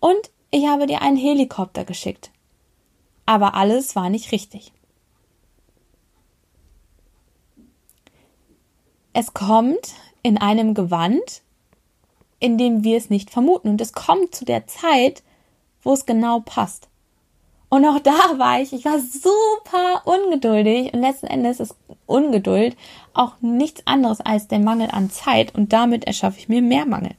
und 0.00 0.30
ich 0.50 0.66
habe 0.66 0.86
dir 0.86 1.02
einen 1.02 1.16
Helikopter 1.16 1.84
geschickt. 1.84 2.30
Aber 3.26 3.54
alles 3.54 3.94
war 3.94 4.08
nicht 4.08 4.32
richtig. 4.32 4.72
Es 9.12 9.34
kommt 9.34 9.94
in 10.22 10.38
einem 10.38 10.74
Gewand, 10.74 11.42
in 12.38 12.56
dem 12.56 12.84
wir 12.84 12.96
es 12.96 13.10
nicht 13.10 13.30
vermuten. 13.30 13.68
Und 13.68 13.80
es 13.80 13.92
kommt 13.92 14.34
zu 14.34 14.44
der 14.44 14.66
Zeit, 14.66 15.22
wo 15.88 15.94
es 15.94 16.04
genau 16.04 16.40
passt. 16.40 16.86
Und 17.70 17.86
auch 17.86 17.98
da 17.98 18.12
war 18.36 18.60
ich, 18.60 18.74
ich 18.74 18.84
war 18.84 19.00
super 19.00 20.02
ungeduldig 20.04 20.92
und 20.92 21.00
letzten 21.00 21.26
Endes 21.26 21.60
ist 21.60 21.74
Ungeduld 22.04 22.76
auch 23.14 23.40
nichts 23.40 23.86
anderes 23.86 24.20
als 24.20 24.48
der 24.48 24.58
Mangel 24.58 24.90
an 24.90 25.10
Zeit 25.10 25.54
und 25.54 25.72
damit 25.72 26.04
erschaffe 26.04 26.38
ich 26.38 26.48
mir 26.50 26.60
mehr 26.60 26.84
Mangel. 26.84 27.14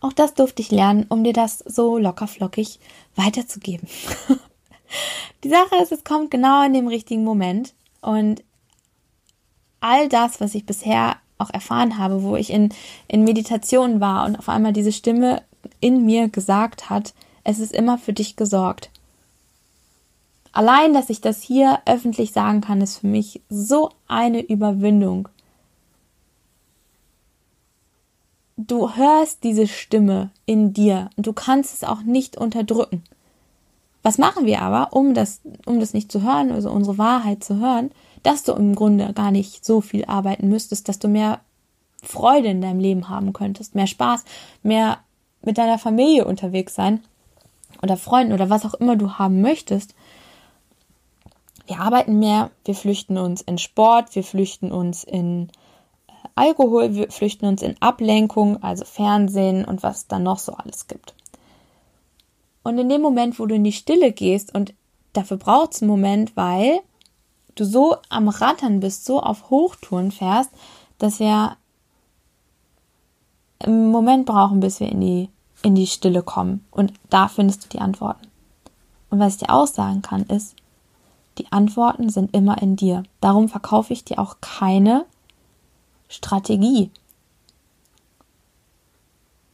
Auch 0.00 0.12
das 0.12 0.34
durfte 0.34 0.62
ich 0.62 0.70
lernen, 0.70 1.06
um 1.08 1.24
dir 1.24 1.32
das 1.32 1.58
so 1.58 1.98
locker 1.98 2.28
flockig 2.28 2.78
weiterzugeben. 3.16 3.88
Die 5.42 5.48
Sache 5.48 5.82
ist, 5.82 5.90
es 5.90 6.04
kommt 6.04 6.30
genau 6.30 6.64
in 6.64 6.72
dem 6.72 6.86
richtigen 6.86 7.24
Moment 7.24 7.74
und 8.00 8.44
all 9.80 10.08
das, 10.08 10.40
was 10.40 10.54
ich 10.54 10.66
bisher 10.66 11.16
auch 11.38 11.50
erfahren 11.50 11.98
habe, 11.98 12.22
wo 12.22 12.36
ich 12.36 12.50
in, 12.50 12.72
in 13.08 13.24
Meditation 13.24 14.00
war 14.00 14.24
und 14.24 14.36
auf 14.36 14.48
einmal 14.48 14.72
diese 14.72 14.92
Stimme 14.92 15.42
in 15.80 16.04
mir 16.04 16.28
gesagt 16.28 16.90
hat, 16.90 17.12
es 17.46 17.58
ist 17.58 17.72
immer 17.72 17.98
für 17.98 18.12
dich 18.12 18.36
gesorgt. 18.36 18.90
Allein, 20.52 20.94
dass 20.94 21.10
ich 21.10 21.20
das 21.20 21.42
hier 21.42 21.80
öffentlich 21.86 22.32
sagen 22.32 22.60
kann, 22.60 22.80
ist 22.80 22.98
für 22.98 23.06
mich 23.06 23.42
so 23.48 23.90
eine 24.08 24.40
Überwindung. 24.40 25.28
Du 28.56 28.94
hörst 28.94 29.44
diese 29.44 29.66
Stimme 29.66 30.30
in 30.46 30.72
dir 30.72 31.10
und 31.16 31.26
du 31.26 31.34
kannst 31.34 31.74
es 31.74 31.84
auch 31.84 32.02
nicht 32.02 32.38
unterdrücken. 32.38 33.04
Was 34.02 34.18
machen 34.18 34.46
wir 34.46 34.62
aber, 34.62 34.94
um 34.94 35.12
das, 35.12 35.40
um 35.66 35.78
das 35.78 35.92
nicht 35.92 36.10
zu 36.10 36.22
hören, 36.22 36.52
also 36.52 36.70
unsere 36.70 36.96
Wahrheit 36.96 37.44
zu 37.44 37.56
hören? 37.56 37.90
dass 38.26 38.42
du 38.42 38.54
im 38.54 38.74
Grunde 38.74 39.12
gar 39.12 39.30
nicht 39.30 39.64
so 39.64 39.80
viel 39.80 40.04
arbeiten 40.04 40.48
müsstest, 40.48 40.88
dass 40.88 40.98
du 40.98 41.06
mehr 41.06 41.38
Freude 42.02 42.48
in 42.48 42.60
deinem 42.60 42.80
Leben 42.80 43.08
haben 43.08 43.32
könntest, 43.32 43.76
mehr 43.76 43.86
Spaß, 43.86 44.24
mehr 44.64 44.98
mit 45.42 45.58
deiner 45.58 45.78
Familie 45.78 46.24
unterwegs 46.24 46.74
sein 46.74 47.04
oder 47.82 47.96
Freunden 47.96 48.32
oder 48.32 48.50
was 48.50 48.64
auch 48.64 48.74
immer 48.74 48.96
du 48.96 49.12
haben 49.12 49.40
möchtest. 49.40 49.94
Wir 51.66 51.80
arbeiten 51.80 52.18
mehr, 52.18 52.50
wir 52.64 52.74
flüchten 52.74 53.18
uns 53.18 53.42
in 53.42 53.58
Sport, 53.58 54.14
wir 54.14 54.22
flüchten 54.22 54.70
uns 54.70 55.02
in 55.02 55.48
äh, 56.06 56.12
Alkohol, 56.34 56.94
wir 56.94 57.10
flüchten 57.10 57.46
uns 57.46 57.62
in 57.62 57.80
Ablenkung, 57.80 58.62
also 58.62 58.84
Fernsehen 58.84 59.64
und 59.64 59.82
was 59.82 60.06
da 60.06 60.18
noch 60.18 60.38
so 60.38 60.52
alles 60.52 60.86
gibt. 60.86 61.14
Und 62.62 62.78
in 62.78 62.88
dem 62.88 63.00
Moment, 63.00 63.38
wo 63.38 63.46
du 63.46 63.54
in 63.54 63.64
die 63.64 63.72
Stille 63.72 64.12
gehst, 64.12 64.54
und 64.54 64.74
dafür 65.12 65.36
braucht 65.36 65.74
es 65.74 65.82
einen 65.82 65.90
Moment, 65.90 66.36
weil 66.36 66.80
du 67.54 67.64
so 67.64 67.96
am 68.08 68.28
Rattern 68.28 68.80
bist, 68.80 69.04
so 69.04 69.20
auf 69.20 69.50
Hochtouren 69.50 70.12
fährst, 70.12 70.50
dass 70.98 71.20
wir 71.20 71.56
im 73.64 73.90
Moment 73.90 74.26
brauchen, 74.26 74.60
bis 74.60 74.80
wir 74.80 74.88
in 74.88 75.00
die, 75.00 75.30
in 75.66 75.74
die 75.74 75.88
Stille 75.88 76.22
kommen. 76.22 76.64
Und 76.70 76.92
da 77.10 77.26
findest 77.26 77.64
du 77.64 77.68
die 77.68 77.80
Antworten. 77.80 78.28
Und 79.10 79.18
was 79.18 79.34
ich 79.34 79.40
dir 79.40 79.52
auch 79.52 79.66
sagen 79.66 80.00
kann, 80.00 80.22
ist, 80.22 80.54
die 81.38 81.50
Antworten 81.50 82.08
sind 82.08 82.32
immer 82.34 82.62
in 82.62 82.76
dir. 82.76 83.02
Darum 83.20 83.48
verkaufe 83.48 83.92
ich 83.92 84.04
dir 84.04 84.20
auch 84.20 84.36
keine 84.40 85.04
Strategie. 86.08 86.92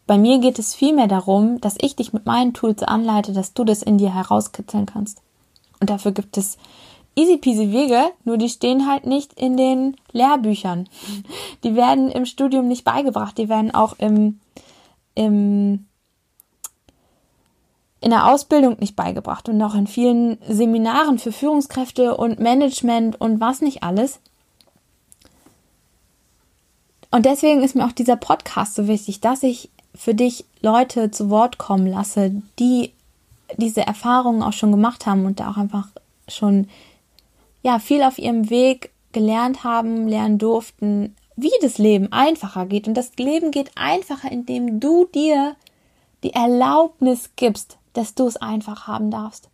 Bei 0.07 0.19
mir 0.19 0.39
geht 0.39 0.59
es 0.59 0.75
vielmehr 0.75 1.09
darum, 1.09 1.63
dass 1.63 1.77
ich 1.81 1.97
dich 1.97 2.13
mit 2.13 2.27
meinen 2.27 2.53
Tools 2.53 2.83
anleite, 2.83 3.33
dass 3.33 3.55
du 3.55 3.65
das 3.65 3.83
in 3.83 3.97
dir 3.97 4.15
herauskitzeln 4.15 4.85
kannst. 4.85 5.23
Und 5.81 5.89
dafür 5.89 6.13
gibt 6.13 6.37
es 6.37 6.59
easy 7.15 7.39
peasy 7.39 7.73
Wege, 7.73 8.11
nur 8.25 8.37
die 8.37 8.51
stehen 8.51 8.87
halt 8.87 9.07
nicht 9.07 9.33
in 9.33 9.57
den 9.57 9.97
Lehrbüchern. 10.13 10.91
Die 11.65 11.75
werden 11.75 12.11
im 12.11 12.27
Studium 12.27 12.69
nicht 12.69 12.85
beigebracht, 12.85 13.39
die 13.39 13.49
werden 13.49 13.75
auch 13.75 13.95
im, 13.99 14.41
im, 15.15 15.87
in 18.03 18.11
der 18.11 18.27
Ausbildung 18.27 18.77
nicht 18.81 18.97
beigebracht 18.97 19.49
und 19.49 19.63
auch 19.63 19.75
in 19.75 19.87
vielen 19.87 20.39
Seminaren 20.49 21.19
für 21.19 21.31
Führungskräfte 21.31 22.17
und 22.17 22.41
Management 22.41 23.21
und 23.21 23.41
was 23.41 23.61
nicht 23.61 23.83
alles. 23.83 24.21
Und 27.13 27.27
deswegen 27.27 27.63
ist 27.63 27.77
mir 27.77 27.87
auch 27.87 27.93
dieser 27.93 28.17
Podcast 28.17 28.75
so 28.75 28.89
wichtig, 28.89 29.21
dass 29.21 29.43
ich 29.43 29.71
für 29.95 30.15
dich 30.15 30.45
Leute 30.61 31.11
zu 31.11 31.31
Wort 31.31 31.59
kommen 31.59 31.87
lasse, 31.87 32.43
die 32.59 32.93
diese 33.57 33.87
Erfahrungen 33.87 34.43
auch 34.43 34.55
schon 34.55 34.73
gemacht 34.73 35.07
haben 35.07 35.25
und 35.25 35.39
da 35.39 35.51
auch 35.51 35.57
einfach 35.57 35.89
schon 36.27 36.69
ja 37.63 37.79
viel 37.79 38.03
auf 38.03 38.19
ihrem 38.19 38.51
Weg 38.51 38.91
gelernt 39.13 39.63
haben, 39.63 40.09
lernen 40.09 40.39
durften, 40.39 41.15
wie 41.37 41.53
das 41.61 41.79
Leben 41.79 42.11
einfacher 42.11 42.67
geht. 42.67 42.89
Und 42.89 42.95
das 42.95 43.17
Leben 43.17 43.51
geht 43.53 43.71
einfacher, 43.77 44.33
indem 44.33 44.81
du 44.81 45.05
dir 45.05 45.55
die 46.25 46.33
Erlaubnis 46.33 47.31
gibst, 47.37 47.79
dass 47.93 48.15
du 48.15 48.27
es 48.27 48.37
einfach 48.37 48.87
haben 48.87 49.11
darfst. 49.11 49.51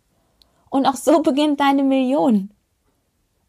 Und 0.69 0.85
auch 0.85 0.95
so 0.95 1.21
beginnt 1.21 1.59
deine 1.59 1.83
Million. 1.83 2.51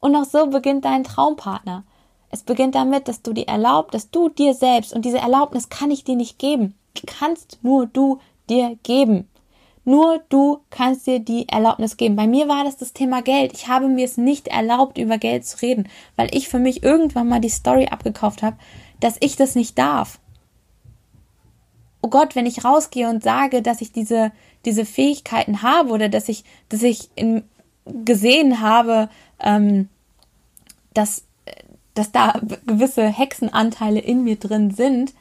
Und 0.01 0.17
auch 0.17 0.25
so 0.25 0.47
beginnt 0.47 0.85
dein 0.85 1.05
Traumpartner. 1.05 1.85
Es 2.31 2.43
beginnt 2.43 2.75
damit, 2.75 3.09
dass 3.09 3.23
du 3.23 3.33
die 3.33 3.49
erlaubst, 3.49 3.95
dass 3.95 4.11
du 4.11 4.29
dir 4.29 4.55
selbst, 4.55 4.93
und 4.93 5.05
diese 5.05 5.19
Erlaubnis 5.19 5.69
kann 5.69 5.91
ich 5.91 6.05
dir 6.05 6.17
nicht 6.17 6.39
geben, 6.39 6.75
die 6.97 7.07
kannst 7.07 7.59
nur 7.63 7.87
du 7.87 8.21
dir 8.49 8.79
geben. 8.83 9.29
Nur 9.85 10.21
du 10.29 10.61
kannst 10.71 11.07
dir 11.07 11.21
die 11.21 11.49
Erlaubnis 11.49 11.97
geben. 11.97 12.15
Bei 12.15 12.27
mir 12.27 12.49
war 12.49 12.65
das 12.65 12.77
das 12.77 12.93
Thema 12.93 13.23
Geld. 13.23 13.53
Ich 13.55 13.67
habe 13.67 13.89
mir 13.89 14.05
es 14.05 14.19
nicht 14.19 14.49
erlaubt, 14.49 14.99
über 14.99 15.19
Geld 15.19 15.47
zu 15.47 15.61
reden, 15.63 15.89
weil 16.17 16.35
ich 16.35 16.49
für 16.49 16.59
mich 16.59 16.83
irgendwann 16.83 17.29
mal 17.29 17.41
die 17.41 17.49
Story 17.49 17.87
abgekauft 17.87 18.43
habe, 18.43 18.57
dass 19.01 19.17
ich 19.21 19.37
das 19.37 19.55
nicht 19.55 19.79
darf. 19.79 20.21
Oh 22.03 22.09
Gott, 22.09 22.37
wenn 22.37 22.47
ich 22.47 22.65
rausgehe 22.65 23.09
und 23.09 23.23
sage, 23.23 23.63
dass 23.63 23.81
ich 23.81 23.93
diese, 23.93 24.33
diese 24.65 24.85
Fähigkeiten 24.85 25.63
habe 25.63 25.91
oder 25.91 26.09
dass 26.09 26.29
ich, 26.29 26.45
dass 26.69 26.83
ich 26.83 27.11
in, 27.15 27.45
gesehen 27.87 28.61
habe, 28.61 29.09
ähm, 29.41 29.89
dass, 30.95 31.25
dass 31.95 32.13
da 32.13 32.41
gewisse 32.67 33.07
Hexenanteile 33.07 34.01
in 34.01 34.25
mir 34.25 34.37
drin 34.37 34.71
sind, 34.71 35.15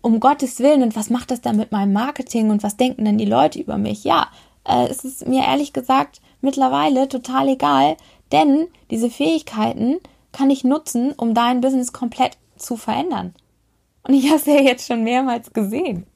um 0.00 0.20
Gottes 0.20 0.58
Willen 0.58 0.82
und 0.82 0.96
was 0.96 1.10
macht 1.10 1.30
das 1.30 1.40
dann 1.40 1.56
mit 1.56 1.72
meinem 1.72 1.92
Marketing 1.92 2.50
und 2.50 2.62
was 2.62 2.76
denken 2.76 3.04
denn 3.04 3.18
die 3.18 3.24
Leute 3.24 3.60
über 3.60 3.78
mich? 3.78 4.04
Ja, 4.04 4.28
äh, 4.64 4.86
es 4.88 5.04
ist 5.04 5.26
mir 5.26 5.44
ehrlich 5.44 5.72
gesagt 5.72 6.20
mittlerweile 6.40 7.08
total 7.08 7.48
egal, 7.48 7.96
denn 8.32 8.66
diese 8.90 9.10
Fähigkeiten 9.10 9.98
kann 10.32 10.50
ich 10.50 10.64
nutzen, 10.64 11.12
um 11.12 11.34
dein 11.34 11.60
Business 11.60 11.92
komplett 11.92 12.36
zu 12.56 12.76
verändern. 12.76 13.34
Und 14.02 14.14
ich 14.14 14.26
habe 14.28 14.36
es 14.36 14.46
ja 14.46 14.60
jetzt 14.60 14.86
schon 14.86 15.04
mehrmals 15.04 15.52
gesehen. 15.52 16.06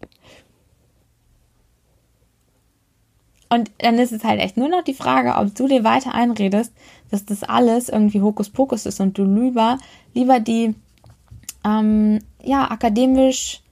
Und 3.48 3.70
dann 3.78 3.98
ist 3.98 4.12
es 4.12 4.24
halt 4.24 4.40
echt 4.40 4.56
nur 4.56 4.68
noch 4.68 4.82
die 4.82 4.94
Frage, 4.94 5.36
ob 5.36 5.54
du 5.54 5.68
dir 5.68 5.84
weiter 5.84 6.14
einredest, 6.14 6.72
dass 7.10 7.24
das 7.24 7.44
alles 7.44 7.88
irgendwie 7.88 8.20
Hokuspokus 8.20 8.86
ist 8.86 9.00
und 9.00 9.16
du 9.18 9.24
lieber, 9.24 9.78
lieber 10.14 10.40
die 10.40 10.74
ähm, 11.64 12.20
ja, 12.42 12.70
akademisch 12.70 13.62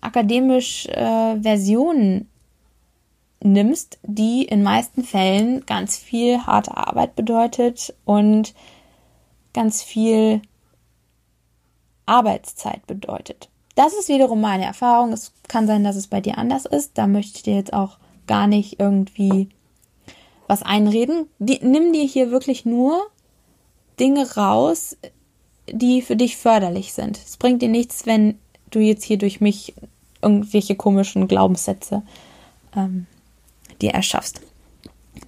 akademisch 0.00 0.86
äh, 0.86 1.40
Versionen 1.40 2.28
nimmst, 3.42 3.98
die 4.02 4.44
in 4.44 4.62
meisten 4.62 5.02
Fällen 5.02 5.66
ganz 5.66 5.96
viel 5.96 6.46
harte 6.46 6.76
Arbeit 6.76 7.16
bedeutet 7.16 7.94
und 8.04 8.54
ganz 9.52 9.82
viel 9.82 10.42
Arbeitszeit 12.06 12.86
bedeutet. 12.86 13.48
Das 13.76 13.94
ist 13.94 14.08
wiederum 14.08 14.40
meine 14.40 14.64
Erfahrung. 14.64 15.12
Es 15.12 15.32
kann 15.46 15.68
sein, 15.68 15.84
dass 15.84 15.94
es 15.94 16.08
bei 16.08 16.20
dir 16.20 16.38
anders 16.38 16.66
ist. 16.66 16.98
Da 16.98 17.06
möchte 17.06 17.36
ich 17.36 17.42
dir 17.44 17.54
jetzt 17.54 17.72
auch 17.72 17.98
gar 18.26 18.48
nicht 18.48 18.80
irgendwie 18.80 19.48
was 20.48 20.62
einreden. 20.62 21.28
Die, 21.38 21.60
nimm 21.62 21.92
dir 21.92 22.04
hier 22.04 22.32
wirklich 22.32 22.64
nur 22.64 23.06
Dinge 24.00 24.34
raus, 24.34 24.96
die 25.70 26.02
für 26.02 26.16
dich 26.16 26.36
förderlich 26.36 26.92
sind. 26.92 27.18
Es 27.18 27.36
bringt 27.36 27.62
dir 27.62 27.68
nichts, 27.68 28.06
wenn 28.06 28.38
du 28.70 28.80
jetzt 28.80 29.04
hier 29.04 29.18
durch 29.18 29.40
mich 29.40 29.74
irgendwelche 30.22 30.74
komischen 30.74 31.28
Glaubenssätze 31.28 32.02
ähm, 32.74 33.06
dir 33.80 33.92
erschaffst. 33.92 34.40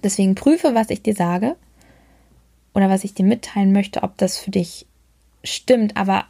Deswegen 0.03 0.35
prüfe, 0.35 0.73
was 0.75 0.89
ich 0.89 1.01
dir 1.01 1.15
sage 1.15 1.55
oder 2.73 2.89
was 2.89 3.03
ich 3.03 3.13
dir 3.13 3.25
mitteilen 3.25 3.71
möchte, 3.71 4.03
ob 4.03 4.17
das 4.17 4.37
für 4.37 4.51
dich 4.51 4.85
stimmt. 5.43 5.97
Aber, 5.97 6.25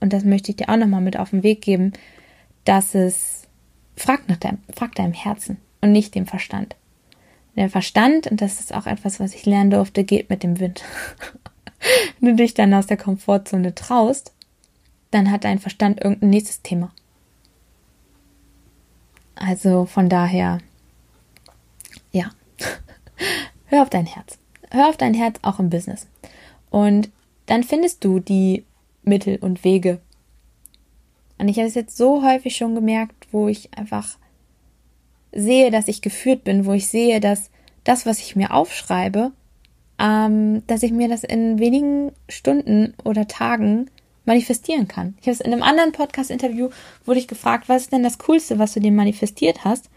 und 0.00 0.12
das 0.12 0.24
möchte 0.24 0.50
ich 0.50 0.56
dir 0.56 0.68
auch 0.68 0.76
nochmal 0.76 1.00
mit 1.00 1.18
auf 1.18 1.30
den 1.30 1.42
Weg 1.42 1.62
geben, 1.62 1.92
dass 2.64 2.94
es, 2.94 3.44
frag 3.96 4.28
nach 4.28 4.36
deinem, 4.36 4.58
frag 4.74 4.94
deinem 4.94 5.14
Herzen 5.14 5.58
und 5.80 5.92
nicht 5.92 6.14
dem 6.14 6.26
Verstand. 6.26 6.76
Der 7.54 7.70
Verstand, 7.70 8.26
und 8.26 8.42
das 8.42 8.60
ist 8.60 8.74
auch 8.74 8.86
etwas, 8.86 9.18
was 9.18 9.34
ich 9.34 9.46
lernen 9.46 9.70
durfte, 9.70 10.04
geht 10.04 10.28
mit 10.28 10.42
dem 10.42 10.60
Wind. 10.60 10.84
Wenn 12.20 12.36
du 12.36 12.42
dich 12.42 12.52
dann 12.52 12.74
aus 12.74 12.86
der 12.86 12.98
Komfortzone 12.98 13.74
traust, 13.74 14.32
dann 15.10 15.30
hat 15.30 15.44
dein 15.44 15.58
Verstand 15.58 16.02
irgendein 16.02 16.30
nächstes 16.30 16.60
Thema. 16.60 16.92
Also 19.34 19.86
von 19.86 20.10
daher, 20.10 20.58
ja, 22.12 22.30
hör 23.66 23.82
auf 23.82 23.90
dein 23.90 24.06
Herz. 24.06 24.38
Hör 24.70 24.88
auf 24.88 24.98
dein 24.98 25.14
Herz 25.14 25.38
auch 25.42 25.58
im 25.58 25.70
Business. 25.70 26.06
Und 26.70 27.10
dann 27.46 27.62
findest 27.62 28.04
du 28.04 28.20
die 28.20 28.64
Mittel 29.06 29.38
und 29.40 29.64
Wege. 29.64 30.00
Und 31.38 31.48
ich 31.48 31.56
habe 31.58 31.68
es 31.68 31.74
jetzt 31.74 31.96
so 31.96 32.22
häufig 32.22 32.56
schon 32.56 32.74
gemerkt, 32.74 33.28
wo 33.32 33.48
ich 33.48 33.76
einfach 33.76 34.18
sehe, 35.32 35.70
dass 35.70 35.88
ich 35.88 36.02
geführt 36.02 36.44
bin, 36.44 36.66
wo 36.66 36.72
ich 36.72 36.88
sehe, 36.88 37.20
dass 37.20 37.50
das, 37.84 38.06
was 38.06 38.18
ich 38.18 38.36
mir 38.36 38.52
aufschreibe, 38.52 39.32
ähm, 39.98 40.62
dass 40.66 40.82
ich 40.82 40.92
mir 40.92 41.08
das 41.08 41.24
in 41.24 41.58
wenigen 41.58 42.12
Stunden 42.28 42.94
oder 43.04 43.28
Tagen 43.28 43.90
manifestieren 44.24 44.88
kann. 44.88 45.16
Ich 45.20 45.26
habe 45.26 45.34
es 45.34 45.40
in 45.40 45.52
einem 45.52 45.62
anderen 45.62 45.92
Podcast-Interview 45.92 46.70
wurde 47.04 47.20
ich 47.20 47.28
gefragt, 47.28 47.68
was 47.68 47.82
ist 47.82 47.92
denn 47.92 48.02
das 48.02 48.18
Coolste, 48.18 48.58
was 48.58 48.74
du 48.74 48.80
dir 48.80 48.92
manifestiert 48.92 49.64
hast? 49.64 49.88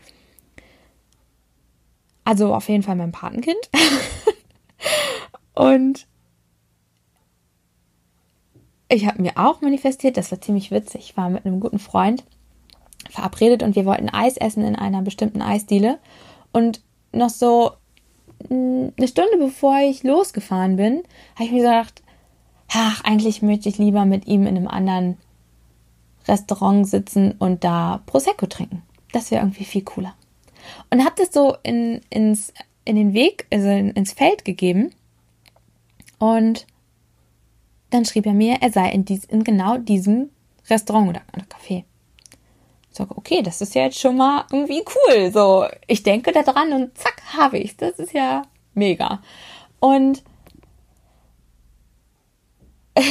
Also 2.23 2.53
auf 2.53 2.69
jeden 2.69 2.83
Fall 2.83 2.95
mein 2.95 3.11
Patenkind. 3.11 3.57
und 5.55 6.05
ich 8.89 9.07
habe 9.07 9.21
mir 9.21 9.33
auch 9.35 9.61
manifestiert, 9.61 10.17
das 10.17 10.31
war 10.31 10.41
ziemlich 10.41 10.71
witzig. 10.71 11.01
Ich 11.01 11.17
war 11.17 11.29
mit 11.29 11.45
einem 11.45 11.59
guten 11.59 11.79
Freund 11.79 12.23
verabredet 13.09 13.63
und 13.63 13.75
wir 13.75 13.85
wollten 13.85 14.09
Eis 14.09 14.35
essen 14.35 14.65
in 14.65 14.75
einer 14.75 15.03
bestimmten 15.03 15.41
Eisdiele. 15.41 15.99
Und 16.51 16.81
noch 17.11 17.29
so 17.29 17.71
eine 18.49 19.07
Stunde 19.07 19.37
bevor 19.37 19.79
ich 19.79 20.03
losgefahren 20.03 20.75
bin, 20.75 21.03
habe 21.35 21.45
ich 21.45 21.51
mir 21.51 21.59
gedacht, 21.59 22.01
ach, 22.69 23.03
eigentlich 23.03 23.41
möchte 23.41 23.69
ich 23.69 23.77
lieber 23.77 24.05
mit 24.05 24.27
ihm 24.27 24.47
in 24.47 24.57
einem 24.57 24.67
anderen 24.67 25.17
Restaurant 26.27 26.87
sitzen 26.87 27.33
und 27.39 27.63
da 27.63 28.01
Prosecco 28.05 28.47
trinken. 28.47 28.83
Das 29.11 29.31
wäre 29.31 29.43
irgendwie 29.43 29.65
viel 29.65 29.83
cooler. 29.83 30.15
Und 30.89 31.03
habe 31.03 31.15
das 31.17 31.31
so 31.31 31.55
in, 31.63 32.01
ins, 32.09 32.53
in 32.85 32.95
den 32.95 33.13
Weg, 33.13 33.45
also 33.51 33.69
ins 33.69 34.13
Feld 34.13 34.45
gegeben. 34.45 34.91
Und 36.19 36.67
dann 37.89 38.05
schrieb 38.05 38.25
er 38.25 38.33
mir, 38.33 38.57
er 38.61 38.71
sei 38.71 38.91
in, 38.91 39.05
dies, 39.05 39.25
in 39.25 39.43
genau 39.43 39.77
diesem 39.77 40.29
Restaurant 40.69 41.09
oder 41.09 41.21
Café. 41.49 41.83
Ich 42.91 42.99
okay, 42.99 43.41
das 43.41 43.61
ist 43.61 43.75
ja 43.75 43.83
jetzt 43.83 43.99
schon 43.99 44.17
mal 44.17 44.45
irgendwie 44.51 44.83
cool. 44.83 45.31
So, 45.31 45.65
ich 45.87 46.03
denke 46.03 46.31
da 46.31 46.43
dran 46.43 46.73
und 46.73 46.97
zack, 46.97 47.21
habe 47.37 47.57
ich 47.57 47.77
Das 47.77 47.97
ist 47.97 48.13
ja 48.13 48.43
mega. 48.73 49.21
Und 49.79 50.23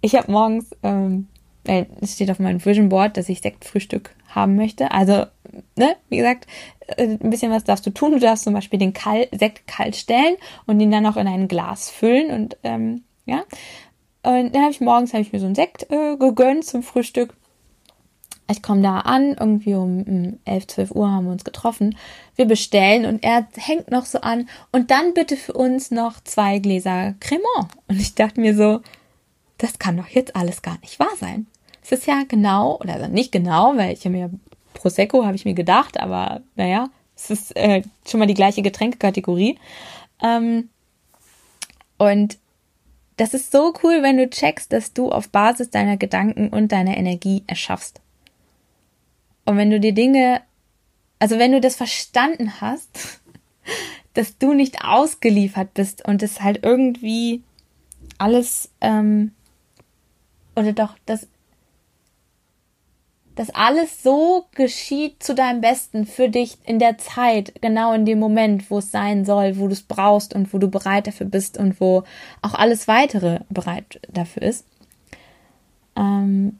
ich 0.00 0.14
habe 0.14 0.32
morgens, 0.32 0.70
ähm, 0.82 1.26
es 1.64 2.14
steht 2.14 2.30
auf 2.30 2.38
meinem 2.38 2.64
Vision 2.64 2.88
Board, 2.88 3.16
dass 3.16 3.28
ich 3.28 3.42
Sektfrühstück 3.42 4.14
haben 4.28 4.56
möchte. 4.56 4.90
Also, 4.92 5.26
ne, 5.76 5.96
wie 6.08 6.16
gesagt, 6.16 6.46
äh, 6.96 7.18
ein 7.20 7.30
bisschen 7.30 7.52
was 7.52 7.64
darfst 7.64 7.84
du 7.84 7.90
tun. 7.90 8.12
Du 8.12 8.18
darfst 8.18 8.44
zum 8.44 8.54
Beispiel 8.54 8.78
den 8.78 8.94
Kal 8.94 9.28
Sekt 9.32 9.66
kalt 9.66 9.96
stellen 9.96 10.36
und 10.66 10.80
ihn 10.80 10.90
dann 10.90 11.06
auch 11.06 11.16
in 11.16 11.28
ein 11.28 11.48
Glas 11.48 11.90
füllen 11.90 12.30
und 12.30 12.56
ähm, 12.62 13.02
ja. 13.26 13.44
Und 14.28 14.54
dann 14.54 14.60
habe 14.60 14.72
ich 14.72 14.82
morgens 14.82 15.14
habe 15.14 15.22
ich 15.22 15.32
mir 15.32 15.40
so 15.40 15.46
einen 15.46 15.54
Sekt 15.54 15.90
äh, 15.90 16.18
gegönnt 16.18 16.66
zum 16.66 16.82
Frühstück. 16.82 17.32
Ich 18.50 18.60
komme 18.62 18.82
da 18.82 18.98
an, 18.98 19.34
irgendwie 19.40 19.72
um 19.72 20.38
11, 20.44 20.66
12 20.66 20.90
Uhr 20.90 21.10
haben 21.10 21.24
wir 21.24 21.32
uns 21.32 21.44
getroffen. 21.44 21.96
Wir 22.36 22.44
bestellen 22.44 23.06
und 23.06 23.24
er 23.24 23.48
hängt 23.56 23.90
noch 23.90 24.04
so 24.04 24.20
an. 24.20 24.46
Und 24.70 24.90
dann 24.90 25.14
bitte 25.14 25.38
für 25.38 25.54
uns 25.54 25.90
noch 25.90 26.20
zwei 26.24 26.58
Gläser 26.58 27.14
Cremant. 27.20 27.72
Und 27.88 27.98
ich 27.98 28.16
dachte 28.16 28.38
mir 28.38 28.54
so, 28.54 28.82
das 29.56 29.78
kann 29.78 29.96
doch 29.96 30.08
jetzt 30.08 30.36
alles 30.36 30.60
gar 30.60 30.78
nicht 30.80 31.00
wahr 31.00 31.16
sein. 31.18 31.46
Es 31.82 31.92
ist 31.92 32.06
ja 32.06 32.24
genau, 32.28 32.76
oder 32.80 32.96
also 32.96 33.06
nicht 33.06 33.32
genau, 33.32 33.78
weil 33.78 33.94
ich 33.94 34.00
habe 34.00 34.10
mir 34.10 34.30
Prosecco 34.74 35.24
habe 35.24 35.36
ich 35.36 35.46
mir 35.46 35.54
gedacht, 35.54 35.98
aber 35.98 36.42
naja, 36.54 36.90
es 37.16 37.30
ist 37.30 37.56
äh, 37.56 37.82
schon 38.06 38.20
mal 38.20 38.26
die 38.26 38.34
gleiche 38.34 38.60
Getränkekategorie. 38.60 39.58
Ähm, 40.22 40.68
und 41.96 42.36
das 43.18 43.34
ist 43.34 43.50
so 43.50 43.74
cool, 43.82 44.02
wenn 44.02 44.16
du 44.16 44.30
checkst, 44.30 44.72
dass 44.72 44.92
du 44.92 45.10
auf 45.10 45.28
Basis 45.28 45.70
deiner 45.70 45.96
Gedanken 45.96 46.48
und 46.48 46.72
deiner 46.72 46.96
Energie 46.96 47.42
erschaffst. 47.46 48.00
Und 49.44 49.56
wenn 49.56 49.70
du 49.70 49.80
die 49.80 49.92
Dinge, 49.92 50.40
also 51.18 51.38
wenn 51.38 51.52
du 51.52 51.60
das 51.60 51.74
verstanden 51.76 52.60
hast, 52.60 53.20
dass 54.14 54.38
du 54.38 54.54
nicht 54.54 54.84
ausgeliefert 54.84 55.74
bist 55.74 56.04
und 56.04 56.22
es 56.22 56.40
halt 56.40 56.64
irgendwie 56.64 57.42
alles 58.18 58.70
ähm, 58.80 59.32
oder 60.54 60.72
doch, 60.72 60.96
dass, 61.04 61.26
dass 63.38 63.50
alles 63.50 64.02
so 64.02 64.46
geschieht 64.56 65.22
zu 65.22 65.32
deinem 65.32 65.60
Besten 65.60 66.06
für 66.06 66.28
dich 66.28 66.58
in 66.64 66.80
der 66.80 66.98
Zeit, 66.98 67.52
genau 67.62 67.92
in 67.92 68.04
dem 68.04 68.18
Moment, 68.18 68.68
wo 68.68 68.78
es 68.78 68.90
sein 68.90 69.24
soll, 69.24 69.58
wo 69.58 69.68
du 69.68 69.74
es 69.74 69.82
brauchst 69.82 70.34
und 70.34 70.52
wo 70.52 70.58
du 70.58 70.66
bereit 70.66 71.06
dafür 71.06 71.26
bist 71.26 71.56
und 71.56 71.80
wo 71.80 72.02
auch 72.42 72.54
alles 72.54 72.88
weitere 72.88 73.38
bereit 73.48 74.00
dafür 74.08 74.42
ist. 74.42 74.66
Ähm, 75.94 76.58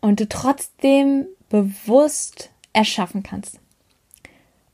und 0.00 0.20
du 0.20 0.28
trotzdem 0.28 1.26
bewusst 1.48 2.50
erschaffen 2.72 3.24
kannst. 3.24 3.58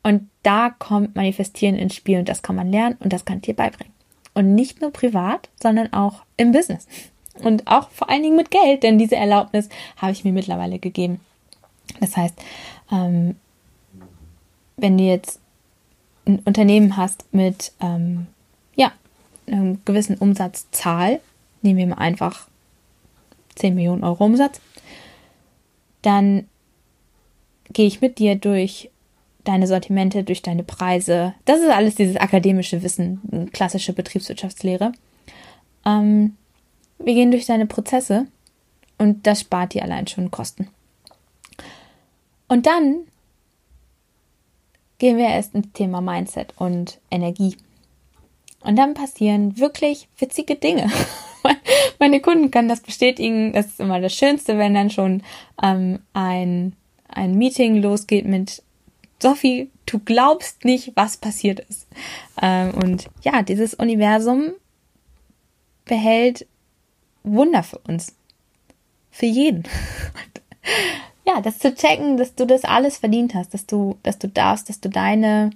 Und 0.02 0.28
da 0.42 0.68
kommt 0.68 1.16
Manifestieren 1.16 1.76
ins 1.76 1.94
Spiel 1.94 2.18
und 2.18 2.28
das 2.28 2.42
kann 2.42 2.54
man 2.54 2.70
lernen 2.70 2.98
und 3.00 3.14
das 3.14 3.24
kann 3.24 3.40
dir 3.40 3.56
beibringen. 3.56 3.94
Und 4.34 4.54
nicht 4.54 4.82
nur 4.82 4.92
privat, 4.92 5.48
sondern 5.58 5.90
auch 5.94 6.24
im 6.36 6.52
Business. 6.52 6.86
Und 7.42 7.66
auch 7.66 7.90
vor 7.90 8.10
allen 8.10 8.22
Dingen 8.22 8.36
mit 8.36 8.50
Geld, 8.50 8.82
denn 8.82 8.98
diese 8.98 9.16
Erlaubnis 9.16 9.68
habe 9.96 10.12
ich 10.12 10.24
mir 10.24 10.32
mittlerweile 10.32 10.78
gegeben. 10.78 11.20
Das 12.00 12.16
heißt, 12.16 12.34
ähm, 12.92 13.36
wenn 14.76 14.98
du 14.98 15.04
jetzt 15.04 15.40
ein 16.26 16.40
Unternehmen 16.44 16.96
hast 16.96 17.24
mit 17.32 17.72
ähm, 17.80 18.26
ja, 18.76 18.92
einem 19.46 19.80
gewissen 19.84 20.16
Umsatzzahl, 20.16 21.20
nehmen 21.62 21.78
wir 21.78 21.86
mal 21.86 21.96
einfach 21.96 22.48
10 23.56 23.74
Millionen 23.74 24.04
Euro 24.04 24.24
Umsatz, 24.24 24.60
dann 26.02 26.46
gehe 27.72 27.86
ich 27.86 28.00
mit 28.00 28.18
dir 28.18 28.36
durch 28.36 28.90
deine 29.44 29.66
Sortimente, 29.66 30.24
durch 30.24 30.42
deine 30.42 30.62
Preise. 30.62 31.34
Das 31.44 31.60
ist 31.60 31.70
alles 31.70 31.94
dieses 31.94 32.16
akademische 32.16 32.82
Wissen, 32.82 33.48
klassische 33.52 33.92
Betriebswirtschaftslehre. 33.92 34.92
Ähm, 35.86 36.36
wir 36.98 37.14
gehen 37.14 37.30
durch 37.30 37.46
deine 37.46 37.66
Prozesse 37.66 38.26
und 38.98 39.26
das 39.26 39.40
spart 39.40 39.74
dir 39.74 39.82
allein 39.82 40.06
schon 40.06 40.30
Kosten. 40.30 40.68
Und 42.48 42.66
dann 42.66 43.06
gehen 44.98 45.16
wir 45.16 45.28
erst 45.28 45.54
ins 45.54 45.72
Thema 45.72 46.00
Mindset 46.00 46.54
und 46.56 46.98
Energie. 47.10 47.56
Und 48.60 48.76
dann 48.76 48.94
passieren 48.94 49.58
wirklich 49.58 50.08
witzige 50.18 50.56
Dinge. 50.56 50.90
Meine 52.00 52.20
Kunden 52.20 52.50
können 52.50 52.68
das 52.68 52.80
bestätigen. 52.80 53.52
Das 53.52 53.66
ist 53.66 53.80
immer 53.80 54.00
das 54.00 54.14
Schönste, 54.14 54.58
wenn 54.58 54.74
dann 54.74 54.90
schon 54.90 55.22
ähm, 55.62 56.00
ein, 56.12 56.74
ein 57.08 57.36
Meeting 57.36 57.80
losgeht 57.80 58.26
mit 58.26 58.62
Sophie, 59.20 59.70
du 59.86 59.98
glaubst 59.98 60.64
nicht, 60.64 60.92
was 60.94 61.16
passiert 61.16 61.60
ist. 61.60 61.86
Ähm, 62.40 62.72
und 62.74 63.08
ja, 63.22 63.42
dieses 63.42 63.74
Universum 63.74 64.52
behält 65.84 66.46
Wunder 67.32 67.62
für 67.62 67.78
uns. 67.78 68.14
Für 69.10 69.26
jeden. 69.26 69.64
ja, 71.26 71.40
das 71.40 71.58
zu 71.58 71.74
checken, 71.74 72.16
dass 72.16 72.34
du 72.34 72.46
das 72.46 72.64
alles 72.64 72.98
verdient 72.98 73.34
hast, 73.34 73.54
dass 73.54 73.66
du, 73.66 73.98
dass 74.02 74.18
du 74.18 74.28
darfst, 74.28 74.68
dass 74.68 74.80
du 74.80 74.88
deine, 74.88 75.50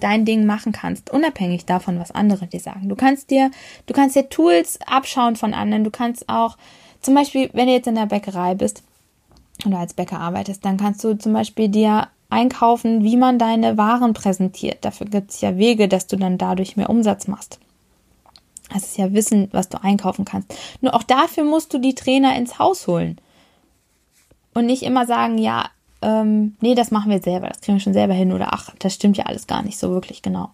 dein 0.00 0.24
Ding 0.24 0.46
machen 0.46 0.72
kannst, 0.72 1.10
unabhängig 1.10 1.64
davon, 1.64 1.98
was 1.98 2.10
andere 2.10 2.46
dir 2.46 2.60
sagen. 2.60 2.88
Du 2.88 2.96
kannst 2.96 3.30
dir, 3.30 3.50
du 3.86 3.94
kannst 3.94 4.16
dir 4.16 4.28
Tools 4.28 4.78
abschauen 4.86 5.36
von 5.36 5.54
anderen. 5.54 5.84
Du 5.84 5.90
kannst 5.90 6.28
auch, 6.28 6.56
zum 7.00 7.14
Beispiel, 7.14 7.50
wenn 7.52 7.66
du 7.66 7.72
jetzt 7.72 7.86
in 7.88 7.94
der 7.94 8.06
Bäckerei 8.06 8.54
bist 8.54 8.82
oder 9.66 9.78
als 9.78 9.94
Bäcker 9.94 10.20
arbeitest, 10.20 10.64
dann 10.64 10.76
kannst 10.76 11.02
du 11.04 11.16
zum 11.16 11.32
Beispiel 11.32 11.68
dir 11.68 12.08
einkaufen, 12.30 13.04
wie 13.04 13.16
man 13.16 13.38
deine 13.38 13.76
Waren 13.76 14.14
präsentiert. 14.14 14.84
Dafür 14.84 15.06
gibt 15.06 15.30
es 15.30 15.40
ja 15.40 15.56
Wege, 15.58 15.86
dass 15.86 16.06
du 16.06 16.16
dann 16.16 16.38
dadurch 16.38 16.76
mehr 16.76 16.90
Umsatz 16.90 17.28
machst. 17.28 17.60
Das 18.72 18.84
ist 18.84 18.96
ja 18.96 19.12
Wissen, 19.12 19.48
was 19.52 19.68
du 19.68 19.82
einkaufen 19.82 20.24
kannst. 20.24 20.54
Nur 20.80 20.94
auch 20.94 21.02
dafür 21.02 21.44
musst 21.44 21.72
du 21.74 21.78
die 21.78 21.94
Trainer 21.94 22.36
ins 22.36 22.58
Haus 22.58 22.86
holen. 22.86 23.18
Und 24.54 24.66
nicht 24.66 24.82
immer 24.82 25.06
sagen, 25.06 25.38
ja, 25.38 25.70
ähm, 26.02 26.56
nee, 26.60 26.74
das 26.74 26.90
machen 26.90 27.10
wir 27.10 27.22
selber, 27.22 27.48
das 27.48 27.60
kriegen 27.60 27.78
wir 27.78 27.82
schon 27.82 27.92
selber 27.92 28.12
hin 28.12 28.32
oder 28.32 28.52
ach, 28.52 28.74
das 28.78 28.94
stimmt 28.94 29.16
ja 29.16 29.24
alles 29.26 29.46
gar 29.46 29.62
nicht 29.62 29.78
so 29.78 29.90
wirklich 29.90 30.20
genau. 30.20 30.50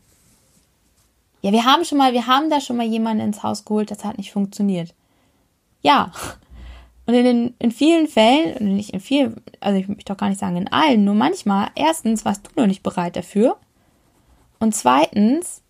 Ja, 1.40 1.52
wir 1.52 1.64
haben 1.64 1.84
schon 1.84 1.98
mal, 1.98 2.12
wir 2.12 2.26
haben 2.26 2.50
da 2.50 2.60
schon 2.60 2.76
mal 2.76 2.86
jemanden 2.86 3.24
ins 3.24 3.42
Haus 3.42 3.64
geholt, 3.64 3.90
das 3.90 4.04
hat 4.04 4.18
nicht 4.18 4.32
funktioniert. 4.32 4.94
Ja. 5.82 6.12
Und 7.06 7.14
in, 7.14 7.24
den, 7.24 7.54
in 7.58 7.70
vielen 7.70 8.06
Fällen, 8.06 8.74
nicht 8.74 8.90
in 8.90 9.00
vielen, 9.00 9.40
also 9.60 9.78
ich 9.78 9.88
möchte 9.88 10.12
doch 10.12 10.18
gar 10.18 10.28
nicht 10.28 10.40
sagen 10.40 10.56
in 10.56 10.68
allen, 10.68 11.04
nur 11.04 11.14
manchmal, 11.14 11.70
erstens 11.74 12.24
warst 12.24 12.46
du 12.46 12.60
noch 12.60 12.66
nicht 12.66 12.82
bereit 12.82 13.16
dafür. 13.16 13.56
Und 14.58 14.74
zweitens, 14.74 15.62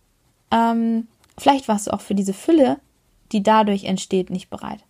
ähm, 0.51 1.07
vielleicht 1.39 1.69
warst 1.69 1.87
du 1.87 1.93
auch 1.93 2.01
für 2.01 2.15
diese 2.15 2.35
Fülle, 2.35 2.79
die 3.33 3.43
dadurch 3.43 3.85
entsteht, 3.85 4.31
nicht 4.31 4.51
bereit. 4.51 4.81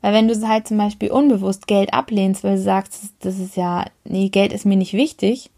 Weil 0.00 0.14
wenn 0.14 0.28
du 0.28 0.48
halt 0.48 0.66
zum 0.66 0.78
Beispiel 0.78 1.10
unbewusst 1.10 1.66
Geld 1.66 1.94
ablehnst, 1.94 2.42
weil 2.42 2.56
du 2.56 2.62
sagst, 2.62 3.12
das 3.20 3.38
ist 3.38 3.56
ja, 3.56 3.86
nee, 4.04 4.28
Geld 4.28 4.52
ist 4.52 4.66
mir 4.66 4.76
nicht 4.76 4.94
wichtig, 4.94 5.50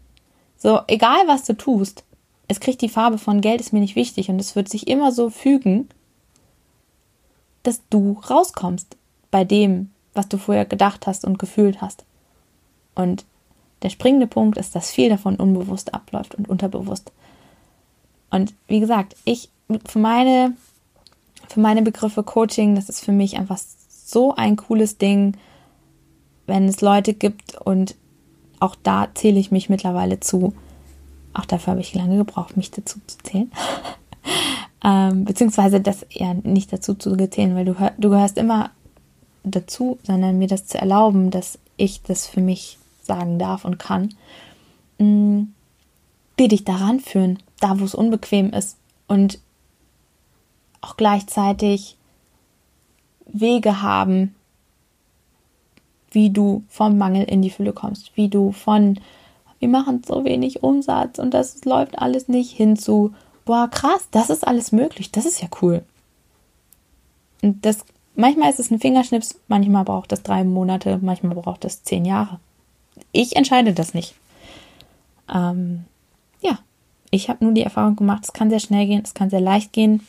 so, 0.57 0.79
egal 0.87 1.27
was 1.27 1.43
du 1.43 1.53
tust, 1.53 2.03
es 2.47 2.59
kriegt 2.59 2.81
die 2.81 2.89
Farbe 2.89 3.17
von 3.17 3.41
Geld 3.41 3.59
ist 3.59 3.73
mir 3.73 3.79
nicht 3.79 3.95
wichtig 3.95 4.29
und 4.29 4.39
es 4.39 4.55
wird 4.55 4.69
sich 4.69 4.87
immer 4.87 5.11
so 5.11 5.29
fügen, 5.29 5.89
dass 7.63 7.81
du 7.89 8.19
rauskommst 8.29 8.95
bei 9.31 9.43
dem, 9.43 9.91
was 10.13 10.29
du 10.29 10.37
vorher 10.37 10.65
gedacht 10.65 11.07
hast 11.07 11.25
und 11.25 11.39
gefühlt 11.39 11.81
hast. 11.81 12.05
Und 12.93 13.25
der 13.81 13.89
springende 13.89 14.27
Punkt 14.27 14.57
ist, 14.57 14.75
dass 14.75 14.91
viel 14.91 15.09
davon 15.09 15.35
unbewusst 15.35 15.93
abläuft 15.93 16.35
und 16.35 16.47
unterbewusst. 16.47 17.11
Und 18.29 18.53
wie 18.67 18.79
gesagt, 18.79 19.15
ich 19.25 19.49
für 19.85 19.99
meine 19.99 20.53
für 21.49 21.59
meine 21.59 21.81
Begriffe 21.81 22.23
Coaching, 22.23 22.75
das 22.75 22.89
ist 22.89 23.03
für 23.03 23.11
mich 23.11 23.37
einfach 23.37 23.59
so 23.87 24.35
ein 24.35 24.55
cooles 24.55 24.97
Ding, 24.97 25.37
wenn 26.47 26.67
es 26.67 26.81
Leute 26.81 27.13
gibt 27.13 27.55
und 27.55 27.95
auch 28.59 28.75
da 28.81 29.09
zähle 29.13 29.39
ich 29.39 29.51
mich 29.51 29.69
mittlerweile 29.69 30.19
zu. 30.19 30.53
Auch 31.33 31.45
dafür 31.45 31.71
habe 31.71 31.81
ich 31.81 31.93
lange 31.93 32.17
gebraucht, 32.17 32.55
mich 32.55 32.71
dazu 32.71 32.99
zu 33.05 33.17
zählen. 33.23 33.51
ähm, 34.83 35.25
beziehungsweise 35.25 35.81
das 35.81 36.03
eher 36.03 36.33
nicht 36.33 36.71
dazu 36.71 36.93
zu 36.93 37.15
zählen, 37.29 37.55
weil 37.55 37.65
du, 37.65 37.75
du 37.97 38.09
gehörst 38.09 38.37
immer 38.37 38.71
dazu, 39.43 39.99
sondern 40.03 40.37
mir 40.37 40.47
das 40.47 40.67
zu 40.67 40.77
erlauben, 40.77 41.31
dass 41.31 41.59
ich 41.77 42.01
das 42.03 42.25
für 42.27 42.41
mich 42.41 42.77
sagen 43.03 43.37
darf 43.37 43.65
und 43.65 43.77
kann. 43.77 44.13
Mhm. 44.97 45.54
Die 46.39 46.47
dich 46.47 46.63
daran 46.65 46.99
führen, 46.99 47.39
da 47.59 47.79
wo 47.79 47.85
es 47.85 47.95
unbequem 47.95 48.51
ist 48.51 48.77
und 49.07 49.39
auch 50.81 50.97
gleichzeitig 50.97 51.97
Wege 53.25 53.81
haben, 53.81 54.35
wie 56.11 56.29
du 56.29 56.63
vom 56.69 56.97
Mangel 56.97 57.23
in 57.23 57.41
die 57.41 57.49
Fülle 57.49 57.73
kommst, 57.73 58.15
wie 58.15 58.29
du 58.29 58.51
von 58.51 58.99
wir 59.59 59.69
machen 59.69 60.03
so 60.05 60.25
wenig 60.25 60.63
Umsatz 60.63 61.17
und 61.17 61.33
das 61.33 61.63
läuft 61.65 61.97
alles 61.97 62.27
nicht 62.27 62.51
hin 62.51 62.75
zu 62.75 63.13
boah, 63.45 63.69
krass, 63.69 64.07
das 64.11 64.29
ist 64.29 64.45
alles 64.45 64.71
möglich, 64.71 65.11
das 65.11 65.25
ist 65.25 65.41
ja 65.41 65.47
cool. 65.61 65.83
Und 67.41 67.65
das, 67.65 67.85
manchmal 68.15 68.49
ist 68.49 68.59
es 68.59 68.71
ein 68.71 68.79
Fingerschnips, 68.79 69.39
manchmal 69.47 69.85
braucht 69.85 70.11
das 70.11 70.23
drei 70.23 70.43
Monate, 70.43 70.99
manchmal 71.01 71.35
braucht 71.35 71.63
das 71.63 71.83
zehn 71.83 72.05
Jahre. 72.05 72.39
Ich 73.11 73.35
entscheide 73.35 73.73
das 73.73 73.93
nicht. 73.93 74.15
Ähm, 75.33 75.85
ich 77.15 77.29
habe 77.29 77.43
nur 77.43 77.53
die 77.53 77.61
Erfahrung 77.61 77.95
gemacht, 77.95 78.23
es 78.23 78.33
kann 78.33 78.49
sehr 78.49 78.59
schnell 78.59 78.85
gehen, 78.85 79.01
es 79.03 79.13
kann 79.13 79.29
sehr 79.29 79.41
leicht 79.41 79.73
gehen. 79.73 80.01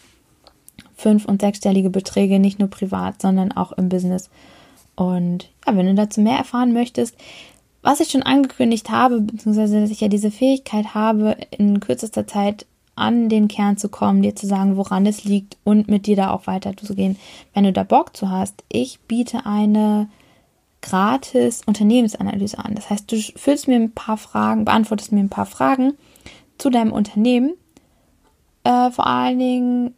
Fünf- 0.96 1.26
und 1.26 1.42
sechsstellige 1.42 1.90
Beträge, 1.90 2.38
nicht 2.38 2.59
nur 2.59 2.68
privat, 2.68 3.20
sondern 3.20 3.52
auch 3.52 3.72
im 3.72 3.88
Business. 3.88 4.30
Und 4.94 5.50
ja, 5.66 5.76
wenn 5.76 5.86
du 5.86 5.94
dazu 5.94 6.20
mehr 6.20 6.38
erfahren 6.38 6.72
möchtest, 6.72 7.16
was 7.82 8.00
ich 8.00 8.11
schon 8.11 8.22
angekündigt 8.22 8.90
habe, 8.90 9.20
beziehungsweise 9.20 9.80
dass 9.80 9.90
ich 9.90 10.00
ja 10.00 10.09
diese 10.09 10.30
Fähigkeit 10.30 10.94
habe, 10.94 11.36
in 11.50 11.80
kürzester 11.80 12.26
Zeit 12.26 12.66
an 12.96 13.28
den 13.28 13.46
Kern 13.46 13.76
zu 13.76 13.90
kommen, 13.90 14.22
dir 14.22 14.34
zu 14.34 14.46
sagen, 14.46 14.76
woran 14.76 15.04
es 15.04 15.24
liegt 15.24 15.59
und 15.64 15.86
mit 15.86 16.07
dir 16.07 16.16
da 16.16 16.30
auch 16.30 16.46
weiterzugehen, 16.46 17.16
wenn 17.52 17.64
du 17.64 17.72
da 17.72 17.84
Bock 17.84 18.16
zu 18.16 18.30
hast. 18.30 18.64
Ich 18.70 18.98
biete 19.00 19.44
eine 19.44 20.09
gratis 20.80 21.61
Unternehmensanalyse 21.66 22.59
an. 22.59 22.74
Das 22.74 22.88
heißt, 22.88 23.12
du 23.12 23.16
füllst 23.36 23.68
mir 23.68 23.76
ein 23.76 23.92
paar 23.92 24.16
Fragen, 24.16 24.64
beantwortest 24.64 25.12
mir 25.12 25.20
ein 25.20 25.28
paar 25.28 25.46
Fragen 25.46 25.92
zu 26.59 26.70
deinem 26.70 26.92
Unternehmen, 26.92 27.54
äh, 28.64 28.90
vor 28.90 29.07
allen 29.07 29.38
Dingen 29.38 29.94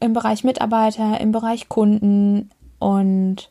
im 0.00 0.12
Bereich 0.12 0.44
Mitarbeiter, 0.44 1.20
im 1.20 1.32
Bereich 1.32 1.68
Kunden 1.68 2.50
und 2.78 3.50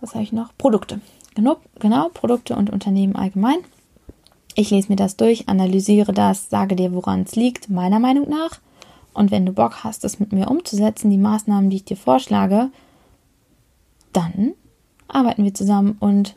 was 0.00 0.14
habe 0.14 0.24
ich 0.24 0.32
noch? 0.32 0.56
Produkte. 0.58 1.00
Genau, 1.34 1.58
genau, 1.78 2.08
Produkte 2.08 2.56
und 2.56 2.70
Unternehmen 2.70 3.16
allgemein. 3.16 3.58
Ich 4.54 4.70
lese 4.70 4.88
mir 4.88 4.96
das 4.96 5.16
durch, 5.16 5.48
analysiere 5.48 6.12
das, 6.12 6.50
sage 6.50 6.76
dir, 6.76 6.92
woran 6.92 7.22
es 7.22 7.36
liegt, 7.36 7.70
meiner 7.70 8.00
Meinung 8.00 8.28
nach. 8.28 8.60
Und 9.14 9.30
wenn 9.30 9.46
du 9.46 9.52
Bock 9.52 9.84
hast, 9.84 10.04
das 10.04 10.20
mit 10.20 10.32
mir 10.32 10.50
umzusetzen, 10.50 11.10
die 11.10 11.18
Maßnahmen, 11.18 11.70
die 11.70 11.76
ich 11.76 11.84
dir 11.84 11.96
vorschlage, 11.96 12.70
dann 14.12 14.52
arbeiten 15.08 15.44
wir 15.44 15.54
zusammen 15.54 15.96
und 16.00 16.34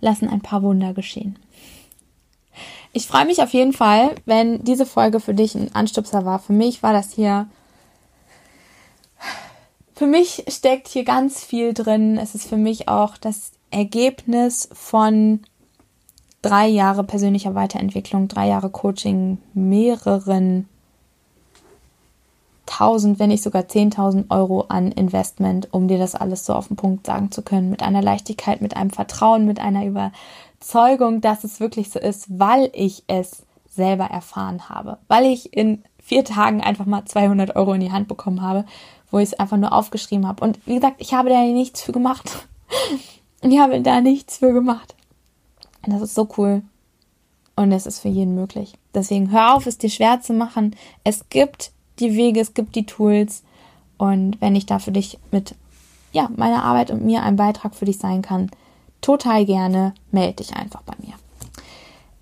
lassen 0.00 0.28
ein 0.28 0.40
paar 0.40 0.62
Wunder 0.62 0.92
geschehen. 0.94 1.38
Ich 2.96 3.08
freue 3.08 3.26
mich 3.26 3.42
auf 3.42 3.52
jeden 3.52 3.72
Fall, 3.72 4.14
wenn 4.24 4.62
diese 4.62 4.86
Folge 4.86 5.18
für 5.18 5.34
dich 5.34 5.56
ein 5.56 5.74
Anstupser 5.74 6.24
war. 6.24 6.38
Für 6.38 6.52
mich 6.52 6.84
war 6.84 6.92
das 6.92 7.12
hier. 7.12 7.48
Für 9.96 10.06
mich 10.06 10.44
steckt 10.48 10.86
hier 10.86 11.04
ganz 11.04 11.42
viel 11.42 11.74
drin. 11.74 12.16
Es 12.18 12.36
ist 12.36 12.48
für 12.48 12.56
mich 12.56 12.88
auch 12.88 13.16
das 13.16 13.50
Ergebnis 13.72 14.68
von 14.72 15.40
drei 16.40 16.68
Jahre 16.68 17.02
persönlicher 17.02 17.56
Weiterentwicklung, 17.56 18.28
drei 18.28 18.46
Jahre 18.46 18.70
Coaching, 18.70 19.38
mehreren 19.54 20.68
tausend, 22.66 23.18
wenn 23.18 23.30
nicht 23.30 23.42
sogar 23.42 23.66
zehntausend 23.66 24.30
Euro 24.30 24.66
an 24.68 24.92
Investment, 24.92 25.68
um 25.72 25.88
dir 25.88 25.98
das 25.98 26.14
alles 26.14 26.46
so 26.46 26.54
auf 26.54 26.68
den 26.68 26.76
Punkt 26.76 27.06
sagen 27.06 27.32
zu 27.32 27.42
können, 27.42 27.70
mit 27.70 27.82
einer 27.82 28.02
Leichtigkeit, 28.02 28.60
mit 28.60 28.76
einem 28.76 28.90
Vertrauen, 28.90 29.46
mit 29.46 29.58
einer 29.58 30.12
Überzeugung, 30.64 31.20
dass 31.20 31.44
es 31.44 31.60
wirklich 31.60 31.90
so 31.90 31.98
ist, 31.98 32.26
weil 32.38 32.70
ich 32.72 33.04
es 33.06 33.42
selber 33.68 34.04
erfahren 34.04 34.70
habe, 34.70 34.98
weil 35.08 35.26
ich 35.26 35.52
in 35.52 35.84
vier 36.02 36.24
Tagen 36.24 36.62
einfach 36.62 36.86
mal 36.86 37.04
200 37.04 37.54
Euro 37.54 37.74
in 37.74 37.82
die 37.82 37.92
Hand 37.92 38.08
bekommen 38.08 38.40
habe, 38.40 38.64
wo 39.10 39.18
ich 39.18 39.32
es 39.32 39.38
einfach 39.38 39.58
nur 39.58 39.72
aufgeschrieben 39.72 40.26
habe. 40.26 40.42
Und 40.42 40.58
wie 40.66 40.76
gesagt, 40.76 40.96
ich 41.00 41.12
habe 41.12 41.28
da 41.28 41.42
nichts 41.42 41.82
für 41.82 41.92
gemacht. 41.92 42.46
Ich 43.46 43.58
habe 43.58 43.78
da 43.82 44.00
nichts 44.00 44.38
für 44.38 44.54
gemacht. 44.54 44.94
Und 45.84 45.92
das 45.92 46.00
ist 46.00 46.14
so 46.14 46.26
cool. 46.38 46.62
Und 47.56 47.72
es 47.72 47.84
ist 47.84 47.98
für 47.98 48.08
jeden 48.08 48.34
möglich. 48.34 48.72
Deswegen 48.94 49.30
hör 49.32 49.54
auf, 49.54 49.66
es 49.66 49.76
dir 49.76 49.90
schwer 49.90 50.22
zu 50.22 50.32
machen. 50.32 50.74
Es 51.04 51.28
gibt 51.28 51.70
die 51.98 52.16
Wege, 52.16 52.40
es 52.40 52.54
gibt 52.54 52.74
die 52.74 52.86
Tools. 52.86 53.42
Und 53.98 54.40
wenn 54.40 54.56
ich 54.56 54.64
da 54.64 54.78
für 54.78 54.92
dich 54.92 55.18
mit 55.30 55.56
ja, 56.12 56.30
meiner 56.34 56.64
Arbeit 56.64 56.90
und 56.90 57.04
mir 57.04 57.22
ein 57.22 57.36
Beitrag 57.36 57.74
für 57.74 57.84
dich 57.84 57.98
sein 57.98 58.22
kann, 58.22 58.50
total 59.04 59.44
gerne 59.44 59.92
melde 60.10 60.36
dich 60.36 60.56
einfach 60.56 60.80
bei 60.82 60.94
mir. 60.98 61.12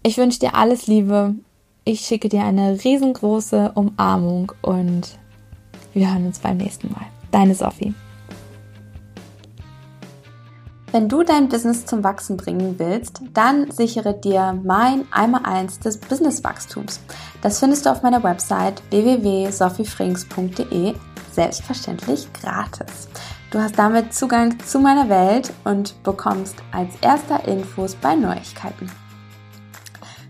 Ich 0.03 0.19
wünsche 0.19 0.41
dir 0.41 0.57
alles 0.57 0.89
Liebe. 0.89 1.37
Ich 1.85 2.01
schicke 2.01 2.29
dir 2.29 2.45
eine 2.45 2.83
riesengroße 2.83 3.71
Umarmung 3.77 4.51
und 4.63 5.17
wir 5.95 6.11
hören 6.11 6.27
uns 6.27 6.41
beim 6.41 6.57
nächsten 6.57 6.91
Mal. 6.91 7.07
Deine 7.31 7.55
Sophie. 7.55 7.95
Wenn 10.91 11.09
du 11.09 11.23
dein 11.23 11.49
Business 11.49 11.87
zum 11.87 12.03
Wachsen 12.03 12.37
bringen 12.37 12.75
willst, 12.79 13.23
dann 13.33 13.71
sichere 13.71 14.13
dir 14.13 14.61
mein 14.63 15.05
Einmal-Eins 15.13 15.79
des 15.79 15.99
Businesswachstums. 15.99 17.01
Das 17.43 17.61
findest 17.61 17.87
du 17.87 17.91
auf 17.91 18.03
meiner 18.03 18.25
Website 18.25 18.83
www.sophiefrings.de, 18.91 20.95
selbstverständlich 21.33 22.31
gratis. 22.35 23.09
Du 23.53 23.61
hast 23.61 23.79
damit 23.79 24.15
Zugang 24.15 24.59
zu 24.61 24.81
meiner 24.81 25.11
Welt 25.11 25.53
und 25.65 26.03
bekommst 26.05 26.57
als 26.73 26.89
erster 27.03 27.47
Infos 27.47 27.95
bei 27.95 28.15
Neuigkeiten. 28.15 28.91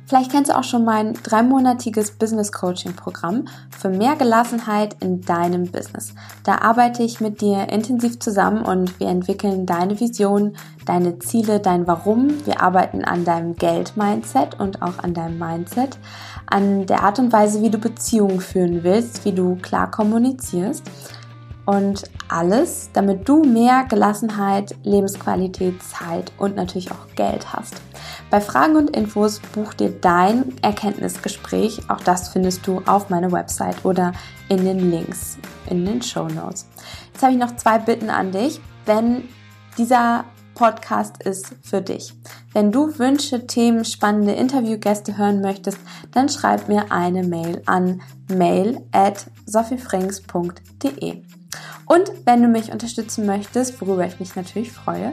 Vielleicht 0.06 0.32
kennst 0.32 0.50
du 0.50 0.58
auch 0.58 0.64
schon 0.64 0.84
mein 0.84 1.14
dreimonatiges 1.14 2.10
Business 2.10 2.50
Coaching 2.50 2.94
Programm 2.94 3.44
für 3.70 3.90
mehr 3.90 4.16
Gelassenheit 4.16 4.96
in 5.00 5.20
deinem 5.20 5.70
Business. 5.70 6.14
Da 6.42 6.62
arbeite 6.62 7.04
ich 7.04 7.20
mit 7.20 7.40
dir 7.40 7.68
intensiv 7.68 8.18
zusammen 8.18 8.64
und 8.64 8.98
wir 8.98 9.06
entwickeln 9.06 9.66
deine 9.66 10.00
Vision, 10.00 10.56
deine 10.84 11.20
Ziele, 11.20 11.60
dein 11.60 11.86
Warum. 11.86 12.44
Wir 12.44 12.60
arbeiten 12.60 13.04
an 13.04 13.24
deinem 13.24 13.54
Geld-Mindset 13.54 14.58
und 14.58 14.82
auch 14.82 14.98
an 14.98 15.14
deinem 15.14 15.38
Mindset, 15.38 15.96
an 16.46 16.86
der 16.86 17.04
Art 17.04 17.20
und 17.20 17.32
Weise, 17.32 17.62
wie 17.62 17.70
du 17.70 17.78
Beziehungen 17.78 18.40
führen 18.40 18.82
willst, 18.82 19.24
wie 19.24 19.32
du 19.32 19.54
klar 19.62 19.92
kommunizierst 19.92 20.82
und 21.64 22.04
alles, 22.28 22.90
damit 22.92 23.28
du 23.28 23.44
mehr 23.44 23.84
Gelassenheit, 23.88 24.74
Lebensqualität, 24.82 25.82
Zeit 25.82 26.32
und 26.38 26.56
natürlich 26.56 26.90
auch 26.90 27.06
Geld 27.14 27.52
hast. 27.52 27.74
Bei 28.30 28.40
Fragen 28.40 28.76
und 28.76 28.96
Infos 28.96 29.40
buch 29.54 29.74
dir 29.74 29.90
dein 29.90 30.54
Erkenntnisgespräch. 30.62 31.82
Auch 31.88 32.00
das 32.00 32.30
findest 32.30 32.66
du 32.66 32.82
auf 32.86 33.10
meiner 33.10 33.30
Website 33.30 33.84
oder 33.84 34.12
in 34.48 34.64
den 34.64 34.90
Links 34.90 35.38
in 35.68 35.84
den 35.84 36.02
Show 36.02 36.28
Notes. 36.28 36.66
Jetzt 37.12 37.22
habe 37.22 37.32
ich 37.32 37.38
noch 37.38 37.56
zwei 37.56 37.78
Bitten 37.78 38.10
an 38.10 38.32
dich. 38.32 38.60
Wenn 38.84 39.28
dieser 39.78 40.24
Podcast 40.54 41.22
ist 41.22 41.54
für 41.62 41.80
dich. 41.80 42.14
Wenn 42.52 42.72
du 42.72 42.98
Wünsche, 42.98 43.46
Themen, 43.46 43.84
spannende 43.84 44.32
Interviewgäste 44.32 45.16
hören 45.16 45.40
möchtest, 45.40 45.78
dann 46.12 46.28
schreib 46.28 46.68
mir 46.68 46.92
eine 46.92 47.22
Mail 47.22 47.62
an 47.66 48.02
mail 48.28 48.82
at 48.92 49.26
sophiefrings.de. 49.46 51.22
Und 51.86 52.10
wenn 52.24 52.42
du 52.42 52.48
mich 52.48 52.72
unterstützen 52.72 53.26
möchtest, 53.26 53.80
worüber 53.80 54.06
ich 54.06 54.20
mich 54.20 54.36
natürlich 54.36 54.72
freue, 54.72 55.12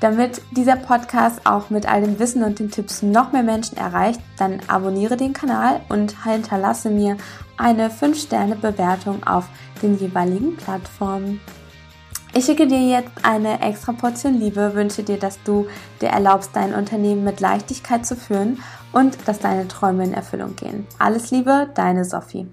damit 0.00 0.42
dieser 0.50 0.76
Podcast 0.76 1.46
auch 1.46 1.70
mit 1.70 1.90
all 1.90 2.02
dem 2.02 2.18
Wissen 2.18 2.42
und 2.42 2.58
den 2.58 2.70
Tipps 2.70 3.02
noch 3.02 3.32
mehr 3.32 3.42
Menschen 3.42 3.78
erreicht, 3.78 4.20
dann 4.36 4.60
abonniere 4.68 5.16
den 5.16 5.32
Kanal 5.32 5.80
und 5.88 6.24
hinterlasse 6.24 6.90
mir 6.90 7.16
eine 7.56 7.88
5-Sterne-Bewertung 7.88 9.24
auf 9.24 9.46
den 9.82 9.98
jeweiligen 9.98 10.56
Plattformen. 10.56 11.40
Ich 12.36 12.46
schicke 12.46 12.66
dir 12.66 12.80
jetzt 12.80 13.12
eine 13.22 13.62
extra 13.62 13.92
Portion 13.92 14.34
Liebe, 14.34 14.74
wünsche 14.74 15.04
dir, 15.04 15.18
dass 15.18 15.40
du 15.44 15.68
dir 16.00 16.08
erlaubst, 16.08 16.50
dein 16.52 16.74
Unternehmen 16.74 17.22
mit 17.22 17.40
Leichtigkeit 17.40 18.04
zu 18.04 18.16
führen 18.16 18.60
und 18.92 19.16
dass 19.26 19.38
deine 19.38 19.68
Träume 19.68 20.04
in 20.04 20.12
Erfüllung 20.12 20.56
gehen. 20.56 20.86
Alles 20.98 21.30
Liebe, 21.30 21.70
deine 21.74 22.04
Sophie. 22.04 22.48